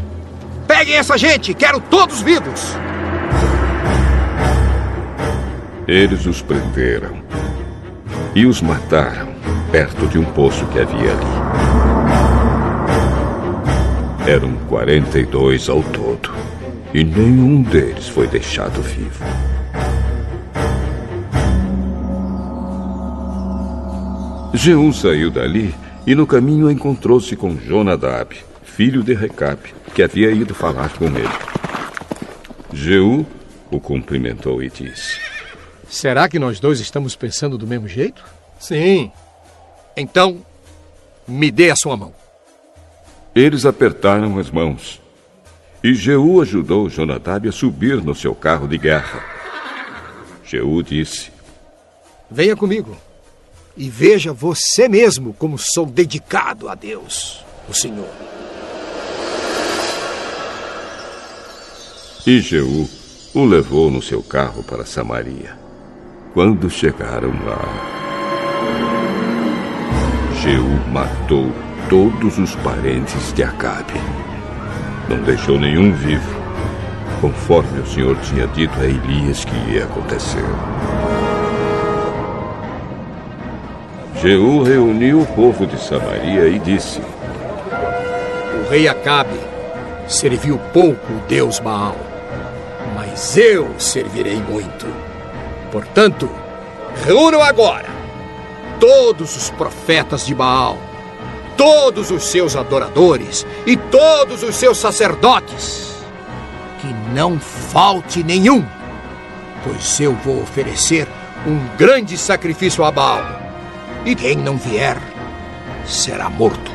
Peguem 0.67 0.95
essa 0.95 1.17
gente, 1.17 1.51
quero 1.55 1.80
todos 1.80 2.21
vivos! 2.21 2.76
Eles 5.88 6.27
os 6.27 6.43
prenderam 6.43 7.23
e 8.35 8.45
os 8.45 8.61
mataram 8.61 9.30
perto 9.71 10.05
de 10.05 10.19
um 10.19 10.26
poço 10.26 10.63
que 10.67 10.80
havia 10.80 11.11
ali. 11.11 11.39
Eram 14.27 14.53
42 14.67 15.69
ao 15.69 15.81
todo 15.81 16.31
e 16.93 17.03
nenhum 17.03 17.63
deles 17.63 18.07
foi 18.07 18.27
deixado 18.27 18.80
vivo. 18.84 19.26
Jeú 24.53 24.93
saiu 24.93 25.31
dali 25.31 25.73
e 26.10 26.15
no 26.15 26.26
caminho 26.26 26.72
encontrou-se 26.72 27.36
com 27.36 27.56
Jonadab, 27.56 28.36
filho 28.64 29.03
de 29.03 29.14
Recabe, 29.14 29.76
que 29.94 30.02
havia 30.02 30.31
ido 30.31 30.56
falar 30.56 30.91
com 30.98 31.06
ele. 31.06 31.30
Jeú 32.73 33.27
o 33.69 33.80
cumprimentou 33.80 34.64
e 34.64 34.72
disse: 34.72 35.19
Será 35.88 36.27
que 36.27 36.40
nós 36.40 36.60
dois 36.60 36.80
estamos 36.80 37.15
pensando 37.15 37.60
do 37.60 37.68
mesmo 37.68 37.88
jeito? 37.88 38.26
Sim. 38.60 39.11
Então, 39.95 40.44
me 41.27 41.52
dê 41.52 41.69
a 41.69 41.76
sua 41.76 41.95
mão. 41.95 42.11
Eles 43.36 43.64
apertaram 43.64 44.40
as 44.40 44.49
mãos. 44.49 44.99
E 45.84 45.94
Jeú 45.94 46.41
ajudou 46.41 46.90
Jonadab 46.90 47.48
a 47.48 47.52
subir 47.52 48.02
no 48.02 48.15
seu 48.15 48.34
carro 48.34 48.68
de 48.68 48.80
guerra. 48.80 49.23
Jeú 50.44 50.81
disse: 50.81 51.31
Venha 52.31 52.56
comigo 52.56 52.98
e 53.80 53.89
veja 53.89 54.34
você 54.34 54.89
mesmo 54.89 55.34
como 55.39 55.57
sou 55.57 55.85
dedicado 55.85 56.68
a 56.68 56.76
Deus, 56.76 57.45
o 57.69 57.73
Senhor. 57.73 58.10
E 62.27 62.41
Jeú 62.41 62.89
o 63.34 63.45
levou 63.45 63.89
no 63.89 64.01
seu 64.01 64.22
carro 64.22 64.61
para 64.64 64.85
Samaria. 64.85 65.57
Quando 66.34 66.69
chegaram 66.69 67.31
lá, 67.45 67.61
Jeú 70.41 70.91
matou 70.91 71.49
todos 71.89 72.38
os 72.38 72.53
parentes 72.57 73.31
de 73.31 73.43
Acabe. 73.43 73.93
Não 75.07 75.23
deixou 75.23 75.57
nenhum 75.57 75.93
vivo, 75.93 76.35
conforme 77.22 77.80
o 77.80 77.88
Senhor 77.88 78.18
tinha 78.19 78.45
dito 78.47 78.77
a 78.77 78.85
Elias 78.85 79.45
que 79.45 79.56
ia 79.72 79.85
acontecer. 79.85 80.43
Jeú 84.21 84.63
reuniu 84.63 85.21
o 85.21 85.25
povo 85.25 85.65
de 85.65 85.79
Samaria 85.79 86.49
e 86.49 86.59
disse: 86.59 86.99
O 86.99 88.69
rei 88.69 88.85
Acabe 88.85 89.39
serviu 90.09 90.59
pouco 90.73 91.13
o 91.13 91.21
Deus 91.25 91.57
Baal, 91.59 91.95
mas 92.95 93.37
eu 93.37 93.73
servirei 93.79 94.35
muito. 94.35 94.85
Portanto, 95.71 96.29
reúnam 97.05 97.41
agora 97.41 97.87
todos 98.77 99.37
os 99.37 99.49
profetas 99.51 100.25
de 100.25 100.35
Baal, 100.35 100.77
todos 101.55 102.11
os 102.11 102.23
seus 102.23 102.57
adoradores 102.57 103.47
e 103.65 103.77
todos 103.77 104.43
os 104.43 104.53
seus 104.55 104.77
sacerdotes. 104.77 105.95
Que 106.81 106.93
não 107.13 107.39
falte 107.39 108.21
nenhum, 108.21 108.65
pois 109.63 109.97
eu 110.01 110.13
vou 110.13 110.41
oferecer 110.41 111.07
um 111.47 111.77
grande 111.77 112.17
sacrifício 112.17 112.83
a 112.83 112.91
Baal. 112.91 113.38
E 114.10 114.15
quem 114.15 114.36
não 114.36 114.57
vier 114.57 114.98
será 115.86 116.31
morto. 116.31 116.72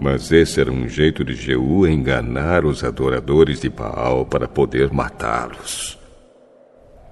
Mas 0.00 0.32
esse 0.32 0.60
era 0.60 0.72
um 0.72 0.88
jeito 0.88 1.24
de 1.24 1.36
Jeú 1.36 1.86
enganar 1.86 2.64
os 2.64 2.82
adoradores 2.82 3.60
de 3.60 3.68
Baal 3.68 4.26
para 4.26 4.48
poder 4.48 4.92
matá-los. 4.92 5.96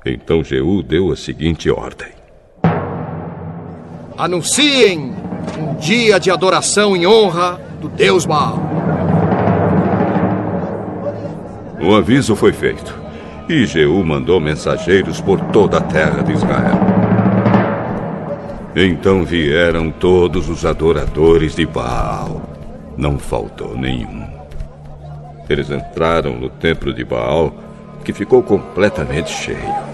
Então 0.04 0.42
Jeú 0.42 0.82
deu 0.82 1.12
a 1.12 1.16
seguinte 1.16 1.70
ordem: 1.70 2.10
Anunciem 4.16 5.14
um 5.56 5.76
dia 5.76 6.18
de 6.18 6.32
adoração 6.32 6.96
em 6.96 7.06
honra 7.06 7.60
do 7.80 7.88
Deus 7.88 8.26
Baal. 8.26 8.67
O 11.80 11.94
aviso 11.94 12.34
foi 12.34 12.52
feito 12.52 13.08
e 13.48 13.64
Jeú 13.64 14.04
mandou 14.04 14.38
mensageiros 14.38 15.20
por 15.20 15.40
toda 15.46 15.78
a 15.78 15.80
terra 15.80 16.22
de 16.22 16.32
Israel. 16.32 16.78
Então 18.76 19.24
vieram 19.24 19.90
todos 19.90 20.48
os 20.48 20.66
adoradores 20.66 21.56
de 21.56 21.64
Baal. 21.64 22.42
Não 22.96 23.18
faltou 23.18 23.76
nenhum. 23.76 24.26
Eles 25.48 25.70
entraram 25.70 26.38
no 26.38 26.50
templo 26.50 26.92
de 26.92 27.04
Baal, 27.04 27.54
que 28.04 28.12
ficou 28.12 28.42
completamente 28.42 29.30
cheio. 29.30 29.88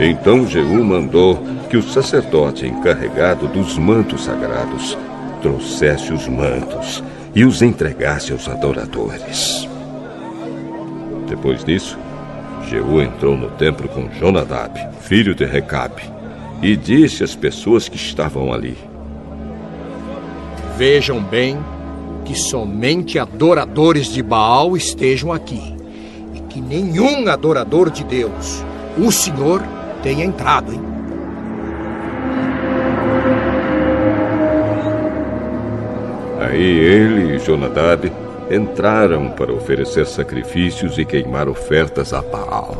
Então 0.00 0.46
Jeú 0.46 0.82
mandou 0.82 1.40
que 1.70 1.76
o 1.76 1.82
sacerdote 1.82 2.66
encarregado 2.66 3.46
dos 3.46 3.78
mantos 3.78 4.24
sagrados 4.24 4.98
trouxesse 5.40 6.12
os 6.12 6.26
mantos 6.26 7.02
e 7.34 7.44
os 7.44 7.62
entregasse 7.62 8.32
aos 8.32 8.48
adoradores. 8.48 9.68
Depois 11.28 11.64
disso, 11.64 11.98
Jeú 12.68 13.00
entrou 13.00 13.36
no 13.36 13.50
templo 13.50 13.88
com 13.88 14.08
Jonadab, 14.10 14.78
filho 15.00 15.34
de 15.34 15.44
Recabe, 15.44 16.02
e 16.62 16.76
disse 16.76 17.24
às 17.24 17.34
pessoas 17.34 17.88
que 17.88 17.96
estavam 17.96 18.52
ali: 18.52 18.78
Vejam 20.76 21.22
bem 21.22 21.58
que 22.24 22.34
somente 22.34 23.18
adoradores 23.18 24.06
de 24.06 24.22
Baal 24.22 24.76
estejam 24.76 25.32
aqui 25.32 25.74
e 26.34 26.40
que 26.40 26.60
nenhum 26.60 27.28
adorador 27.28 27.90
de 27.90 28.04
Deus, 28.04 28.64
o 28.96 29.10
Senhor, 29.10 29.62
tenha 30.02 30.24
entrado, 30.24 30.72
hein? 30.72 30.93
Aí 36.54 36.78
ele 36.78 37.34
e 37.34 37.38
Jonadab 37.40 38.12
entraram 38.48 39.30
para 39.30 39.52
oferecer 39.52 40.06
sacrifícios 40.06 40.96
e 40.98 41.04
queimar 41.04 41.48
ofertas 41.48 42.12
a 42.12 42.22
Baal. 42.22 42.76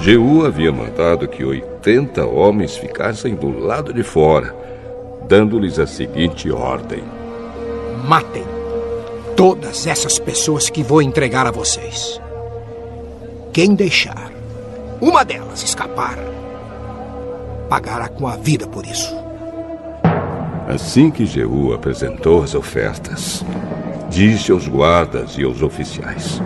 Jeú 0.00 0.46
havia 0.46 0.72
mandado 0.72 1.28
que 1.28 1.44
80 1.44 2.24
homens 2.24 2.74
ficassem 2.74 3.34
do 3.34 3.50
lado 3.50 3.92
de 3.92 4.02
fora, 4.02 4.56
dando-lhes 5.28 5.78
a 5.78 5.86
seguinte 5.86 6.50
ordem: 6.50 7.04
Matem 8.08 8.44
todas 9.36 9.86
essas 9.86 10.18
pessoas 10.18 10.70
que 10.70 10.82
vou 10.82 11.02
entregar 11.02 11.46
a 11.46 11.50
vocês. 11.50 12.18
Quem 13.52 13.74
deixar 13.74 14.32
uma 15.02 15.22
delas 15.22 15.62
escapar, 15.62 16.16
pagará 17.68 18.08
com 18.08 18.26
a 18.26 18.36
vida 18.36 18.66
por 18.66 18.86
isso. 18.86 19.21
Assim 20.72 21.10
que 21.10 21.26
Jeú 21.26 21.74
apresentou 21.74 22.42
as 22.42 22.54
ofertas, 22.54 23.44
disse 24.08 24.50
aos 24.50 24.66
guardas 24.66 25.36
e 25.36 25.44
aos 25.44 25.60
oficiais: 25.60 26.40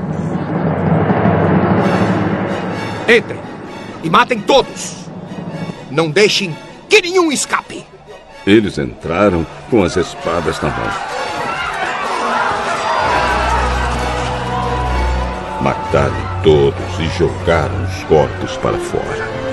Entrem 3.02 3.38
e 4.02 4.10
matem 4.10 4.40
todos. 4.40 4.96
Não 5.92 6.10
deixem 6.10 6.56
que 6.88 7.00
nenhum 7.00 7.30
escape. 7.30 7.86
Eles 8.44 8.78
entraram 8.78 9.46
com 9.70 9.84
as 9.84 9.94
espadas 9.94 10.60
na 10.60 10.70
mão. 10.70 10.90
Mataram 15.62 16.42
todos 16.42 16.98
e 16.98 17.06
jogaram 17.16 17.84
os 17.84 18.02
corpos 18.04 18.56
para 18.56 18.76
fora. 18.76 19.45